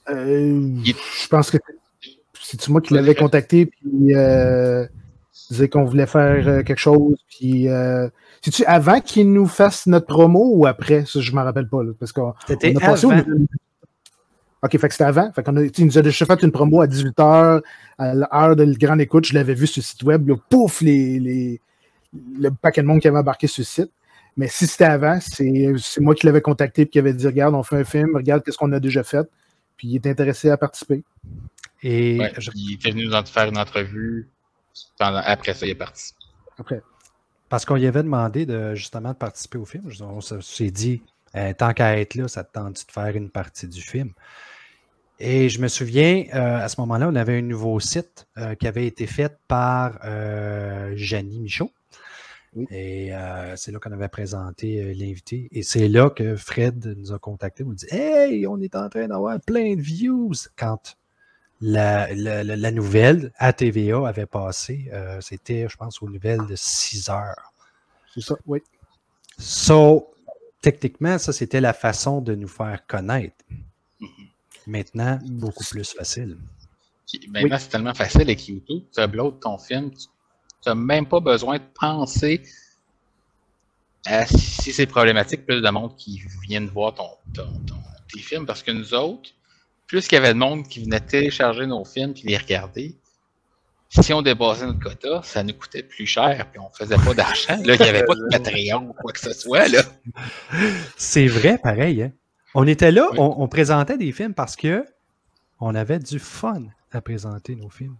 Euh, 0.09 0.83
je 0.83 1.27
pense 1.29 1.49
que 1.49 1.57
c'est 2.33 2.67
moi 2.67 2.81
qui 2.81 2.93
l'avais 2.93 3.15
contacté, 3.15 3.67
puis 3.67 4.13
euh, 4.15 4.85
disait 5.49 5.69
qu'on 5.69 5.85
voulait 5.85 6.05
faire 6.07 6.45
euh, 6.47 6.63
quelque 6.63 6.77
chose. 6.79 7.17
Puis, 7.29 7.69
euh, 7.69 8.09
c'est-tu 8.41 8.65
avant 8.65 8.99
qu'il 8.99 9.31
nous 9.31 9.47
fasse 9.47 9.87
notre 9.87 10.07
promo 10.07 10.51
ou 10.53 10.65
après? 10.67 11.05
Ça, 11.05 11.21
je 11.21 11.31
ne 11.31 11.35
m'en 11.35 11.43
rappelle 11.43 11.69
pas. 11.69 11.83
là, 11.83 11.93
parce 11.97 12.11
qu'on 12.11 12.33
C'était 12.45 12.73
on 12.75 12.81
a 12.81 12.85
passé 12.85 13.05
au 13.05 13.11
avant. 13.11 13.21
niveau- 13.29 13.45
OK, 14.63 14.71
fait 14.77 14.87
que 14.87 14.93
c'était 14.93 15.03
avant. 15.03 15.31
Fait 15.33 15.43
qu'on 15.43 15.57
a, 15.57 15.63
il 15.63 15.85
nous 15.85 15.97
a 15.97 16.01
déjà 16.01 16.25
fait 16.25 16.41
une 16.41 16.51
promo 16.51 16.81
à 16.81 16.87
18h, 16.87 17.61
à 17.97 18.13
l'heure 18.15 18.55
de 18.55 18.63
la 18.63 18.73
grande 18.73 19.01
écoute. 19.01 19.25
Je 19.25 19.33
l'avais 19.33 19.53
vu 19.53 19.67
sur 19.67 19.81
le 19.81 19.83
site 19.83 20.03
web. 20.03 20.27
là, 20.27 20.35
pouf, 20.49 20.81
les, 20.81 21.19
les- 21.19 21.61
le 22.39 22.49
paquet 22.51 22.81
de 22.81 22.87
monde 22.87 23.01
qui 23.01 23.07
avait 23.07 23.17
embarqué 23.17 23.47
sur 23.47 23.61
le 23.61 23.65
site. 23.65 23.91
Mais 24.37 24.47
si 24.47 24.65
c'était 24.67 24.85
avant, 24.85 25.19
c'est 25.21 25.73
c'est 25.77 26.01
moi 26.01 26.15
qui 26.15 26.25
l'avais 26.25 26.41
contacté 26.41 26.83
et 26.83 26.87
qui 26.87 26.97
avait 26.97 27.13
dit 27.13 27.25
Regarde, 27.27 27.53
on 27.55 27.61
fait 27.63 27.75
un 27.77 27.83
film, 27.83 28.15
regarde 28.15 28.43
qu'est-ce 28.43 28.57
qu'on 28.57 28.71
a 28.71 28.79
déjà 28.79 29.03
fait. 29.03 29.27
Puis 29.77 29.89
il 29.89 29.95
est 29.95 30.07
intéressé 30.07 30.49
à 30.49 30.57
participer. 30.57 31.03
Et 31.83 32.17
Ouais, 32.19 32.31
Il 32.55 32.73
était 32.75 32.91
venu 32.91 33.05
nous 33.07 33.13
en 33.13 33.23
faire 33.25 33.47
une 33.49 33.57
entrevue. 33.57 34.27
Pendant- 34.97 35.21
après 35.25 35.53
ça, 35.53 35.65
il 35.65 35.71
est 35.71 35.75
parti. 35.75 36.13
Après. 36.57 36.81
Parce 37.49 37.65
qu'on 37.65 37.75
lui 37.75 37.85
avait 37.85 38.01
demandé 38.03 38.45
de 38.45 38.73
justement 38.73 39.09
de 39.09 39.15
participer 39.17 39.57
au 39.57 39.65
film. 39.65 39.83
On 40.01 40.21
se- 40.21 40.39
s'est 40.41 40.71
dit, 40.71 41.03
euh, 41.35 41.53
tant 41.53 41.73
qu'à 41.73 41.99
être 41.99 42.15
là, 42.15 42.27
ça 42.27 42.43
te 42.43 42.53
tente 42.53 42.85
de 42.87 42.91
faire 42.91 43.15
une 43.15 43.29
partie 43.29 43.67
du 43.67 43.81
film? 43.81 44.11
Et 45.19 45.47
je 45.49 45.61
me 45.61 45.67
souviens, 45.67 46.25
euh, 46.33 46.57
à 46.57 46.67
ce 46.67 46.79
moment-là, 46.81 47.07
on 47.09 47.15
avait 47.15 47.37
un 47.37 47.41
nouveau 47.41 47.79
site 47.79 48.27
euh, 48.37 48.55
qui 48.55 48.67
avait 48.67 48.85
été 48.87 49.07
fait 49.07 49.37
par 49.47 49.99
euh, 50.03 50.91
Janie 50.95 51.39
Michaud. 51.39 51.71
Et 52.69 53.11
c'est 53.55 53.71
là 53.71 53.79
qu'on 53.79 53.91
avait 53.93 54.07
présenté 54.09 54.93
l'invité. 54.93 55.47
Et 55.51 55.63
c'est 55.63 55.87
là 55.87 56.11
que 56.11 56.35
Fred 56.35 56.85
nous 56.99 57.11
a 57.11 57.17
contactés. 57.17 57.63
On 57.63 57.69
nous 57.69 57.73
dit 57.73 57.87
Hey, 57.89 58.45
on 58.45 58.59
est 58.61 58.75
en 58.75 58.89
train 58.89 59.07
d'avoir 59.07 59.39
plein 59.41 59.75
de 59.75 59.81
views. 59.81 60.33
Quand 60.55 60.95
la, 61.61 62.13
la- 62.13 62.43
la- 62.43 62.55
la 62.55 62.71
nouvelle 62.71 63.31
à 63.37 63.53
TVA 63.53 64.07
avait 64.07 64.27
passé, 64.27 64.91
c'était, 65.19 65.65
je 65.67 65.75
pense, 65.77 65.99
aux 66.03 66.09
nouvelles 66.09 66.45
de 66.47 66.53
6 66.55 67.09
heures. 67.09 67.53
C'est 68.13 68.21
ça, 68.21 68.35
oui. 68.45 68.59
So, 69.39 70.13
techniquement, 70.61 71.17
ça, 71.17 71.33
c'était 71.33 71.59
la 71.61 71.73
façon 71.73 72.21
de 72.21 72.35
nous 72.35 72.47
faire 72.47 72.85
connaître. 72.85 73.43
Maintenant, 74.67 75.19
beaucoup 75.23 75.63
plus 75.63 75.91
facile. 75.93 76.37
Puis 77.07 77.29
Maintenant, 77.29 77.57
c'est 77.59 77.69
tellement 77.69 77.93
facile 77.93 78.21
avec 78.21 78.47
YouTube. 78.47 78.83
Tu 78.95 79.01
uploads 79.01 79.39
ton 79.41 79.57
film. 79.57 79.91
Tu 79.91 80.07
n'as 80.67 80.75
même 80.75 81.05
pas 81.07 81.19
besoin 81.19 81.57
de 81.57 81.63
penser 81.79 82.41
à 84.05 84.25
si 84.25 84.73
c'est 84.73 84.85
problématique, 84.85 85.45
plus 85.45 85.61
de 85.61 85.69
monde 85.69 85.95
qui 85.95 86.21
viennent 86.47 86.67
voir 86.67 86.93
ton, 86.93 87.09
ton- 87.33 87.59
ton- 87.65 87.75
tes 88.11 88.19
films. 88.19 88.45
Parce 88.45 88.63
que 88.63 88.71
nous 88.71 88.93
autres, 88.93 89.29
plus 89.87 90.07
qu'il 90.07 90.15
y 90.15 90.19
avait 90.19 90.33
de 90.33 90.39
monde 90.39 90.67
qui 90.67 90.83
venait 90.83 90.99
télécharger 90.99 91.65
nos 91.67 91.85
films 91.85 92.13
et 92.23 92.27
les 92.27 92.37
regarder, 92.37 92.95
si 93.89 94.11
on 94.11 94.21
dépassait 94.23 94.65
notre 94.65 94.79
quota, 94.79 95.21
ça 95.23 95.43
nous 95.43 95.53
coûtait 95.53 95.83
plus 95.83 96.07
cher 96.07 96.49
puis 96.49 96.59
on 96.59 96.69
faisait 96.71 96.95
pas 96.97 97.13
d'argent. 97.13 97.57
Là, 97.63 97.75
il 97.75 97.81
n'y 97.81 97.87
avait 97.89 98.03
pas 98.03 98.15
de 98.15 98.27
Patreon 98.31 98.89
ou 98.89 98.93
quoi 98.93 99.11
que 99.13 99.19
ce 99.19 99.33
soit. 99.33 99.67
Là. 99.67 99.83
C'est 100.97 101.27
vrai, 101.27 101.57
pareil. 101.61 102.01
hein. 102.03 102.11
On 102.55 102.67
était 102.67 102.91
là, 102.91 103.09
on, 103.17 103.35
on 103.39 103.47
présentait 103.47 103.97
des 103.97 104.11
films 104.11 104.33
parce 104.33 104.55
que 104.55 104.85
on 105.59 105.75
avait 105.75 105.99
du 105.99 106.19
fun 106.19 106.63
à 106.91 107.01
présenter 107.01 107.55
nos 107.55 107.69
films. 107.69 107.97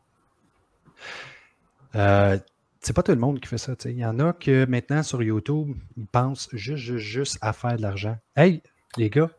Euh, 1.95 2.38
c'est 2.80 2.93
pas 2.93 3.04
tout 3.04 3.14
le 3.14 3.20
monde 3.20 3.39
qui 3.39 3.47
fait 3.47 3.58
ça. 3.58 3.74
Il 3.86 3.97
y 3.97 4.06
en 4.06 4.20
a 4.20 4.34
que 4.34 4.66
maintenant 4.66 5.04
sur 5.04 5.24
YouTube, 5.24 5.76
ils 5.95 6.06
pensent 6.06 6.49
juste, 6.51 6.84
juste, 6.84 7.06
juste 7.06 7.38
à 7.41 7.54
faire 7.54 7.78
de 7.78 7.82
l'argent. 7.82 8.18
Hey, 8.36 8.62
les 8.97 9.10
gars, 9.10 9.30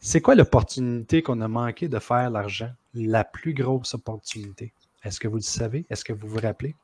c'est 0.00 0.20
quoi 0.20 0.34
l'opportunité 0.34 1.22
qu'on 1.22 1.40
a 1.40 1.48
manqué 1.48 1.88
de 1.88 1.98
faire 1.98 2.30
l'argent? 2.30 2.70
La 2.92 3.24
plus 3.24 3.54
grosse 3.54 3.94
opportunité. 3.94 4.72
Est-ce 5.02 5.18
que 5.18 5.26
vous 5.26 5.36
le 5.36 5.42
savez? 5.42 5.86
Est-ce 5.90 6.04
que 6.04 6.12
vous 6.12 6.28
vous 6.28 6.40
rappelez? 6.40 6.74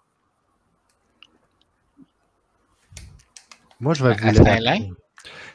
Moi, 3.78 3.94
je 3.94 4.04
vais 4.04 4.14
vous 4.14 4.30
le 4.30 4.38
rappeler. 4.38 4.92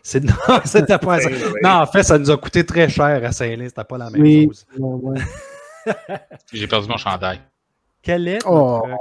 C'est 0.08 0.24
non, 0.24 0.34
c'était 0.66 1.00
pas 1.00 1.18
oui. 1.18 1.34
Non, 1.64 1.70
en 1.82 1.88
fait, 1.88 2.04
ça 2.04 2.20
nous 2.20 2.30
a 2.30 2.38
coûté 2.38 2.64
très 2.64 2.88
cher 2.88 3.26
à 3.26 3.32
Saint-Lin. 3.32 3.66
C'était 3.68 3.84
pas 3.84 3.98
la 3.98 4.12
même 4.12 4.22
Oui, 4.22 4.46
chose. 4.46 4.66
ouais, 4.78 5.20
ouais. 5.88 5.96
J'ai 6.54 6.68
perdu 6.68 6.88
mon 6.88 6.98
chandail. 6.98 7.42
Quel 8.04 8.28
est 8.28 8.40
Oh. 8.46 8.84
notre- 8.86 9.00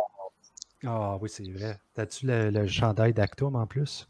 Ah 0.87 1.19
oui, 1.21 1.29
c'est 1.31 1.47
vrai. 1.53 1.79
T'as-tu 1.93 2.27
le, 2.27 2.49
le 2.49 2.67
chandail 2.67 3.13
d'Actum 3.13 3.55
en 3.55 3.67
plus? 3.67 4.09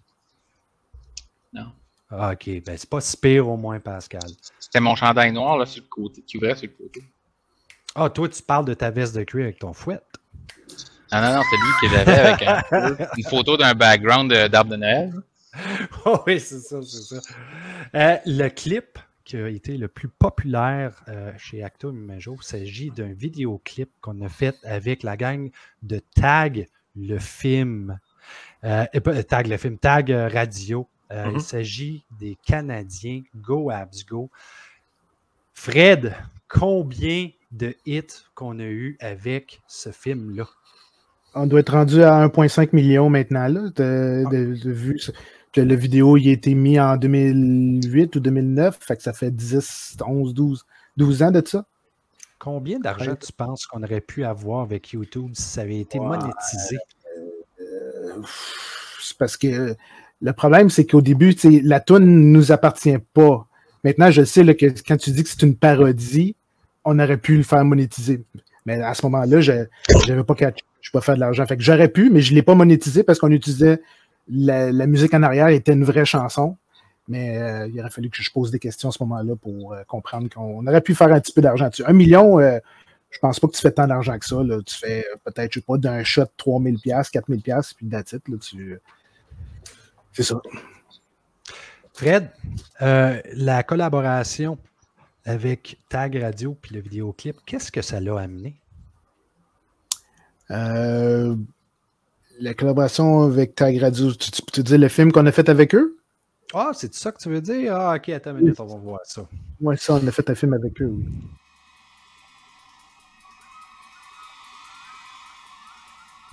Non. 1.53 1.67
Ah, 2.11 2.31
ok. 2.33 2.63
Ben, 2.65 2.77
c'est 2.79 2.89
pas 2.89 3.01
si 3.01 3.17
pire 3.17 3.49
au 3.49 3.57
moins, 3.57 3.81
Pascal. 3.81 4.23
C'était 4.61 4.79
mon 4.81 4.95
chandail 4.95 5.33
noir 5.33 5.59
là, 5.59 5.67
sur 5.67 5.83
le 5.83 5.89
côté, 5.89 6.23
qui 6.23 6.37
ouvrait 6.37 6.55
sur 6.55 6.69
le 6.69 6.75
côté. 6.85 7.03
Ah, 7.97 8.09
toi, 8.09 8.29
tu 8.29 8.41
parles 8.41 8.67
de 8.67 8.75
ta 8.75 8.91
veste 8.93 9.17
de 9.17 9.25
cuir 9.25 9.45
avec 9.47 9.59
ton 9.59 9.73
fouet. 9.73 9.99
Non, 11.13 11.21
non, 11.21 11.35
non, 11.35 11.43
c'est 11.51 11.57
lui 11.57 11.73
qui 11.89 11.95
l'avait 11.97 12.19
avec 12.21 12.43
un- 12.47 13.07
une 13.17 13.25
photo 13.25 13.57
d'un 13.57 13.75
background 13.75 14.31
de- 14.31 14.47
d'arbre 14.47 14.71
de 14.71 14.77
Noël. 14.77 15.13
Oh 16.07 16.21
oui, 16.27 16.41
c'est 16.41 16.61
ça, 16.61 16.81
c'est 16.83 17.15
ça. 17.15 17.21
Euh, 17.95 18.17
le 18.27 18.49
clip 18.49 18.99
qui 19.25 19.37
a 19.37 19.49
été 19.49 19.77
le 19.79 19.89
plus 19.89 20.09
populaire 20.09 21.03
euh, 21.09 21.33
chez 21.39 21.63
Actum 21.63 21.97
Imago, 21.97 22.37
il 22.41 22.45
s'agit 22.45 22.91
d'un 22.91 23.13
vidéoclip 23.13 23.91
qu'on 24.01 24.21
a 24.23 24.29
fait 24.29 24.57
avec 24.65 25.03
la 25.03 25.17
gang 25.17 25.51
de 25.83 26.01
Tag 26.15 26.69
le 26.97 27.19
film. 27.19 27.99
Euh, 28.65 28.85
Tag 29.29 29.47
le 29.47 29.57
film, 29.57 29.79
Tag 29.79 30.11
Radio. 30.11 30.89
Euh, 31.13 31.27
Mhm. 31.27 31.35
Il 31.37 31.41
s'agit 31.43 32.05
des 32.19 32.37
Canadiens 32.47 33.23
Go 33.37 33.71
Abs 33.71 34.05
Go. 34.09 34.31
Fred, 35.53 36.15
combien 36.49 37.31
de 37.53 37.75
hits 37.87 38.25
qu'on 38.35 38.59
a 38.59 38.65
eu 38.65 38.97
avec 39.01 39.61
ce 39.69 39.91
film-là? 39.91 40.47
On 41.35 41.47
doit 41.47 41.61
être 41.61 41.73
rendu 41.73 42.03
à 42.03 42.15
1,5 42.29 42.73
million 42.73 43.11
maintenant, 43.11 43.49
là, 43.49 43.61
de, 43.77 44.25
de- 44.31 44.55
de 44.55 44.71
vues. 44.71 45.01
Que 45.55 45.61
le 45.61 45.77
vidéo 45.77 46.17
il 46.17 46.29
a 46.29 46.33
été 46.33 46.53
mis 46.55 46.81
en 46.81 46.97
2008 46.97 48.17
ou 48.17 48.21
2009, 48.21 48.77
fait 48.81 48.97
que 48.97 49.03
ça 49.05 49.13
fait 49.13 49.31
10, 49.31 49.97
11, 50.05 50.35
12, 50.35 50.67
12 50.97 51.23
ans 51.23 51.31
de 51.31 51.43
ça. 51.47 51.65
Combien 52.41 52.79
d'argent 52.81 53.15
tu 53.15 53.33
penses 53.33 53.65
qu'on 53.67 53.83
aurait 53.83 54.01
pu 54.01 54.25
avoir 54.25 54.63
avec 54.63 54.93
YouTube 54.93 55.31
si 55.35 55.43
ça 55.43 55.61
avait 55.63 55.79
été 55.79 55.99
Ouais. 56.01 56.07
monétisé? 56.09 56.77
C'est 59.01 59.17
parce 59.17 59.37
que 59.37 59.75
le 60.21 60.33
problème, 60.33 60.71
c'est 60.71 60.87
qu'au 60.87 61.01
début, 61.03 61.35
la 61.63 61.81
toune 61.81 62.05
ne 62.05 62.37
nous 62.37 62.53
appartient 62.53 62.99
pas. 63.13 63.47
Maintenant, 63.85 64.11
je 64.11 64.25
sais 64.25 64.43
là, 64.43 64.55
que 64.55 64.67
quand 64.87 64.97
tu 64.97 65.11
dis 65.11 65.23
que 65.23 65.29
c'est 65.29 65.43
une 65.43 65.57
parodie, 65.57 66.35
on 66.85 66.99
aurait 66.99 67.19
pu 67.19 67.37
le 67.37 67.43
faire 67.43 67.65
monétiser. 67.65 68.25
Mais 68.67 68.81
à 68.81 68.95
ce 68.95 69.05
moment-là, 69.07 69.41
je 69.41 69.53
n'avais 70.09 70.25
pas 70.25 70.35
catch. 70.35 70.59
Je 70.81 70.91
peux 70.91 70.99
pas 70.99 71.05
faire 71.05 71.15
de 71.17 71.21
l'argent. 71.21 71.47
Fait 71.47 71.57
que 71.57 71.63
j'aurais 71.63 71.89
pu, 71.89 72.11
mais 72.11 72.21
je 72.21 72.31
ne 72.33 72.37
l'ai 72.37 72.43
pas 72.43 72.55
monétisé 72.55 73.03
parce 73.03 73.19
qu'on 73.19 73.31
utilisait 73.31 73.81
la, 74.29 74.73
la 74.73 74.87
musique 74.87 75.15
en 75.15 75.23
arrière 75.23 75.49
était 75.49 75.73
une 75.73 75.85
vraie 75.85 76.05
chanson. 76.05 76.57
Mais 77.07 77.39
euh, 77.39 77.69
il 77.69 77.79
aurait 77.81 77.91
fallu 77.91 78.09
que 78.09 78.23
je 78.23 78.31
pose 78.31 78.51
des 78.51 78.59
questions 78.59 78.89
à 78.89 78.93
ce 78.93 79.03
moment-là 79.03 79.37
pour 79.37 79.75
euh, 79.75 79.83
comprendre 79.87 80.29
qu'on 80.31 80.67
aurait 80.67 80.81
pu 80.81 80.95
faire 80.95 81.13
un 81.13 81.21
petit 81.21 81.33
peu 81.33 81.43
d'argent 81.43 81.69
dessus. 81.69 81.85
Un 81.87 81.93
million, 81.93 82.41
euh, 82.41 82.59
je 83.11 83.19
pense 83.19 83.39
pas 83.39 83.47
que 83.47 83.53
tu 83.53 83.61
fais 83.61 83.73
tant 83.73 83.87
d'argent 83.87 84.19
que 84.19 84.25
ça. 84.25 84.43
là. 84.43 84.61
Tu 84.65 84.75
fais 84.75 85.07
peut-être, 85.25 85.53
je 85.53 85.61
sais 85.61 85.65
pas, 85.67 85.77
d'un 85.77 86.03
shot 86.03 86.25
3000$, 86.39 86.81
4000$, 86.83 87.75
puis 87.77 87.87
it, 87.87 88.29
là, 88.29 88.39
tu... 88.39 88.81
C'est 90.13 90.23
ça. 90.23 90.41
Fred, 91.93 92.31
euh, 92.83 93.21
la 93.35 93.63
collaboration 93.63 94.59
avec 95.25 95.79
Tag 95.89 96.17
Radio 96.17 96.57
puis 96.61 96.75
le 96.75 96.81
vidéoclip, 96.81 97.37
qu'est-ce 97.47 97.71
que 97.71 97.83
ça 97.83 98.01
l'a 98.01 98.19
amené? 98.19 98.57
Euh, 100.51 101.37
la 102.41 102.55
collaboration 102.55 103.23
avec 103.23 103.55
Tag 103.55 103.79
Radio, 103.79 104.13
tu, 104.13 104.31
tu 104.31 104.43
peux 104.43 104.51
te 104.51 104.61
dire 104.61 104.79
le 104.79 104.89
film 104.89 105.13
qu'on 105.13 105.27
a 105.27 105.33
fait 105.33 105.49
avec 105.49 105.75
eux? 105.75 105.97
Ah, 106.53 106.71
c'est 106.73 106.95
ça 106.95 107.11
que 107.13 107.19
tu 107.19 107.29
veux 107.29 107.41
dire? 107.41 107.75
Ah, 107.75 107.97
ok, 107.97 108.09
attends 108.11 108.31
une 108.31 108.39
minute, 108.39 108.61
on 108.61 108.67
va 108.67 108.77
voir 108.77 109.01
ça. 109.05 109.27
Oui, 109.61 109.77
ça, 109.79 109.95
on 109.95 110.07
a 110.07 110.11
fait 110.13 110.29
un 110.31 110.35
film 110.35 110.53
avec 110.53 110.81
eux. 110.81 110.87
oui. 110.87 111.05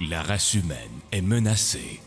La 0.09 0.23
race 0.23 0.55
humaine 0.55 0.89
est 1.11 1.21
menacée. 1.21 1.99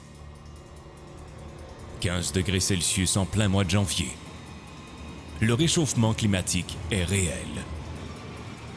15 2.01 2.33
degrés 2.33 2.59
Celsius 2.59 3.17
en 3.17 3.25
plein 3.25 3.47
mois 3.47 3.63
de 3.63 3.71
janvier. 3.71 4.09
Le 5.41 5.55
réchauffement 5.55 6.13
climatique 6.13 6.77
est 6.91 7.05
réel. 7.05 7.65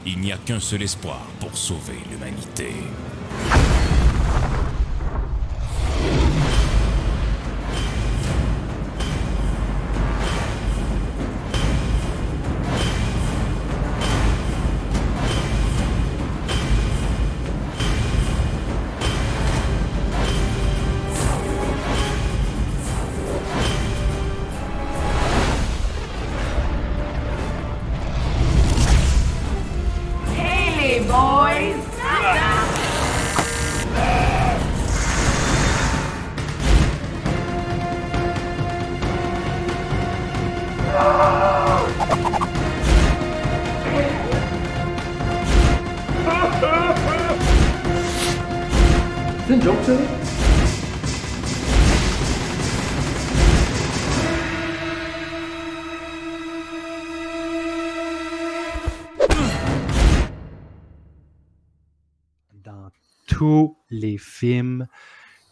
Il 0.05 0.19
n'y 0.19 0.31
a 0.31 0.37
qu'un 0.37 0.59
seul 0.59 0.83
espoir 0.83 1.25
pour 1.39 1.57
sauver 1.57 1.97
l'humanité. 2.11 2.71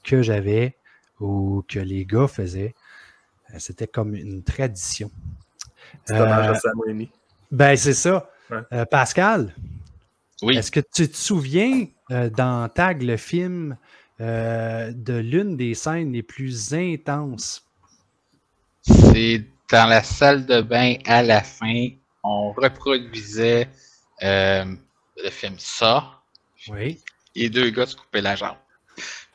Que 0.05 0.21
j'avais 0.21 0.75
ou 1.19 1.63
que 1.67 1.79
les 1.79 2.05
gars 2.05 2.27
faisaient. 2.27 2.73
Euh, 3.53 3.57
C'était 3.59 3.87
comme 3.87 4.15
une 4.15 4.43
tradition. 4.43 5.11
C'est 6.05 6.13
Euh, 6.15 6.25
à 6.51 6.55
Sam 6.55 6.79
Raimi. 6.85 7.09
ben, 7.51 7.75
c'est 7.75 7.93
ça. 7.93 8.29
Ouais. 8.49 8.57
Euh, 8.73 8.85
Pascal, 8.85 9.53
Oui. 10.41 10.57
est-ce 10.57 10.71
que 10.71 10.79
tu 10.79 11.09
te 11.09 11.15
souviens 11.17 11.87
euh, 12.11 12.29
dans 12.29 12.69
Tag 12.69 13.01
le 13.01 13.17
film 13.17 13.77
euh, 14.21 14.91
de 14.93 15.13
l'une 15.13 15.57
des 15.57 15.73
scènes 15.73 16.11
les 16.13 16.23
plus 16.23 16.73
intenses? 16.73 17.65
C'est 18.83 19.43
dans 19.71 19.87
la 19.89 20.03
salle 20.03 20.45
de 20.45 20.61
bain 20.61 20.95
à 21.05 21.23
la 21.23 21.41
fin, 21.41 21.87
on 22.23 22.51
reproduisait 22.51 23.67
euh, 24.23 24.65
le 25.23 25.29
film 25.31 25.55
Ça. 25.57 26.21
Oui. 26.67 26.99
Les 27.35 27.49
deux 27.49 27.69
gars 27.71 27.85
se 27.87 27.95
coupaient 27.95 28.21
la 28.21 28.35
jambe. 28.35 28.57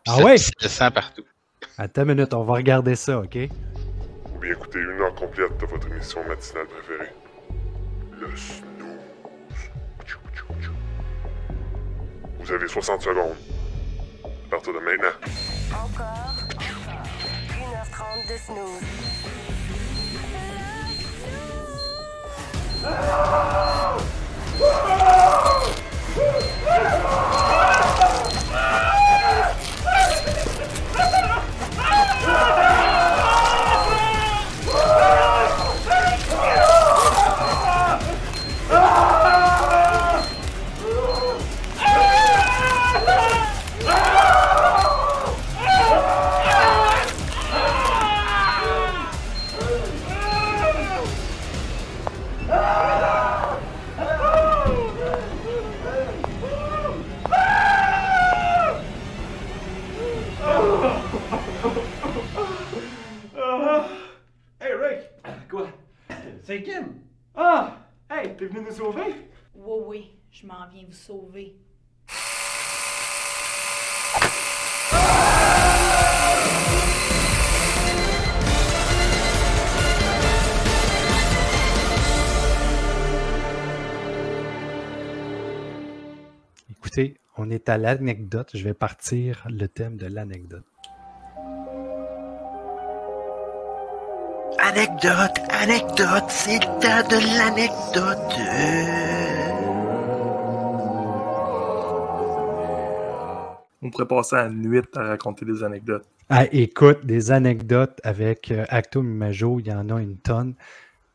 Puis 0.04 0.14
Ah 0.16 0.22
ouais? 0.24 0.36
le 0.62 0.68
sang 0.68 0.90
partout. 0.90 1.24
Attends 1.78 2.02
une 2.02 2.08
minute, 2.14 2.32
on 2.34 2.42
va 2.44 2.54
regarder 2.54 2.94
ça, 2.96 3.18
OK? 3.18 3.36
Ou 3.36 4.38
bien 4.38 4.52
écoutez 4.52 4.78
une 4.78 5.00
heure 5.00 5.14
complète 5.14 5.56
de 5.58 5.66
votre 5.66 5.86
émission 5.88 6.20
matinale 6.26 6.66
préférée. 6.66 7.12
Le 8.18 8.26
snooze. 8.36 8.60
Tchou, 10.04 10.18
tchou, 10.34 10.46
tchou. 10.62 10.72
Vous 12.40 12.52
avez 12.52 12.68
60 12.68 13.02
secondes. 13.02 13.36
À 14.24 14.50
partir 14.50 14.72
de 14.74 14.78
maintenant. 14.78 15.16
Encore, 15.72 16.34
encore. 16.44 17.00
1h30 17.50 18.32
de 18.32 18.36
snooze. 18.38 18.80
Ah! 22.84 23.96
Sauver. 71.10 71.56
Écoutez, 86.70 87.16
on 87.36 87.50
est 87.50 87.68
à 87.68 87.76
l'anecdote. 87.76 88.50
Je 88.54 88.62
vais 88.62 88.74
partir 88.74 89.46
le 89.50 89.66
thème 89.66 89.96
de 89.96 90.06
l'anecdote. 90.06 90.64
Anecdote, 94.60 95.38
anecdote, 95.48 96.24
c'est 96.28 96.60
le 96.60 96.70
temps 96.80 97.08
de 97.08 97.18
l'anecdote. 97.36 99.29
On 103.82 103.90
pourrait 103.90 104.06
passer 104.06 104.36
à 104.36 104.44
la 104.44 104.50
nuit 104.50 104.82
à 104.94 105.04
raconter 105.04 105.44
des 105.44 105.62
anecdotes. 105.62 106.04
Ah, 106.28 106.44
écoute, 106.52 107.04
des 107.04 107.32
anecdotes 107.32 107.98
avec 108.04 108.50
euh, 108.50 108.64
Acto 108.68 109.02
Mimajo, 109.02 109.58
il 109.58 109.68
y 109.68 109.72
en 109.72 109.88
a 109.88 110.00
une 110.00 110.18
tonne. 110.18 110.54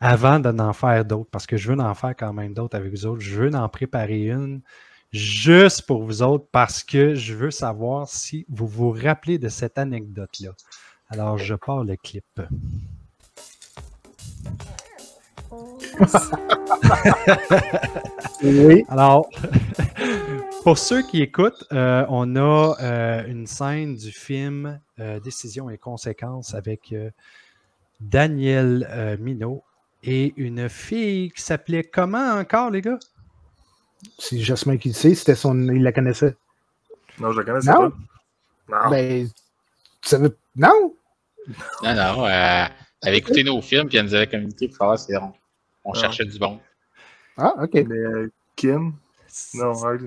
Avant 0.01 0.39
d'en 0.39 0.73
faire 0.73 1.05
d'autres, 1.05 1.29
parce 1.31 1.47
que 1.47 1.57
je 1.57 1.71
veux 1.71 1.79
en 1.79 1.93
faire 1.93 2.15
quand 2.17 2.33
même 2.33 2.53
d'autres 2.53 2.75
avec 2.75 2.91
vous 2.91 3.05
autres, 3.05 3.21
je 3.21 3.41
veux 3.41 3.55
en 3.55 3.69
préparer 3.69 4.27
une 4.27 4.61
juste 5.11 5.83
pour 5.83 6.03
vous 6.03 6.21
autres 6.21 6.47
parce 6.51 6.83
que 6.83 7.15
je 7.15 7.33
veux 7.33 7.51
savoir 7.51 8.09
si 8.09 8.45
vous 8.49 8.67
vous 8.67 8.91
rappelez 8.91 9.37
de 9.37 9.47
cette 9.47 9.77
anecdote-là. 9.77 10.51
Alors, 11.09 11.37
je 11.37 11.55
pars 11.55 11.83
le 11.83 11.95
clip. 11.95 12.41
Oui. 18.43 18.83
Alors, 18.89 19.29
pour 20.65 20.79
ceux 20.79 21.03
qui 21.03 21.21
écoutent, 21.21 21.63
euh, 21.73 22.07
on 22.09 22.35
a 22.35 22.75
euh, 22.81 23.23
une 23.27 23.45
scène 23.45 23.95
du 23.95 24.11
film 24.11 24.79
euh, 24.99 25.19
Décision 25.19 25.69
et 25.69 25.77
conséquences 25.77 26.55
avec 26.55 26.91
euh, 26.91 27.11
Daniel 28.01 28.87
euh, 28.89 29.15
Minot 29.19 29.63
et 30.01 30.33
une 30.37 30.67
fille 30.67 31.29
qui 31.31 31.41
s'appelait 31.43 31.83
comment 31.83 32.31
encore, 32.33 32.71
les 32.71 32.81
gars? 32.81 32.97
C'est 34.17 34.39
Jasmin 34.39 34.77
qui 34.77 34.87
le 34.89 34.95
sait, 34.95 35.13
c'était 35.13 35.35
son. 35.35 35.55
Il 35.69 35.83
la 35.83 35.91
connaissait. 35.91 36.35
Non, 37.19 37.31
je 37.31 37.41
la 37.41 37.45
connaissais 37.45 37.71
Non? 37.71 37.91
pas. 38.67 38.85
Non. 38.85 38.89
Ben, 38.89 39.27
tu 40.01 40.09
savais. 40.09 40.29
Non? 40.55 40.95
Non, 41.83 41.93
non, 41.93 42.25
euh, 42.25 42.65
elle 43.03 43.09
avait 43.09 43.17
écouté 43.19 43.43
nos 43.43 43.61
films 43.61 43.87
puis 43.87 43.99
elle 43.99 44.05
nous 44.05 44.15
avait 44.15 44.25
communiqué 44.25 44.67
pour 44.69 44.77
savoir 44.77 44.97
si 44.97 45.15
on, 45.15 45.31
on 45.83 45.91
Ah. 45.93 45.99
cherchait 45.99 46.25
du 46.25 46.39
bon. 46.39 46.59
Ah, 47.37 47.53
ok. 47.61 47.73
Mais 47.87 48.29
Kim? 48.55 48.93
Non, 49.53 49.73
ouais, 49.79 49.97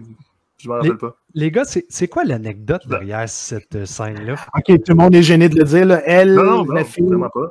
je 0.58 0.68
m'en 0.68 0.76
Les, 0.76 0.80
rappelle 0.90 0.98
pas. 0.98 1.16
les 1.34 1.50
gars, 1.50 1.64
c'est 1.64 2.08
quoi 2.08 2.24
l'anecdote 2.24 2.86
derrière 2.88 3.28
cette 3.28 3.74
euh, 3.76 3.86
scène-là? 3.86 4.34
Ok, 4.56 4.66
tout 4.66 4.92
le 4.92 4.94
monde 4.94 5.14
est 5.14 5.22
gêné 5.22 5.48
de 5.48 5.56
le 5.58 5.64
dire. 5.64 5.86
Là. 5.86 6.02
Elle, 6.04 6.34
Non, 6.34 6.44
non, 6.44 6.64
non, 6.64 6.72
la 6.72 6.84
fille, 6.84 7.04
vraiment 7.06 7.30
pas. 7.30 7.48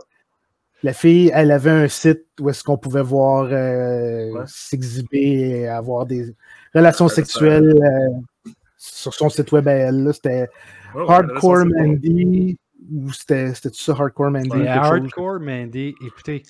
La 0.84 0.94
fille, 0.94 1.32
elle 1.34 1.52
avait 1.52 1.72
un 1.72 1.88
site 1.88 2.26
où 2.40 2.50
est-ce 2.50 2.64
qu'on 2.64 2.78
pouvait 2.78 3.02
voir 3.02 3.48
euh, 3.52 4.32
Ouais. 4.34 4.44
s'exhiber 4.46 5.62
et 5.62 5.68
avoir 5.68 6.06
des 6.06 6.36
relations 6.76 7.08
sexuelles 7.08 7.74
euh, 7.82 8.52
sur 8.78 9.14
son 9.14 9.30
site 9.30 9.52
web 9.52 9.68
à 9.68 9.72
elle. 9.72 10.04
là. 10.04 10.14
C'était 10.14 10.48
ouais, 10.94 11.06
Hardcore. 11.08 11.66
Mandy 11.66 12.60
ou 12.94 13.12
c'était 13.12 13.54
c'était 13.56 13.70
ça 13.74 13.94
Hardcore 13.94 14.30
Mandy? 14.32 14.50
Chose? 14.52 14.68
hardcore, 14.68 15.40
Mandy. 15.40 15.96
Écoutez, 16.06 16.44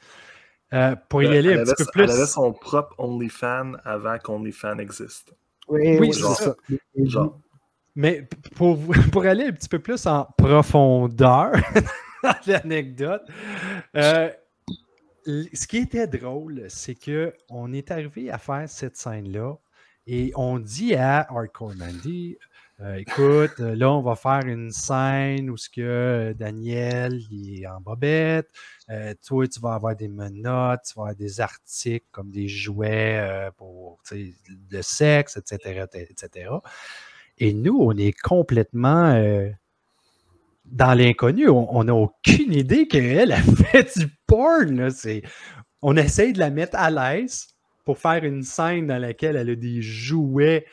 euh, 0.73 0.95
pour 1.07 1.23
y 1.23 1.27
aller 1.37 1.53
un 1.53 1.63
petit 1.63 1.71
avait- 1.71 1.75
peu 1.77 1.85
plus. 1.93 2.03
Elle 2.03 2.11
avait 2.11 2.25
son 2.25 2.51
propre 2.51 2.93
OnlyFans 2.97 3.73
avant 3.85 4.17
qu'OnlyFans 4.17 4.79
existe. 4.79 5.33
Oui, 5.67 5.97
Oui, 5.99 6.13
c'est 6.13 6.43
ça. 6.43 6.55
Genre. 6.95 7.39
Mais 7.95 8.27
pour, 8.55 8.79
pour 9.11 9.25
aller 9.25 9.45
un 9.45 9.51
petit 9.51 9.69
peu 9.69 9.79
plus 9.79 10.05
en 10.05 10.25
profondeur 10.37 11.51
dans 12.23 12.35
l'anecdote, 12.45 13.23
euh, 13.95 14.29
ce 15.25 15.67
qui 15.67 15.77
était 15.77 16.07
drôle, 16.07 16.65
c'est 16.69 16.95
que 16.95 17.33
on 17.49 17.73
est 17.73 17.91
arrivé 17.91 18.29
à 18.29 18.37
faire 18.37 18.69
cette 18.69 18.95
scène-là 18.95 19.55
et 20.05 20.31
on 20.35 20.57
dit 20.59 20.95
à 20.95 21.27
Hardcore 21.29 21.75
Mandy, 21.75 22.37
euh, 22.79 22.93
écoute, 22.97 23.59
euh, 23.59 23.75
là, 23.75 23.91
on 23.91 24.03
va 24.03 24.15
faire 24.15 24.45
une 24.45 24.69
scène 24.69 25.49
où 25.49 25.57
ce 25.57 25.67
que 25.67 25.81
euh, 25.81 26.33
Daniel 26.35 27.19
est 27.31 27.65
en 27.65 27.81
bobette, 27.81 28.49
toi, 29.25 29.47
tu 29.47 29.59
vas 29.59 29.73
avoir 29.73 29.95
des 29.95 30.07
menottes, 30.07 30.81
tu 30.87 30.93
vas 30.95 31.03
avoir 31.03 31.15
des 31.15 31.41
articles 31.41 32.05
comme 32.11 32.29
des 32.29 32.47
jouets 32.47 33.49
pour 33.57 33.99
le 34.11 34.81
sexe, 34.81 35.37
etc., 35.37 35.85
etc. 35.93 36.51
Et 37.39 37.53
nous, 37.53 37.77
on 37.81 37.97
est 37.97 38.17
complètement 38.17 39.21
dans 40.65 40.93
l'inconnu. 40.93 41.49
On 41.49 41.83
n'a 41.83 41.95
aucune 41.95 42.53
idée 42.53 42.87
qu'elle 42.87 43.33
a 43.33 43.41
fait 43.71 43.99
du 43.99 44.07
porn. 44.25 44.89
On 45.81 45.97
essaye 45.97 46.31
de 46.31 46.39
la 46.39 46.49
mettre 46.49 46.77
à 46.77 46.89
l'aise. 46.89 47.47
pour 47.83 47.97
faire 47.97 48.23
une 48.23 48.43
scène 48.43 48.87
dans 48.87 48.99
laquelle 48.99 49.35
elle 49.35 49.49
a 49.49 49.55
des 49.55 49.81
jouets 49.81 50.65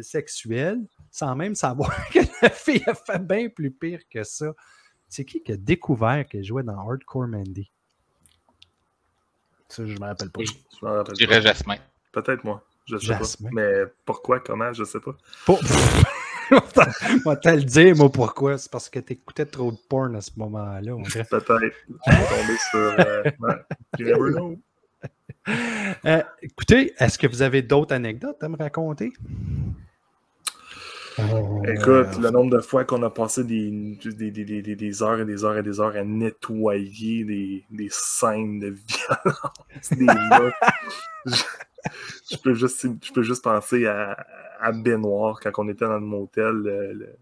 sexuels, 0.00 0.80
sans 1.10 1.34
même 1.34 1.54
savoir 1.54 1.90
que 2.12 2.20
la 2.42 2.50
fille 2.50 2.82
a 2.86 2.94
fait 2.94 3.18
bien 3.18 3.48
plus 3.48 3.70
pire 3.70 4.00
que 4.10 4.22
ça. 4.24 4.52
C'est 5.08 5.24
qui 5.24 5.42
qui 5.42 5.52
a 5.52 5.56
découvert 5.56 6.26
qu'elle 6.28 6.44
jouait 6.44 6.62
dans 6.62 6.78
Hardcore 6.78 7.26
Mandy? 7.26 7.70
Ça, 9.68 9.86
je 9.86 9.94
me 9.94 10.00
rappelle 10.06 10.30
pas. 10.30 10.42
Je 10.44 10.84
m'en 10.86 10.92
rappelle 10.94 11.14
Je 11.18 11.24
dirais 11.26 11.40
pas. 11.40 11.46
Jasmin. 11.48 11.76
Peut-être 12.12 12.44
moi. 12.44 12.64
Je 12.86 12.96
sais 12.96 13.06
Jasmin. 13.06 13.50
pas. 13.50 13.54
Mais 13.54 13.82
pourquoi, 14.04 14.40
comment, 14.40 14.72
je 14.72 14.84
sais 14.84 15.00
pas. 15.00 15.16
Pour... 15.46 15.60
On 16.52 17.30
va 17.30 17.36
te 17.36 17.48
le 17.48 17.62
dire, 17.62 17.94
moi, 17.96 18.10
pourquoi? 18.10 18.58
C'est 18.58 18.70
parce 18.70 18.88
que 18.88 18.98
t'écoutais 18.98 19.46
trop 19.46 19.70
de 19.70 19.78
porn 19.88 20.16
à 20.16 20.20
ce 20.20 20.32
moment-là. 20.36 20.92
Peut-être. 21.04 21.38
Je 22.06 22.12
vais 22.12 22.26
tomber 22.26 22.56
sur. 22.70 22.96
euh, 22.98 23.22
ouais. 23.38 24.58
Euh, 26.04 26.22
écoutez, 26.42 26.92
est-ce 26.98 27.18
que 27.18 27.26
vous 27.26 27.42
avez 27.42 27.62
d'autres 27.62 27.94
anecdotes 27.94 28.42
à 28.42 28.48
me 28.48 28.56
raconter? 28.56 29.12
Écoute, 31.68 32.18
le 32.20 32.30
nombre 32.30 32.56
de 32.56 32.60
fois 32.60 32.84
qu'on 32.84 33.02
a 33.02 33.10
passé 33.10 33.44
des, 33.44 33.70
des, 34.04 34.30
des- 34.30 34.44
des- 34.44 34.62
des- 34.62 34.76
des 34.76 35.02
heures 35.02 35.20
et 35.20 35.24
des 35.24 35.44
heures 35.44 35.56
et 35.56 35.62
des 35.62 35.80
heures 35.80 35.94
à 35.96 36.04
nettoyer 36.04 37.24
des, 37.24 37.64
des 37.70 37.88
scènes 37.90 38.60
de 38.60 38.68
violence, 38.68 39.90
des 39.90 40.04
meurtres. 40.30 40.56
je, 41.26 41.42
je 42.32 42.36
peux 42.38 42.54
juste, 42.54 42.86
je 43.04 43.12
peux 43.12 43.22
juste 43.22 43.44
penser 43.44 43.86
à, 43.86 44.16
à 44.60 44.72
Benoît 44.72 45.36
quand 45.42 45.50
on 45.58 45.68
était 45.68 45.84
dans 45.86 45.94
le 45.94 46.00
motel. 46.00 46.52
le- 46.52 46.92
le- 46.92 47.16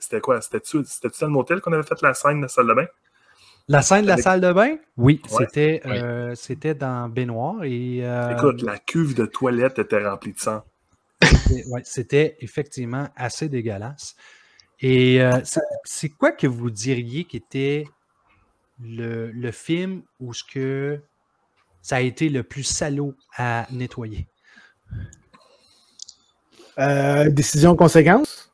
c'était 0.00 0.20
quoi? 0.20 0.40
C'était-tu 0.40 0.84
c'était-tu 0.84 1.20
dans 1.20 1.28
le 1.28 1.32
motel 1.32 1.60
qu'on 1.60 1.72
avait 1.72 1.84
fait 1.84 2.00
la 2.02 2.12
scène 2.14 2.38
de 2.38 2.42
la 2.42 2.48
salle 2.48 2.66
de 2.66 2.74
bain? 2.74 2.86
La 3.68 3.80
scène 3.82 4.02
de 4.02 4.08
la 4.08 4.14
Avec- 4.14 4.24
salle 4.24 4.40
de 4.40 4.52
bain? 4.52 4.76
Oui, 4.96 5.22
Ouais. 5.30 5.46
c'était 5.46 5.80
Oui. 5.84 5.92
euh, 5.96 6.34
c'était 6.34 6.74
dans 6.74 7.08
Baignoire 7.08 7.62
et. 7.62 8.00
euh, 8.02 8.36
Écoute, 8.36 8.62
la 8.62 8.78
cuve 8.78 9.14
de 9.14 9.26
toilette 9.26 9.78
était 9.78 10.04
remplie 10.04 10.32
de 10.32 10.38
sang. 10.40 10.64
C'était- 11.24 11.64
ouais, 11.68 11.82
c'était 11.84 12.36
effectivement 12.40 13.08
assez 13.16 13.48
dégueulasse. 13.48 14.14
Et 14.80 15.20
euh, 15.22 15.40
c'est- 15.84 16.08
quoi 16.10 16.32
que 16.32 16.46
vous 16.46 16.70
diriez 16.70 17.24
qui 17.24 17.36
était 17.36 17.86
le, 18.80 19.30
le 19.30 19.50
film 19.52 20.02
où 20.18 20.34
ce 20.34 20.42
que 20.44 21.00
ça 21.80 21.96
a 21.96 22.00
été 22.00 22.28
le 22.28 22.42
plus 22.42 22.64
salaud 22.64 23.14
à 23.36 23.66
nettoyer? 23.70 24.26
Euh, 26.78 27.28
décision 27.30 27.76
conséquence? 27.76 28.52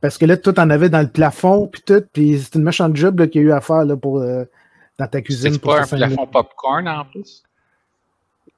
Parce 0.00 0.16
que 0.16 0.24
là, 0.24 0.36
tout 0.36 0.58
en 0.58 0.70
avait 0.70 0.88
dans 0.88 1.02
le 1.02 1.10
plafond, 1.10 1.68
puis 1.68 1.82
tout, 1.82 2.02
puis 2.12 2.40
c'est 2.40 2.54
une 2.54 2.64
méchante 2.64 2.96
job 2.96 3.28
qu'il 3.28 3.42
y 3.42 3.44
a 3.44 3.48
eu 3.48 3.52
à 3.52 3.60
faire 3.60 3.84
là, 3.84 3.96
pour, 3.96 4.18
euh, 4.20 4.44
dans 4.98 5.06
ta 5.06 5.20
cuisine. 5.20 5.52
C'est 5.52 5.58
pour 5.58 5.72
pas 5.74 5.82
un 5.82 5.86
plafond 5.86 6.26
popcorn 6.26 6.88
en 6.88 7.04
plus? 7.04 7.42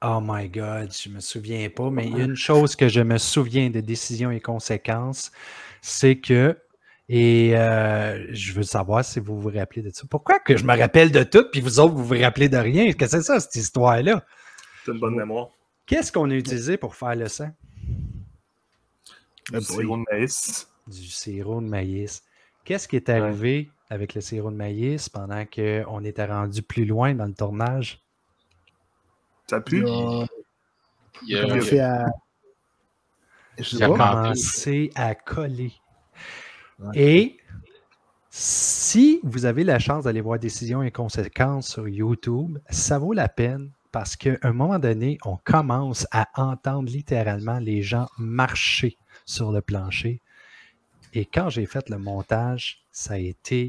Oh 0.05 0.19
my 0.21 0.49
God, 0.49 0.93
je 0.93 1.09
me 1.11 1.21
souviens 1.21 1.69
pas, 1.71 1.89
mais 1.89 2.07
il 2.09 2.19
y 2.19 2.21
a 2.21 2.25
une 2.25 2.35
chose 2.35 2.75
que 2.75 2.89
je 2.89 3.01
me 3.01 3.19
souviens 3.19 3.71
de 3.71 3.81
décisions 3.81 4.33
et 4.33 4.41
conséquences, 4.41 5.31
c'est 5.81 6.19
que, 6.19 6.59
et 7.09 7.57
euh, 7.57 8.27
je 8.33 8.53
veux 8.53 8.65
savoir 8.65 9.05
si 9.05 9.21
vous 9.21 9.41
vous 9.41 9.51
rappelez 9.55 9.83
de 9.83 9.91
ça. 9.91 10.03
Pourquoi 10.11 10.41
que 10.41 10.57
je 10.57 10.65
me 10.65 10.77
rappelle 10.77 11.13
de 11.13 11.23
tout, 11.23 11.45
puis 11.53 11.61
vous 11.61 11.79
autres, 11.79 11.95
vous 11.95 12.05
vous 12.05 12.21
rappelez 12.21 12.49
de 12.49 12.57
rien? 12.57 12.87
Qu'est-ce 12.87 12.97
que 12.97 13.07
c'est 13.07 13.23
ça, 13.23 13.39
cette 13.39 13.55
histoire-là? 13.55 14.25
C'est 14.85 14.91
une 14.91 14.99
bonne 14.99 15.15
mémoire. 15.15 15.51
Qu'est-ce 15.87 16.11
qu'on 16.11 16.31
a 16.31 16.35
utilisé 16.35 16.77
pour 16.77 16.97
faire 16.97 17.15
le 17.15 17.29
sang? 17.29 17.51
Du 19.53 19.61
sirop 19.61 19.99
de 19.99 20.05
maïs. 20.11 20.69
Du 20.89 21.07
sirop 21.07 21.61
de 21.61 21.69
maïs. 21.69 22.25
Qu'est-ce 22.65 22.89
qui 22.89 22.97
est 22.97 23.09
arrivé 23.09 23.71
avec 23.89 24.15
le 24.15 24.21
sirop 24.21 24.51
de 24.51 24.57
maïs 24.57 25.09
pendant 25.09 25.45
qu'on 25.47 26.05
était 26.05 26.25
rendu 26.25 26.63
plus 26.63 26.87
loin 26.87 27.15
dans 27.15 27.27
le 27.27 27.35
tournage? 27.35 28.01
Ça 29.53 29.61
pue? 29.61 29.85
Il 31.27 31.37
a- 31.37 31.43
commencé 31.47 31.79
à. 31.79 32.07
Je 33.59 33.65
sais 33.65 33.77
Il 33.77 33.83
a 33.83 33.89
pas. 33.91 34.23
commencé 34.23 34.91
à 34.95 35.15
coller. 35.15 35.75
Et 36.95 37.37
si 38.31 39.21
vous 39.23 39.45
avez 39.45 39.63
la 39.63 39.79
chance 39.79 40.05
d'aller 40.05 40.23
voir 40.23 40.39
Décision 40.39 40.83
et 40.83 40.91
conséquences 40.91 41.69
sur 41.69 41.87
YouTube, 41.87 42.59
ça 42.71 42.99
vaut 42.99 43.13
la 43.13 43.29
peine 43.29 43.71
parce 43.91 44.17
qu'à 44.17 44.39
un 44.43 44.55
moment 44.55 44.79
donné, 44.79 45.19
on 45.27 45.37
commence 45.45 46.07
à 46.13 46.29
entendre 46.37 46.89
littéralement 46.91 47.59
les 47.59 47.83
gens 47.83 48.09
marcher 48.17 48.97
sur 49.27 49.53
le 49.53 49.61
plancher. 49.61 50.23
Et 51.13 51.27
quand 51.27 51.51
j'ai 51.51 51.67
fait 51.67 51.91
le 51.91 51.99
montage, 51.99 52.87
ça 52.91 53.15
a 53.15 53.19
été 53.19 53.69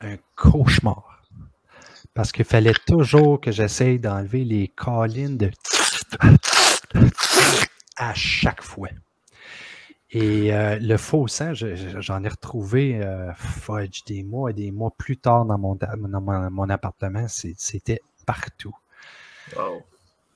un 0.00 0.18
cauchemar. 0.36 1.17
Parce 2.18 2.32
qu'il 2.32 2.44
fallait 2.44 2.72
toujours 2.84 3.40
que 3.40 3.52
j'essaye 3.52 4.00
d'enlever 4.00 4.42
les 4.44 4.66
collines 4.66 5.36
de 5.36 5.52
à 7.96 8.12
chaque 8.12 8.60
fois. 8.60 8.88
Et 10.10 10.52
euh, 10.52 10.80
le 10.80 10.96
faux 10.96 11.28
sang, 11.28 11.54
je- 11.54 11.76
je- 11.76 12.00
j'en 12.00 12.24
ai 12.24 12.28
retrouvé 12.28 13.00
euh, 13.00 13.32
fudge, 13.34 14.02
des 14.04 14.24
mois 14.24 14.50
et 14.50 14.52
des 14.52 14.72
mois 14.72 14.90
plus 14.98 15.16
tard 15.16 15.44
dans 15.44 15.58
mon, 15.58 15.76
dans 15.76 16.20
mon, 16.20 16.50
mon 16.50 16.68
appartement. 16.70 17.24
C'était 17.28 18.00
partout. 18.26 18.74
Wow. 19.56 19.84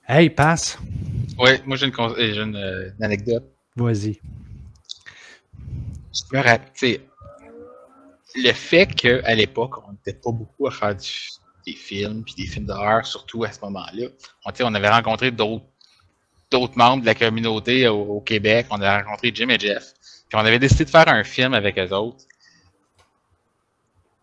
Hey, 0.07 0.31
passe. 0.31 0.79
Ouais, 1.37 1.61
moi 1.67 1.77
j'ai 1.77 1.87
une, 1.87 1.93
con- 1.93 2.15
euh, 2.17 2.45
une, 2.45 2.55
euh, 2.55 2.91
une 2.97 3.05
anecdote. 3.05 3.51
Vas-y. 3.75 4.21
Je 6.15 6.23
me 6.33 6.39
rappelle, 6.45 6.71
tu 6.77 6.87
sais, 6.93 7.01
le 8.37 8.53
fait 8.53 8.87
qu'à 8.87 9.35
l'époque, 9.35 9.85
on 9.89 9.91
n'était 9.91 10.13
pas 10.13 10.31
beaucoup 10.31 10.69
à 10.69 10.71
faire 10.71 10.95
du- 10.95 11.09
des 11.67 11.75
films, 11.75 12.25
puis 12.25 12.35
des 12.35 12.47
films 12.47 12.67
d'horreur, 12.67 13.07
surtout 13.07 13.45
à 13.45 13.53
ce 13.53 13.61
moment-là. 13.63 14.09
On, 14.45 14.51
on 14.61 14.75
avait 14.75 14.89
rencontré 14.89 15.31
d'autres 15.31 16.77
membres 16.77 17.03
de 17.03 17.07
la 17.07 17.15
communauté 17.15 17.89
au, 17.89 18.21
Québec. 18.21 18.67
On 18.71 18.81
avait 18.81 19.03
rencontré 19.03 19.33
Jim 19.35 19.49
et 19.49 19.59
Jeff. 19.59 19.93
Puis 20.29 20.39
on 20.39 20.45
avait 20.45 20.59
décidé 20.59 20.85
de 20.85 20.91
faire 20.91 21.09
un 21.09 21.25
film 21.25 21.55
avec 21.55 21.79
eux 21.79 21.93
autres. 21.93 22.25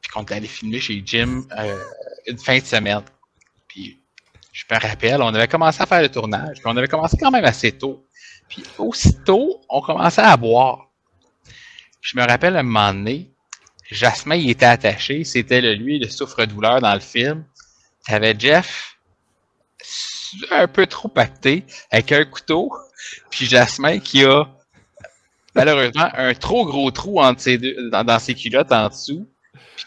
Puis 0.01 0.11
qu'on 0.11 0.23
était 0.23 0.35
allé 0.35 0.47
filmer 0.47 0.79
chez 0.79 1.01
Jim 1.05 1.43
euh, 1.57 1.83
une 2.27 2.37
fin 2.37 2.57
de 2.57 2.65
semaine. 2.65 3.03
Puis 3.67 3.99
je 4.51 4.63
me 4.69 4.79
rappelle, 4.79 5.21
on 5.21 5.33
avait 5.33 5.47
commencé 5.47 5.81
à 5.81 5.85
faire 5.85 6.01
le 6.01 6.09
tournage. 6.09 6.57
Puis 6.57 6.65
on 6.65 6.75
avait 6.75 6.87
commencé 6.87 7.17
quand 7.17 7.31
même 7.31 7.45
assez 7.45 7.71
tôt. 7.71 8.05
Puis 8.47 8.63
aussitôt, 8.77 9.61
on 9.69 9.81
commençait 9.81 10.21
à 10.21 10.35
boire. 10.35 10.89
Je 12.01 12.17
me 12.17 12.25
rappelle 12.25 12.55
un 12.57 12.63
moment 12.63 12.93
donné, 12.93 13.31
Jasmin 13.91 14.35
il 14.35 14.49
était 14.49 14.65
attaché, 14.65 15.23
c'était 15.23 15.61
le 15.61 15.73
lui 15.73 15.99
le 15.99 16.09
souffre-douleur 16.09 16.81
dans 16.81 16.93
le 16.93 16.99
film. 16.99 17.43
T'avais 18.05 18.35
Jeff 18.37 18.97
un 20.51 20.67
peu 20.67 20.85
trop 20.85 21.07
pacté 21.07 21.65
avec 21.91 22.11
un 22.11 22.25
couteau, 22.25 22.71
puis 23.31 23.45
Jasmin 23.45 23.99
qui 23.99 24.23
a 24.23 24.45
malheureusement 25.55 26.09
un 26.13 26.33
trop 26.33 26.65
gros 26.65 26.91
trou 26.91 27.19
dans, 27.19 28.19
ses 28.19 28.35
culottes 28.35 28.71
en 28.71 28.89
dessous. 28.89 29.27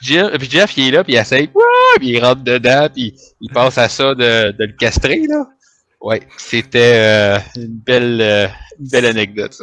Puis 0.01 0.51
Jeff, 0.51 0.77
il 0.77 0.89
est 0.89 0.91
là, 0.91 1.05
puis 1.05 1.13
il 1.13 1.17
essaye, 1.17 1.49
puis 1.97 2.09
il 2.09 2.25
rentre 2.25 2.43
dedans, 2.43 2.89
puis 2.93 3.15
il 3.41 3.53
passe 3.53 3.79
à 3.79 3.89
ça 3.89 4.15
de, 4.15 4.51
de 4.53 4.65
le 4.65 4.73
castrer, 4.73 5.23
là. 5.29 5.47
Ouais, 6.03 6.21
c'était 6.37 6.95
euh, 6.97 7.39
une 7.57 7.79
belle 7.79 8.21
euh, 8.21 8.49
belle 8.81 9.07
anecdote. 9.07 9.57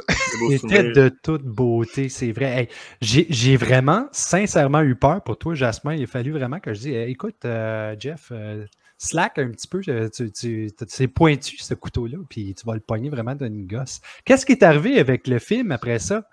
C'était 0.50 0.84
de 0.94 1.10
toute 1.10 1.44
beauté, 1.44 2.08
c'est 2.08 2.32
vrai. 2.32 2.70
Hey, 3.02 3.26
j'ai 3.30 3.58
vraiment, 3.58 4.08
sincèrement 4.14 4.82
eu 4.82 4.96
peur 4.96 5.22
pour 5.22 5.38
toi, 5.38 5.54
Jasmin. 5.54 5.96
Il 5.96 6.04
a 6.04 6.08
fallu 6.08 6.32
vraiment 6.32 6.60
que 6.62 6.74
je 6.74 6.80
dise 6.80 6.94
Hey, 6.94 7.12
écoute, 7.12 7.44
euh, 7.44 7.94
Jeff, 8.00 8.30
euh, 8.32 8.66
slack 8.98 9.38
un 9.38 9.50
petit 9.50 9.68
peu. 9.68 9.82
Tu, 9.82 10.32
tu- 10.32 10.70
c'est 10.88 11.08
pointu, 11.10 11.58
ce 11.58 11.74
couteau-là, 11.74 12.18
puis 12.30 12.56
tu 12.56 12.66
vas 12.66 12.74
le 12.74 12.80
pogner 12.80 13.10
vraiment 13.10 13.36
d'une 13.36 13.68
gosse. 13.68 14.00
Qu'est-ce 14.24 14.46
qui 14.46 14.54
est 14.54 14.64
arrivé 14.64 14.98
avec 14.98 15.28
le 15.28 15.40
film 15.40 15.74
après 15.74 16.00
ça? 16.00 16.24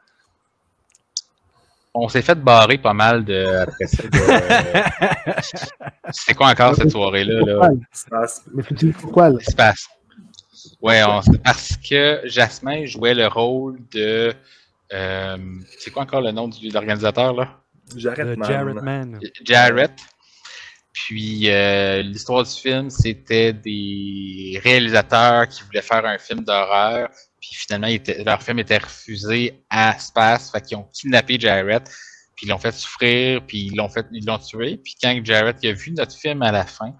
On 1.94 2.08
s'est 2.08 2.20
fait 2.22 2.34
barrer 2.38 2.76
pas 2.78 2.92
mal 2.92 3.24
de 3.24 3.44
après 3.62 3.86
ça. 3.86 4.02
de- 4.02 5.32
C'était 6.12 6.34
quoi 6.34 6.50
encore 6.50 6.74
cette 6.76 6.90
soirée-là? 6.90 7.40
Là? 7.42 7.70
Pourquoi, 9.00 9.30
là? 9.30 9.38
Espace. 9.40 9.88
Ouais, 10.80 11.02
c'est 11.24 11.42
parce 11.42 11.76
que 11.88 12.20
Jasmin 12.24 12.84
jouait 12.86 13.14
le 13.14 13.26
rôle 13.26 13.78
de. 13.92 14.34
euh, 14.92 15.36
c'est 15.78 15.90
quoi 15.90 16.02
encore 16.02 16.20
le 16.20 16.30
nom 16.32 16.48
du- 16.48 16.68
de 16.68 16.74
l'organisateur 16.74 17.32
là? 17.34 17.60
Jarrett 17.96 18.26
Le 18.74 18.82
Man. 18.82 19.18
Jarrett. 19.44 19.92
Puis 20.92 21.50
euh, 21.50 22.02
l'histoire 22.02 22.42
du 22.44 22.50
film, 22.50 22.90
c'était 22.90 23.52
des 23.52 24.58
réalisateurs 24.62 25.46
qui 25.48 25.62
voulaient 25.62 25.82
faire 25.82 26.04
un 26.04 26.18
film 26.18 26.42
d'horreur. 26.44 27.08
Puis 27.40 27.50
finalement, 27.54 27.86
était- 27.86 28.24
leur 28.24 28.42
film 28.42 28.58
était 28.58 28.78
refusé 28.78 29.62
à 29.70 29.98
Space. 29.98 30.50
Fait 30.50 30.60
qu'ils 30.62 30.76
ont 30.78 30.88
kidnappé 30.92 31.38
Jarrett. 31.38 31.84
Puis 32.34 32.46
ils 32.46 32.48
l'ont 32.50 32.58
fait 32.58 32.72
souffrir. 32.72 33.42
Puis 33.46 33.66
ils 33.66 33.76
l'ont 33.76 33.88
fait, 33.88 34.06
ils 34.12 34.24
l'ont 34.26 34.38
tué. 34.38 34.78
Puis 34.78 34.96
quand 35.00 35.18
Jarrett 35.22 35.56
il 35.62 35.70
a 35.70 35.72
vu 35.74 35.92
notre 35.92 36.16
film 36.16 36.42
à 36.42 36.50
la 36.50 36.64
fin, 36.66 36.94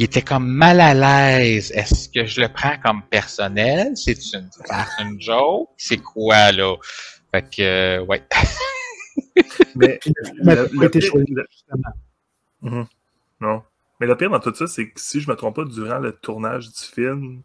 il 0.00 0.04
était 0.04 0.22
comme 0.22 0.46
mal 0.48 0.80
à 0.80 0.94
l'aise. 0.94 1.70
Est-ce 1.72 2.08
que 2.08 2.24
je 2.24 2.40
le 2.40 2.48
prends 2.48 2.78
comme 2.82 3.02
personnel? 3.10 3.94
C'est 3.96 4.16
une 4.32 4.48
farce, 4.66 4.90
une 4.98 5.20
joke? 5.20 5.68
C'est 5.76 5.98
quoi 5.98 6.52
là? 6.52 6.74
Fait 7.30 7.42
que 7.54 7.62
euh, 7.62 8.04
ouais. 8.06 8.22
Mais 9.76 10.00
le- 10.38 10.68
le 10.72 10.86
été 10.86 11.00
pire-? 11.00 11.12
Mhm. 12.62 12.86
Non. 13.42 13.62
Mais 14.00 14.06
le 14.06 14.16
pire 14.16 14.30
dans 14.30 14.40
tout 14.40 14.54
ça, 14.54 14.66
c'est 14.66 14.88
que 14.90 14.98
si 14.98 15.20
je 15.20 15.26
ne 15.28 15.32
me 15.32 15.36
trompe 15.36 15.56
pas, 15.56 15.64
durant 15.66 15.98
le 15.98 16.12
tournage 16.12 16.68
du 16.68 16.80
film, 16.82 17.42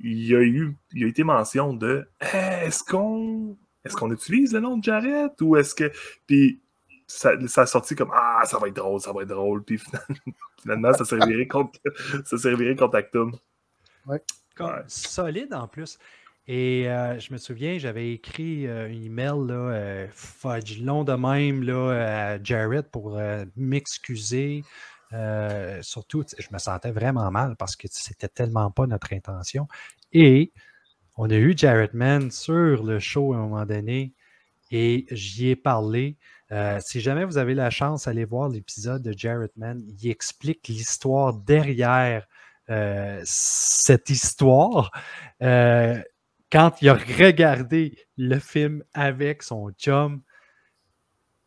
il 0.00 0.24
y 0.24 0.36
a 0.36 0.40
eu 0.40 0.76
il 0.92 1.00
y 1.02 1.04
a 1.04 1.08
été 1.08 1.24
mention 1.24 1.74
de 1.74 2.06
est-ce 2.20 2.84
qu'on 2.84 3.56
est-ce 3.84 3.96
qu'on 3.96 4.12
utilise 4.12 4.52
le 4.52 4.60
nom 4.60 4.78
de 4.78 4.84
Jared 4.84 5.32
ou 5.40 5.56
est-ce 5.56 5.74
que. 5.74 5.90
Puis 6.28 6.60
ça, 7.06 7.32
ça 7.46 7.62
a 7.62 7.66
sorti 7.66 7.94
comme 7.94 8.10
Ah, 8.14 8.42
ça 8.44 8.58
va 8.58 8.68
être 8.68 8.76
drôle, 8.76 9.00
ça 9.00 9.12
va 9.12 9.22
être 9.22 9.28
drôle. 9.28 9.62
Puis 9.64 9.78
finalement, 9.78 10.14
finalement, 10.62 10.92
ça 10.94 11.04
servirait 11.04 11.46
contre, 11.46 11.78
ça 12.24 12.38
servirait 12.38 12.76
contre 12.76 12.96
Actum. 12.96 13.32
Comme 14.54 14.84
solide 14.86 15.54
en 15.54 15.68
plus. 15.68 15.98
Et 16.48 16.88
euh, 16.88 17.18
je 17.20 17.32
me 17.32 17.38
souviens, 17.38 17.78
j'avais 17.78 18.12
écrit 18.12 18.66
euh, 18.66 18.86
un 18.86 18.90
email 18.90 19.46
là, 19.46 19.54
euh, 19.54 20.08
fudge 20.10 20.80
long 20.80 21.04
de 21.04 21.12
même 21.12 21.62
là, 21.62 22.34
à 22.34 22.42
Jared 22.42 22.88
pour 22.90 23.16
euh, 23.16 23.44
m'excuser. 23.56 24.64
Euh, 25.12 25.80
surtout, 25.82 26.24
je 26.36 26.48
me 26.52 26.58
sentais 26.58 26.90
vraiment 26.90 27.30
mal 27.30 27.54
parce 27.56 27.76
que 27.76 27.86
c'était 27.90 28.28
tellement 28.28 28.70
pas 28.70 28.86
notre 28.86 29.12
intention. 29.12 29.68
Et 30.12 30.52
on 31.16 31.30
a 31.30 31.34
eu 31.34 31.56
Jared 31.56 31.94
Mann 31.94 32.30
sur 32.30 32.82
le 32.82 32.98
show 32.98 33.34
à 33.34 33.36
un 33.36 33.40
moment 33.40 33.66
donné 33.66 34.14
et 34.72 35.06
j'y 35.10 35.50
ai 35.50 35.56
parlé. 35.56 36.16
Euh, 36.50 36.80
si 36.80 37.00
jamais 37.00 37.24
vous 37.24 37.38
avez 37.38 37.54
la 37.54 37.70
chance 37.70 38.06
d'aller 38.06 38.24
voir 38.24 38.48
l'épisode 38.48 39.02
de 39.02 39.16
Jared 39.16 39.52
Mann, 39.56 39.80
il 39.86 40.10
explique 40.10 40.66
l'histoire 40.68 41.34
derrière 41.34 42.26
euh, 42.70 43.20
cette 43.24 44.10
histoire. 44.10 44.90
Euh, 45.42 46.02
quand 46.50 46.80
il 46.82 46.88
a 46.88 46.94
regardé 46.94 47.98
le 48.16 48.38
film 48.38 48.82
avec 48.94 49.42
son 49.42 49.70
chum, 49.72 50.22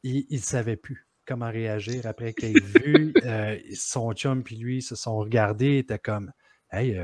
il 0.03 0.26
ne 0.30 0.38
savait 0.38 0.78
plus 0.78 1.07
comment 1.26 1.49
réagir 1.49 2.05
après 2.05 2.34
qu'il 2.34 2.55
ait 2.57 2.80
vu. 2.80 3.13
Son 3.76 4.13
chum 4.13 4.43
puis 4.43 4.55
lui 4.55 4.84
se 4.84 4.95
sont 4.95 5.17
regardés, 5.17 5.80
étaient 5.80 5.97
comme 5.97 6.32
Hey, 6.71 6.99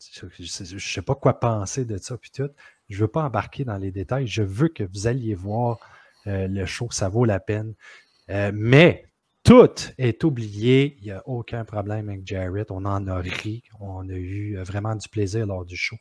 je 0.00 0.74
ne 0.74 0.78
sais 0.78 1.02
pas 1.02 1.14
quoi 1.14 1.38
penser 1.38 1.84
de 1.84 1.98
ça, 1.98 2.16
puis 2.16 2.30
tout. 2.30 2.48
Je 2.88 2.96
ne 2.96 3.00
veux 3.02 3.08
pas 3.08 3.22
embarquer 3.22 3.64
dans 3.64 3.76
les 3.76 3.92
détails. 3.92 4.26
Je 4.26 4.42
veux 4.42 4.68
que 4.68 4.82
vous 4.82 5.06
alliez 5.06 5.34
voir 5.34 5.78
euh, 6.26 6.48
le 6.48 6.66
show, 6.66 6.88
ça 6.90 7.08
vaut 7.08 7.24
la 7.24 7.40
peine. 7.40 7.74
Euh, 8.30 8.50
mais 8.54 9.06
tout 9.44 9.70
est 9.98 10.24
oublié. 10.24 10.96
Il 10.98 11.04
n'y 11.04 11.10
a 11.10 11.22
aucun 11.26 11.64
problème 11.64 12.08
avec 12.08 12.26
Jared. 12.26 12.66
On 12.70 12.84
en 12.84 13.06
a 13.06 13.18
ri. 13.18 13.62
On 13.78 14.08
a 14.08 14.14
eu 14.14 14.56
euh, 14.56 14.64
vraiment 14.64 14.96
du 14.96 15.08
plaisir 15.08 15.46
lors 15.46 15.64
du 15.64 15.76
show. 15.76 15.96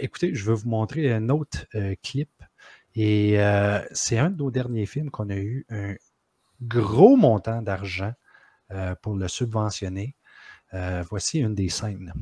Écoutez, 0.00 0.34
je 0.34 0.44
vais 0.50 0.54
vous 0.54 0.68
montrer 0.68 1.12
un 1.12 1.28
autre 1.28 1.66
clip. 2.02 2.30
Et 2.96 3.36
c'est 3.92 4.16
un 4.16 4.30
de 4.30 4.36
nos 4.38 4.50
derniers 4.50 4.86
films 4.86 5.10
qu'on 5.10 5.28
a 5.28 5.36
eu 5.36 5.66
un 5.68 5.96
gros 6.62 7.16
montant 7.16 7.60
d'argent 7.60 8.14
pour 9.02 9.16
le 9.16 9.28
subventionner. 9.28 10.16
Voici 10.72 11.40
une 11.40 11.54
des 11.54 11.68
scènes. 11.68 12.14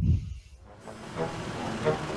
I 1.85 2.12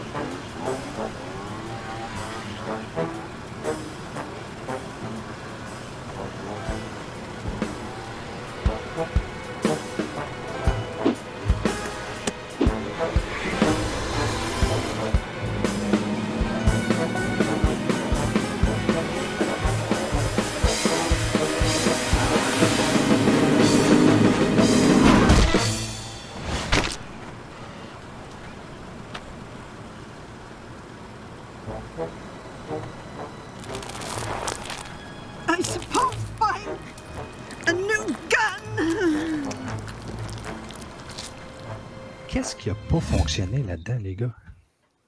les 43.93 44.15
gars? 44.15 44.35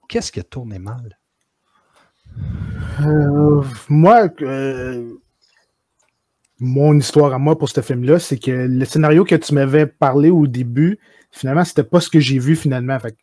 Qu'est-ce 0.07 0.31
qui 0.31 0.39
a 0.39 0.43
tourné 0.43 0.79
mal? 0.79 1.17
Euh, 3.01 3.63
moi, 3.89 4.29
euh, 4.41 5.13
mon 6.59 6.97
histoire 6.97 7.33
à 7.33 7.39
moi 7.39 7.57
pour 7.57 7.69
ce 7.69 7.81
film-là, 7.81 8.19
c'est 8.19 8.37
que 8.37 8.51
le 8.51 8.85
scénario 8.85 9.25
que 9.25 9.35
tu 9.35 9.53
m'avais 9.53 9.85
parlé 9.85 10.29
au 10.29 10.47
début, 10.47 10.99
finalement, 11.31 11.65
c'était 11.65 11.83
pas 11.83 11.99
ce 11.99 12.09
que 12.09 12.19
j'ai 12.19 12.39
vu 12.39 12.55
finalement. 12.55 12.99
Fait 12.99 13.15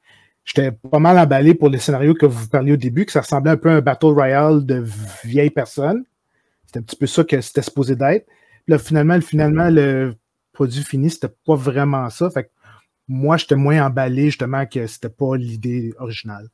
j'étais 0.44 0.72
pas 0.72 0.98
mal 0.98 1.18
emballé 1.18 1.54
pour 1.54 1.70
le 1.70 1.78
scénario 1.78 2.14
que 2.14 2.26
vous 2.26 2.48
parliez 2.48 2.72
au 2.72 2.76
début, 2.76 3.06
que 3.06 3.12
ça 3.12 3.22
ressemblait 3.22 3.52
un 3.52 3.56
peu 3.56 3.70
à 3.70 3.74
un 3.74 3.80
Battle 3.80 4.06
Royale 4.06 4.64
de 4.64 4.84
vieilles 5.24 5.50
personnes. 5.50 6.04
C'était 6.66 6.80
un 6.80 6.82
petit 6.82 6.96
peu 6.96 7.06
ça 7.06 7.24
que 7.24 7.40
c'était 7.40 7.62
supposé 7.62 7.96
d'être. 7.96 8.26
Là, 8.66 8.78
finalement, 8.78 9.20
finalement, 9.20 9.70
le 9.70 10.14
produit 10.52 10.82
fini, 10.82 11.10
c'était 11.10 11.32
pas 11.46 11.54
vraiment 11.54 12.08
ça. 12.10 12.30
Fait 12.30 12.50
moi, 13.08 13.36
j'étais 13.36 13.56
moins 13.56 13.84
emballé 13.86 14.26
justement 14.26 14.66
que 14.66 14.86
c'était 14.86 15.08
pas 15.08 15.36
l'idée 15.36 15.92
originale. 15.98 16.48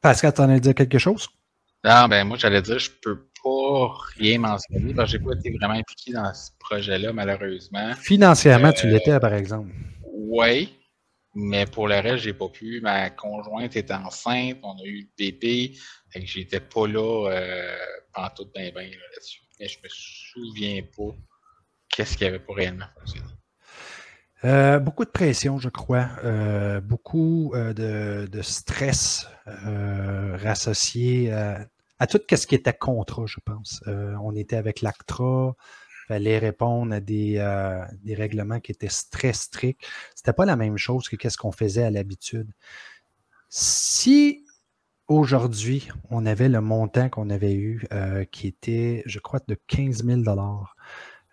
Pascal, 0.00 0.32
t'en 0.34 0.50
as 0.50 0.60
dit 0.60 0.74
quelque 0.74 0.98
chose? 0.98 1.28
Non, 1.84 2.08
ben 2.08 2.24
moi, 2.26 2.36
j'allais 2.38 2.62
dire, 2.62 2.78
je 2.78 2.90
peux 2.90 3.26
pas 3.42 3.88
rien 4.16 4.38
mentionner 4.38 4.94
parce 4.94 5.12
que 5.12 5.18
j'ai 5.18 5.24
pas 5.24 5.32
été 5.34 5.50
vraiment 5.58 5.74
impliqué 5.74 6.12
dans 6.12 6.32
ce 6.32 6.50
projet-là, 6.58 7.12
malheureusement. 7.12 7.94
Financièrement, 7.94 8.72
tu 8.72 8.86
Euh, 8.86 8.90
l'étais, 8.90 9.18
par 9.20 9.34
exemple. 9.34 9.70
Oui, 10.12 10.74
mais 11.34 11.66
pour 11.66 11.88
le 11.88 11.96
reste, 11.96 12.24
j'ai 12.24 12.32
pas 12.32 12.48
pu. 12.48 12.80
Ma 12.80 13.10
conjointe 13.10 13.76
était 13.76 13.92
enceinte, 13.92 14.58
on 14.62 14.72
a 14.78 14.84
eu 14.84 15.00
le 15.00 15.08
bébé, 15.18 15.76
que 16.14 16.20
j'étais 16.24 16.60
pas 16.60 16.86
là 16.86 17.28
euh, 17.30 17.76
pendant 18.12 18.30
tout 18.30 18.48
ben 18.54 18.72
ben 18.74 18.88
là, 18.90 18.96
là-dessus. 19.12 19.40
Mais 19.60 19.68
je 19.68 19.78
me 19.82 19.88
souviens 19.88 20.82
pas 20.96 21.14
qu'est-ce 21.94 22.16
qui 22.16 22.24
avait 22.24 22.38
pas 22.38 22.54
réellement. 22.54 22.86
Euh, 24.44 24.78
beaucoup 24.78 25.04
de 25.04 25.10
pression, 25.10 25.58
je 25.58 25.68
crois. 25.68 26.08
Euh, 26.24 26.80
beaucoup 26.80 27.52
euh, 27.54 27.72
de, 28.26 28.42
stress 28.42 29.26
rassocié 29.46 31.32
à, 31.32 32.06
tout 32.06 32.20
ce 32.30 32.46
qui 32.46 32.54
était 32.54 32.72
contrat, 32.72 33.24
je 33.26 33.38
pense. 33.44 33.82
On 33.86 34.34
était 34.34 34.56
avec 34.56 34.82
l'ACTRA, 34.82 35.54
fallait 36.08 36.38
répondre 36.38 36.94
à 36.94 37.00
des, 37.00 37.34
des 38.02 38.14
règlements 38.14 38.60
qui 38.60 38.72
étaient 38.72 38.88
très 39.10 39.32
stricts. 39.32 39.86
C'était 40.14 40.32
pas 40.32 40.44
la 40.44 40.56
même 40.56 40.76
chose 40.76 41.08
que 41.08 41.28
ce 41.28 41.36
qu'on 41.36 41.52
faisait 41.52 41.84
à 41.84 41.90
l'habitude. 41.90 42.50
Si 43.48 44.44
aujourd'hui, 45.08 45.88
on 46.10 46.26
avait 46.26 46.48
le 46.48 46.60
montant 46.60 47.08
qu'on 47.08 47.30
avait 47.30 47.54
eu, 47.54 47.86
qui 48.32 48.48
était, 48.48 49.02
je 49.06 49.18
crois, 49.18 49.40
de 49.46 49.56
15 49.68 50.04
000 50.04 50.22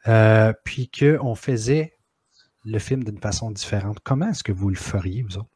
euh, 0.08 0.54
puis 0.64 0.90
qu'on 0.90 1.36
faisait 1.36 1.94
le 2.66 2.80
film 2.80 3.04
d'une 3.04 3.20
façon 3.20 3.52
différente, 3.52 4.00
comment 4.04 4.30
est-ce 4.30 4.44
que 4.44 4.52
vous 4.52 4.70
le 4.70 4.76
feriez, 4.76 5.24
vous 5.24 5.38
autres? 5.38 5.50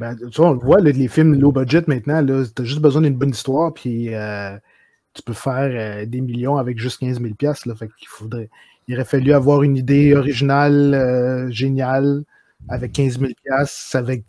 Ben, 0.00 0.16
tu 0.16 0.40
vois, 0.40 0.50
on 0.50 0.56
voit, 0.56 0.80
les 0.80 1.08
films 1.08 1.38
low 1.38 1.52
budget 1.52 1.84
maintenant, 1.86 2.24
tu 2.24 2.62
as 2.62 2.64
juste 2.64 2.80
besoin 2.80 3.02
d'une 3.02 3.16
bonne 3.16 3.30
histoire, 3.30 3.72
puis 3.72 4.12
euh, 4.14 4.56
tu 5.12 5.22
peux 5.22 5.32
faire 5.32 5.70
euh, 5.70 6.06
des 6.06 6.20
millions 6.20 6.56
avec 6.56 6.78
juste 6.78 6.98
15 6.98 7.20
000 7.20 7.34
piastres, 7.34 7.68
là. 7.68 7.76
Fait 7.76 7.88
qu'il 7.96 8.08
faudrait, 8.08 8.50
il 8.88 8.94
aurait 8.94 9.04
fallu 9.04 9.32
avoir 9.32 9.62
une 9.62 9.76
idée 9.76 10.14
originale, 10.14 11.48
géniale, 11.50 12.24
avec 12.68 12.92
15 12.92 13.20
000 13.20 13.32
piastres, 13.44 13.96
avec 13.96 14.24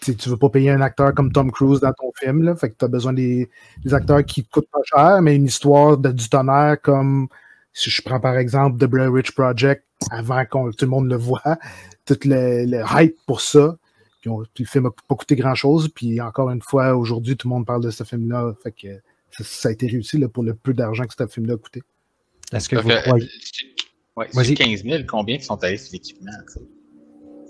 tu 0.00 0.28
veux 0.28 0.36
pas 0.36 0.48
payer 0.48 0.70
un 0.70 0.80
acteur 0.80 1.14
comme 1.14 1.32
Tom 1.32 1.50
Cruise 1.50 1.80
dans 1.80 1.92
ton 1.92 2.12
film, 2.18 2.42
là, 2.42 2.54
fait 2.56 2.70
que 2.70 2.76
tu 2.78 2.84
as 2.84 2.88
besoin 2.88 3.12
des, 3.12 3.48
des 3.84 3.94
acteurs 3.94 4.24
qui 4.24 4.44
coûtent 4.44 4.70
pas 4.70 4.80
cher, 4.84 5.20
mais 5.22 5.34
une 5.36 5.46
histoire 5.46 5.96
de, 5.98 6.10
du 6.12 6.28
tonnerre 6.28 6.80
comme 6.80 7.28
si 7.72 7.90
je 7.90 8.00
prends 8.02 8.20
par 8.20 8.36
exemple 8.38 8.78
The 8.78 8.88
Blair 8.88 9.10
Witch 9.12 9.32
Project, 9.32 9.82
avant 10.10 10.44
que 10.44 10.70
tout 10.76 10.84
le 10.84 10.90
monde 10.90 11.08
le 11.08 11.16
voit, 11.16 11.42
tout 12.06 12.18
le, 12.24 12.64
le 12.66 12.82
hype 12.90 13.16
pour 13.26 13.40
ça. 13.40 13.76
Puis, 14.20 14.30
on- 14.30 14.42
puis 14.54 14.64
le 14.64 14.68
film 14.68 14.84
n'a 14.84 14.90
pas 15.08 15.14
coûté 15.14 15.36
grand-chose. 15.36 15.88
Puis 15.94 16.20
encore 16.20 16.50
une 16.50 16.62
fois, 16.62 16.94
aujourd'hui, 16.96 17.36
tout 17.36 17.48
le 17.48 17.54
monde 17.54 17.66
parle 17.66 17.82
de 17.82 17.90
ce 17.90 18.02
film-là. 18.04 18.54
Fait 18.62 18.72
que 18.72 18.88
ça, 19.30 19.44
ça 19.44 19.68
a 19.68 19.72
été 19.72 19.86
réussi 19.86 20.18
là, 20.18 20.28
pour 20.28 20.42
le 20.42 20.54
peu 20.54 20.72
d'argent 20.74 21.04
que 21.04 21.14
ce 21.18 21.26
film-là 21.26 21.54
a 21.54 21.56
coûté. 21.58 21.82
Est-ce 22.52 22.68
que 22.68 22.76
vous 22.76 22.88
que, 22.88 23.02
croyez? 23.02 23.28
Ouais, 24.16 24.28
Vas-y. 24.32 24.56
sur 24.56 24.66
15 24.66 24.82
000, 24.84 25.02
combien 25.06 25.36
qui 25.36 25.44
sont 25.44 25.62
allés 25.62 25.76
sur 25.76 25.92
l'équipement? 25.92 26.32
tu 26.46 26.54
sais, 26.54 26.60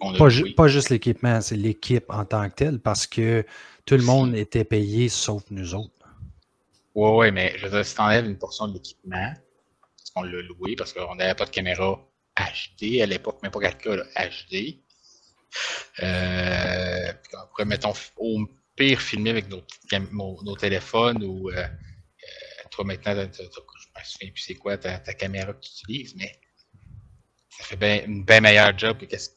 Pas, 0.01 0.13
loué? 0.19 0.31
ju- 0.31 0.55
pas 0.55 0.69
juste 0.69 0.91
l'équipement, 0.91 1.41
c'est 1.41 1.57
l'équipe 1.57 2.05
en 2.09 2.25
tant 2.25 2.49
que 2.49 2.55
telle, 2.55 2.79
parce 2.81 3.07
que 3.07 3.45
tout 3.85 3.97
le 3.97 4.03
monde 4.03 4.35
était 4.35 4.65
payé 4.65 5.09
sauf 5.09 5.43
nous 5.51 5.75
autres. 5.75 5.93
Ouais, 6.95 7.11
ouais, 7.17 7.31
mais 7.31 7.57
je 7.59 7.65
veux 7.67 7.71
dire, 7.71 7.85
si 7.85 7.95
t'enlèves 7.95 8.27
une 8.27 8.39
portion 8.39 8.69
de 8.69 8.75
l'équipement, 8.75 9.33
parce 9.97 10.11
qu'on 10.15 10.23
l'a 10.23 10.43
loué, 10.43 10.77
parce 10.77 10.93
qu'on 10.93 11.15
n'avait 11.15 11.35
pas 11.35 11.45
de 11.45 11.51
caméra 11.51 12.01
HD 12.37 13.01
à 13.03 13.07
l'époque, 13.07 13.43
même 13.43 13.53
pas 13.53 13.61
4K, 13.61 13.97
là, 13.97 14.05
HD. 14.17 14.83
Euh, 16.03 17.13
puis 17.23 17.33
on 17.43 17.47
pourrait, 17.49 17.65
mettons, 17.65 17.93
au 18.17 18.47
pire, 18.75 19.01
filmer 19.01 19.31
avec 19.31 19.49
nos, 19.49 20.57
téléphones 20.57 21.23
ou 21.25 21.51
euh, 21.51 21.55
euh, 21.55 21.67
toi 22.71 22.85
maintenant, 22.85 23.15
je 23.15 23.43
je 23.43 23.43
me 23.43 24.05
souviens 24.05 24.31
plus 24.31 24.43
c'est 24.43 24.55
quoi 24.55 24.77
ta, 24.77 24.99
ta 24.99 25.15
caméra 25.15 25.53
que 25.55 25.61
tu 25.61 25.71
utilises, 25.71 26.15
mais 26.17 26.39
ça 27.51 27.65
fait 27.65 27.77
bien- 27.77 28.05
une 28.07 28.25
bien 28.25 28.41
meilleure 28.41 28.77
job 28.79 28.99
que 28.99 29.07
qu'est-ce 29.07 29.31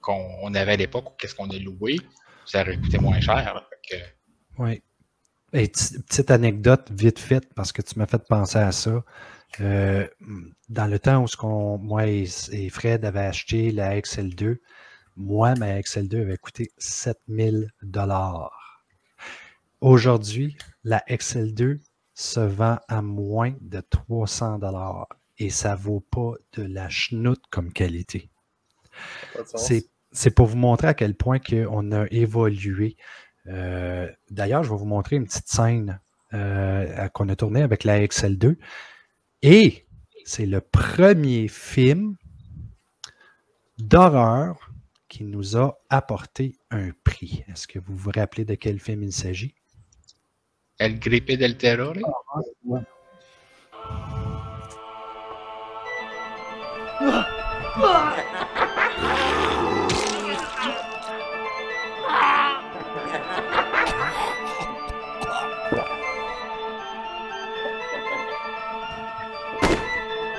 qu'on 0.00 0.28
on 0.42 0.54
avait 0.54 0.72
à 0.72 0.76
l'époque 0.76 1.10
ou 1.10 1.14
qu'est-ce 1.18 1.34
qu'on 1.34 1.50
a 1.50 1.58
loué. 1.58 1.96
Ça 2.46 2.62
aurait 2.62 2.76
coûté 2.78 2.98
moins 2.98 3.20
cher. 3.20 3.66
Oui. 4.58 4.82
Et 5.52 5.68
ti- 5.68 5.98
petite 6.02 6.30
anecdote 6.30 6.88
vite 6.92 7.18
faite, 7.18 7.52
parce 7.54 7.72
que 7.72 7.82
tu 7.82 7.98
m'as 7.98 8.06
fait 8.06 8.22
penser 8.26 8.58
à 8.58 8.72
ça. 8.72 9.02
Euh, 9.60 10.06
dans 10.68 10.86
le 10.86 10.98
temps 11.00 11.22
où 11.22 11.26
ce 11.26 11.36
qu'on, 11.36 11.76
moi 11.78 12.06
et, 12.06 12.26
Fred 12.70 13.04
avaient 13.04 13.20
acheté 13.26 13.72
la 13.72 13.96
XL2, 14.00 14.58
moi, 15.16 15.54
ma 15.56 15.78
XL2 15.80 16.22
avait 16.22 16.38
coûté 16.38 16.70
7000 16.78 17.68
dollars. 17.82 18.84
Aujourd'hui, 19.80 20.56
la 20.84 21.02
XL2 21.08 21.80
se 22.14 22.40
vend 22.40 22.78
à 22.88 23.02
moins 23.02 23.54
de 23.60 23.80
300 23.80 24.58
dollars 24.58 25.08
et 25.38 25.50
ça 25.50 25.74
vaut 25.74 26.00
pas 26.00 26.34
de 26.52 26.62
la 26.62 26.88
chenoute 26.88 27.42
comme 27.50 27.72
qualité. 27.72 28.29
C'est 30.12 30.34
pour 30.34 30.46
vous 30.46 30.56
montrer 30.56 30.88
à 30.88 30.94
quel 30.94 31.14
point 31.14 31.38
que 31.38 31.66
on 31.70 31.92
a 31.92 32.06
évolué. 32.10 32.96
Euh, 33.46 34.08
D'ailleurs, 34.30 34.64
je 34.64 34.70
vais 34.70 34.76
vous 34.76 34.86
montrer 34.86 35.16
une 35.16 35.24
petite 35.24 35.48
scène 35.48 36.00
euh, 36.34 37.08
qu'on 37.08 37.28
a 37.28 37.36
tournée 37.36 37.62
avec 37.62 37.84
la 37.84 38.00
XL2. 38.00 38.56
Et 39.42 39.86
c'est 40.24 40.46
le 40.46 40.60
premier 40.60 41.48
film 41.48 42.16
d'horreur 43.78 44.70
qui 45.08 45.24
nous 45.24 45.56
a 45.56 45.78
apporté 45.88 46.56
un 46.70 46.90
prix. 47.04 47.44
Est-ce 47.48 47.66
que 47.66 47.78
vous 47.78 47.96
vous 47.96 48.10
rappelez 48.14 48.44
de 48.44 48.54
quel 48.54 48.78
film 48.78 49.02
il 49.02 49.12
s'agit? 49.12 49.54
El 50.78 50.98
Gripe 50.98 51.32
del 51.32 51.56
Terror. 51.56 51.94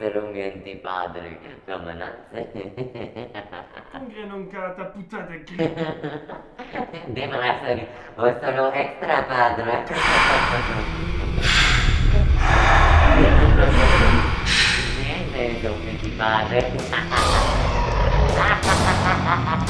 per 0.00 0.16
un 0.16 0.34
antipadre, 0.34 1.38
come 1.66 1.92
non 1.92 2.10
sei. 2.32 2.46
Puglia 3.90 4.24
non 4.24 4.48
cata, 4.48 4.84
puttata 4.84 5.34
chi. 5.44 5.56
De 7.12 7.26
Massari, 7.26 7.86
o 8.14 8.38
sono 8.40 8.72
extra 8.72 9.22
padre. 9.24 9.84
Niente, 15.02 15.68
un 15.68 15.86
antipadre. 15.86 16.72
Ha 16.92 16.96
ha 16.96 17.18
ha 18.40 18.72
ha 18.72 19.04
ha 19.04 19.20
ha 19.20 19.36
ha 19.40 19.58
ha 19.60 19.68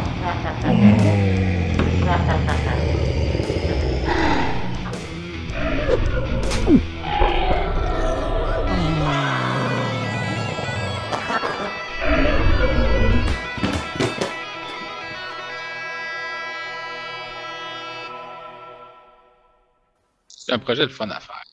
ha 0.00 0.38
ha 1.70 2.16
ha 2.16 2.34
ha 2.44 2.84
ha 2.84 2.89
C'est 20.50 20.56
un 20.56 20.58
projet 20.58 20.84
de 20.84 20.90
fun 20.90 21.08
à 21.10 21.20
faire. 21.20 21.44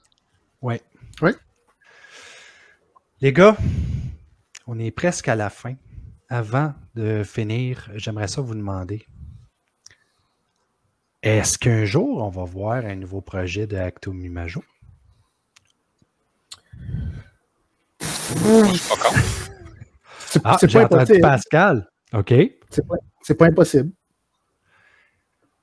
Oui. 0.64 0.82
Oui. 1.22 1.30
Les 3.22 3.32
gars, 3.32 3.56
on 4.66 4.80
est 4.80 4.89
presque 4.89 5.28
à 5.28 5.36
la 5.36 5.52
fin. 5.52 5.76
Avant 6.30 6.74
de 6.95 7.22
finir, 7.24 7.91
j'aimerais 7.93 8.28
ça 8.28 8.41
vous 8.41 8.56
demander 8.56 9.06
est-ce 11.22 11.60
qu'un 11.60 11.86
jour 11.86 12.24
on 12.24 12.30
va 12.30 12.43
voir 12.43 12.86
un 12.86 12.95
nouveau 12.95 13.22
projet 13.22 13.68
de 13.68 13.78
Acto 13.78 14.14
Mimajo? 14.14 14.64
C'est 20.26 20.41
Ah, 20.43 20.58
c'est 20.60 20.72
j'ai 20.72 20.80
pas 20.80 20.86
entendu 20.86 21.02
impossible. 21.04 21.22
Pascal. 21.22 21.88
OK. 22.14 22.34
C'est 22.72 22.88
pas, 22.88 22.95
c'est 23.22 23.36
pas 23.36 23.45
impossible. 23.45 23.91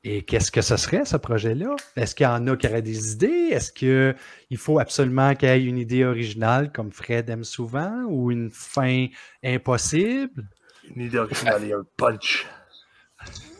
Et 0.06 0.22
qu'est-ce 0.22 0.52
que 0.52 0.60
ce 0.60 0.76
serait, 0.76 1.06
ce 1.06 1.16
projet-là? 1.16 1.74
Est-ce 1.96 2.14
qu'il 2.14 2.24
y 2.24 2.26
en 2.28 2.46
a 2.46 2.56
qui 2.58 2.66
auraient 2.66 2.82
des 2.82 3.12
idées? 3.12 3.48
Est-ce 3.52 3.72
qu'il 3.72 4.58
faut 4.58 4.78
absolument 4.78 5.34
qu'il 5.34 5.48
y 5.48 5.52
ait 5.52 5.64
une 5.64 5.78
idée 5.78 6.04
originale, 6.04 6.70
comme 6.72 6.92
Fred 6.92 7.30
aime 7.30 7.42
souvent, 7.44 8.02
ou 8.08 8.30
une 8.30 8.50
fin 8.50 9.06
impossible? 9.42 10.46
Une 10.94 11.04
idée 11.04 11.16
originale 11.18 11.64
et 11.64 11.72
un 11.72 11.86
punch. 11.96 12.46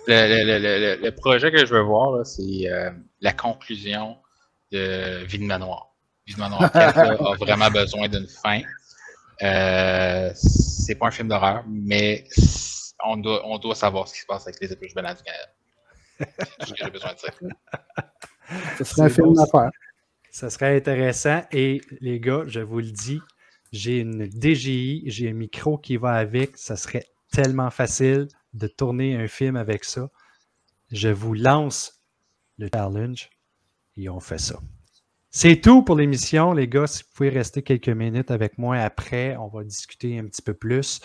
Le, 0.06 0.44
le- 0.44 0.58
le- 0.58 0.96
le- 0.96 1.02
le 1.02 1.14
projet 1.14 1.50
que 1.50 1.64
je 1.64 1.72
veux 1.74 1.80
voir, 1.80 2.26
c'est 2.26 2.68
euh, 2.70 2.90
la 3.22 3.32
conclusion 3.32 4.18
de 4.70 5.24
Vie 5.24 5.38
de 5.38 5.44
Manoir. 5.44 5.94
Vie 6.26 6.34
de 6.34 6.40
Manoir 6.40 6.70
4 6.70 6.96
là, 6.96 7.16
a 7.32 7.36
vraiment 7.36 7.70
besoin 7.70 8.06
d'une 8.08 8.28
fin. 8.28 8.60
Euh, 9.42 10.30
c'est 10.34 10.96
pas 10.96 11.06
un 11.06 11.10
film 11.10 11.28
d'horreur, 11.28 11.64
mais 11.66 12.24
on 13.06 13.16
doit, 13.16 13.46
on 13.46 13.56
doit 13.56 13.74
savoir 13.74 14.06
ce 14.08 14.14
qui 14.14 14.20
se 14.20 14.26
passe 14.26 14.46
avec 14.46 14.60
les 14.60 14.70
épluches 14.70 14.94
blanches 14.94 15.16
du 15.16 15.22
Canada. 15.22 15.48
Ce 16.60 16.70
que 16.72 16.76
j'ai 16.76 16.90
besoin 16.90 17.12
de 17.12 17.18
dire. 17.18 17.56
Ce 18.78 18.84
serait 18.84 19.02
un 19.02 19.08
film 19.08 19.32
bon, 19.34 19.42
à 19.42 19.46
faire. 19.46 19.70
Ça 20.30 20.50
serait 20.50 20.76
intéressant. 20.76 21.42
Et 21.52 21.80
les 22.00 22.20
gars, 22.20 22.42
je 22.46 22.60
vous 22.60 22.78
le 22.78 22.90
dis, 22.90 23.20
j'ai 23.72 24.00
une 24.00 24.26
DJI, 24.30 25.04
j'ai 25.06 25.30
un 25.30 25.34
micro 25.34 25.78
qui 25.78 25.96
va 25.96 26.12
avec. 26.12 26.56
Ça 26.56 26.76
serait 26.76 27.06
tellement 27.32 27.70
facile 27.70 28.28
de 28.52 28.66
tourner 28.66 29.16
un 29.16 29.28
film 29.28 29.56
avec 29.56 29.84
ça. 29.84 30.08
Je 30.92 31.08
vous 31.08 31.34
lance 31.34 32.04
le 32.58 32.68
challenge 32.72 33.30
et 33.96 34.08
on 34.08 34.20
fait 34.20 34.38
ça. 34.38 34.60
C'est 35.30 35.60
tout 35.60 35.82
pour 35.82 35.96
l'émission, 35.96 36.52
les 36.52 36.68
gars. 36.68 36.86
Si 36.86 37.02
vous 37.02 37.08
pouvez 37.14 37.28
rester 37.28 37.62
quelques 37.62 37.88
minutes 37.88 38.30
avec 38.30 38.56
moi 38.56 38.76
après, 38.76 39.36
on 39.36 39.48
va 39.48 39.64
discuter 39.64 40.16
un 40.16 40.26
petit 40.26 40.42
peu 40.42 40.54
plus. 40.54 41.00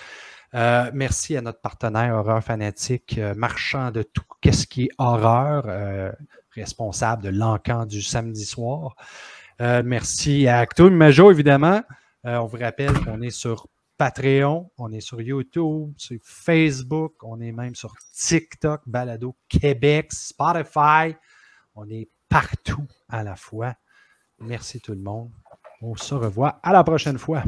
Euh, 0.56 0.90
merci 0.94 1.38
à 1.38 1.42
notre 1.42 1.62
partenaire 1.62 2.16
Horreur 2.16 2.44
Fanatique, 2.44 3.18
euh, 3.18 3.36
marchand 3.36 3.92
de 3.92 4.02
tout 4.02 4.24
qu'est-ce 4.42 4.66
qui 4.66 4.86
est 4.86 4.90
horreur, 4.98 5.66
euh, 5.68 6.12
responsable 6.52 7.24
de 7.24 7.30
l'encan 7.30 7.86
du 7.86 8.02
samedi 8.02 8.46
soir? 8.46 8.96
Merci 9.60 10.48
à 10.48 10.60
Acto 10.60 10.90
Majo, 10.90 11.32
évidemment. 11.32 11.82
On 12.24 12.46
vous 12.46 12.58
rappelle 12.58 12.94
qu'on 13.04 13.22
est 13.22 13.30
sur 13.30 13.68
Patreon, 13.98 14.72
on 14.78 14.90
est 14.94 15.02
sur 15.02 15.20
YouTube, 15.20 15.92
sur 15.98 16.18
Facebook, 16.24 17.16
on 17.24 17.42
est 17.42 17.52
même 17.52 17.76
sur 17.76 17.94
TikTok, 18.14 18.84
Balado 18.88 19.36
Québec, 19.50 20.14
Spotify. 20.14 21.14
On 21.76 21.90
est 21.90 22.08
partout 22.30 22.88
à 23.10 23.22
la 23.22 23.36
fois. 23.36 23.76
Merci 24.40 24.80
tout 24.80 24.94
le 24.94 25.02
monde. 25.02 25.30
On 25.82 25.98
se 25.98 26.16
revoit 26.16 26.62
à 26.64 26.72
la 26.72 26.86
prochaine 26.86 27.18
fois. 27.18 27.44